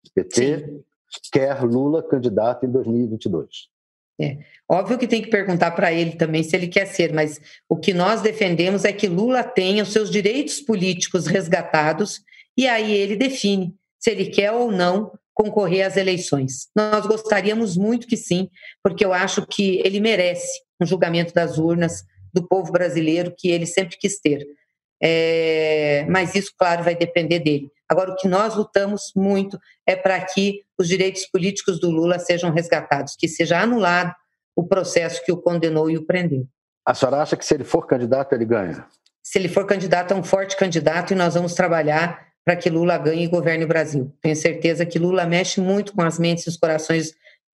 O 0.05 0.13
PT 0.13 0.57
Sim. 0.59 0.83
quer 1.31 1.63
Lula 1.63 2.03
candidato 2.03 2.67
em 2.67 2.71
2022. 2.71 3.71
É. 4.19 4.37
Óbvio 4.69 4.97
que 4.97 5.07
tem 5.07 5.21
que 5.21 5.29
perguntar 5.29 5.71
para 5.71 5.91
ele 5.91 6.11
também 6.11 6.43
se 6.43 6.55
ele 6.55 6.67
quer 6.67 6.85
ser, 6.85 7.11
mas 7.11 7.41
o 7.67 7.75
que 7.75 7.93
nós 7.93 8.21
defendemos 8.21 8.85
é 8.85 8.93
que 8.93 9.07
Lula 9.07 9.43
tenha 9.43 9.83
os 9.83 9.91
seus 9.91 10.09
direitos 10.09 10.59
políticos 10.59 11.25
resgatados 11.27 12.21
e 12.57 12.67
aí 12.67 12.93
ele 12.93 13.15
define 13.15 13.73
se 13.99 14.11
ele 14.11 14.27
quer 14.27 14.51
ou 14.51 14.71
não 14.71 15.11
concorrer 15.33 15.85
às 15.85 15.97
eleições. 15.97 16.67
Nós 16.75 17.05
gostaríamos 17.05 17.75
muito 17.75 18.07
que 18.07 18.17
sim, 18.17 18.49
porque 18.83 19.03
eu 19.03 19.13
acho 19.13 19.45
que 19.47 19.81
ele 19.83 19.99
merece 19.99 20.61
um 20.79 20.85
julgamento 20.85 21.33
das 21.33 21.57
urnas 21.57 22.03
do 22.33 22.47
povo 22.47 22.71
brasileiro 22.71 23.33
que 23.37 23.49
ele 23.49 23.65
sempre 23.65 23.97
quis 23.97 24.19
ter. 24.19 24.45
É, 25.01 26.05
mas 26.09 26.35
isso, 26.35 26.51
claro, 26.57 26.83
vai 26.83 26.95
depender 26.95 27.39
dele. 27.39 27.71
Agora, 27.89 28.11
o 28.11 28.15
que 28.15 28.27
nós 28.27 28.55
lutamos 28.55 29.11
muito 29.15 29.59
é 29.85 29.95
para 29.95 30.19
que 30.21 30.63
os 30.77 30.87
direitos 30.87 31.25
políticos 31.25 31.79
do 31.79 31.89
Lula 31.89 32.19
sejam 32.19 32.51
resgatados, 32.51 33.15
que 33.17 33.27
seja 33.27 33.59
anulado 33.59 34.13
o 34.55 34.67
processo 34.67 35.23
que 35.25 35.31
o 35.31 35.37
condenou 35.37 35.89
e 35.89 35.97
o 35.97 36.05
prendeu. 36.05 36.45
A 36.85 36.93
senhora 36.93 37.21
acha 37.21 37.35
que 37.35 37.45
se 37.45 37.53
ele 37.53 37.63
for 37.63 37.85
candidato, 37.85 38.33
ele 38.33 38.45
ganha? 38.45 38.85
Se 39.23 39.37
ele 39.39 39.49
for 39.49 39.65
candidato, 39.65 40.13
é 40.13 40.15
um 40.15 40.23
forte 40.23 40.55
candidato 40.55 41.13
e 41.13 41.15
nós 41.15 41.33
vamos 41.33 41.53
trabalhar 41.53 42.27
para 42.43 42.55
que 42.55 42.69
Lula 42.69 42.97
ganhe 42.97 43.23
e 43.23 43.27
governe 43.27 43.65
o 43.65 43.67
Brasil. 43.67 44.11
Tenho 44.21 44.35
certeza 44.35 44.85
que 44.85 44.97
Lula 44.97 45.25
mexe 45.25 45.61
muito 45.61 45.93
com 45.93 46.01
as 46.01 46.17
mentes 46.17 46.45
e 46.45 46.49
os 46.49 46.57
corações 46.57 47.13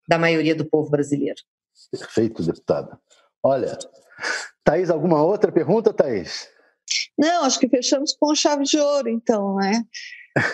da 0.09 0.19
maioria 0.19 0.55
do 0.55 0.65
povo 0.65 0.91
brasileiro. 0.91 1.41
Perfeito, 1.91 2.43
deputada. 2.43 2.99
Olha, 3.43 3.77
Thaís, 4.65 4.91
alguma 4.91 5.23
outra 5.23 5.51
pergunta, 5.51 5.93
Thaís? 5.93 6.49
Não, 7.19 7.45
acho 7.45 7.59
que 7.59 7.69
fechamos 7.69 8.15
com 8.19 8.35
chave 8.35 8.65
de 8.65 8.79
ouro, 8.79 9.09
então, 9.09 9.57
né? 9.57 9.83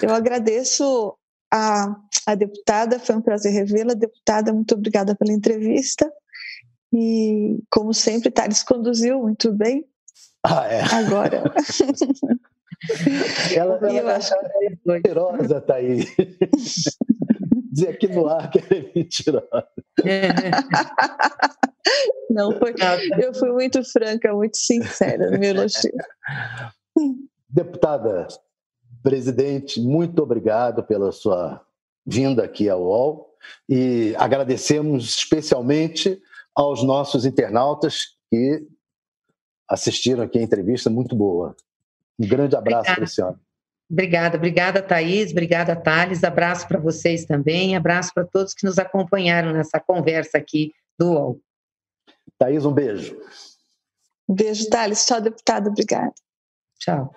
Eu 0.00 0.14
agradeço 0.14 1.16
a, 1.52 1.94
a 2.26 2.34
deputada, 2.34 2.98
foi 2.98 3.16
um 3.16 3.20
prazer 3.20 3.52
revê-la. 3.52 3.94
Deputada, 3.94 4.52
muito 4.52 4.74
obrigada 4.74 5.14
pela 5.14 5.32
entrevista. 5.32 6.10
E, 6.92 7.58
como 7.70 7.92
sempre, 7.92 8.30
Thales 8.30 8.62
conduziu 8.62 9.20
muito 9.20 9.52
bem. 9.52 9.84
Ah, 10.44 10.66
é? 10.66 10.82
Agora. 10.82 11.44
ela, 13.54 13.76
ela 13.76 13.92
eu 13.92 14.08
acho 14.08 14.30
que 14.30 14.66
é 14.66 14.70
mentirosa, 14.84 15.60
Thaís. 15.60 16.06
Dizer 17.72 17.88
aqui 17.88 18.06
no 18.06 18.28
ar 18.28 18.50
que 18.50 18.58
ela 18.58 18.68
é 18.70 18.92
mentirosa. 18.94 19.66
Não, 22.28 22.58
foi, 22.58 22.74
eu 23.18 23.32
fui 23.34 23.50
muito 23.50 23.82
franca, 23.84 24.32
muito 24.34 24.58
sincera 24.58 25.30
no 25.30 25.38
meu 25.38 25.50
elogio. 25.50 25.92
Deputada, 27.48 28.28
presidente, 29.02 29.80
muito 29.80 30.22
obrigado 30.22 30.82
pela 30.84 31.10
sua 31.12 31.64
vinda 32.04 32.44
aqui 32.44 32.68
ao 32.68 32.82
UOL 32.82 33.34
e 33.68 34.14
agradecemos 34.18 35.16
especialmente 35.16 36.20
aos 36.54 36.84
nossos 36.84 37.24
internautas 37.24 38.16
que 38.30 38.66
assistiram 39.68 40.24
aqui 40.24 40.38
a 40.38 40.42
entrevista 40.42 40.90
muito 40.90 41.16
boa. 41.16 41.56
Um 42.18 42.28
grande 42.28 42.54
abraço 42.54 42.94
para 42.94 43.04
a 43.04 43.06
senhora. 43.06 43.40
Obrigada, 43.92 44.38
obrigada, 44.38 44.80
Thaís, 44.82 45.32
obrigada, 45.32 45.76
Thales. 45.76 46.24
Abraço 46.24 46.66
para 46.66 46.80
vocês 46.80 47.26
também, 47.26 47.76
abraço 47.76 48.10
para 48.14 48.24
todos 48.24 48.54
que 48.54 48.64
nos 48.64 48.78
acompanharam 48.78 49.52
nessa 49.52 49.78
conversa 49.78 50.38
aqui 50.38 50.72
do 50.98 51.12
UOL. 51.12 51.40
Thaís, 52.38 52.64
um 52.64 52.72
beijo. 52.72 53.14
Um 54.26 54.34
beijo, 54.34 54.66
Thales. 54.70 55.04
Tchau, 55.04 55.20
deputado. 55.20 55.68
Obrigada. 55.68 56.14
Tchau. 56.78 57.14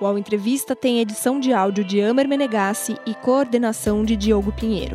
O 0.00 0.04
UOL 0.04 0.16
Entrevista 0.16 0.76
tem 0.76 1.00
edição 1.00 1.40
de 1.40 1.52
áudio 1.52 1.84
de 1.84 2.00
Amer 2.00 2.28
Menegassi 2.28 2.96
e 3.04 3.12
coordenação 3.16 4.04
de 4.04 4.14
Diogo 4.14 4.52
Pinheiro. 4.52 4.94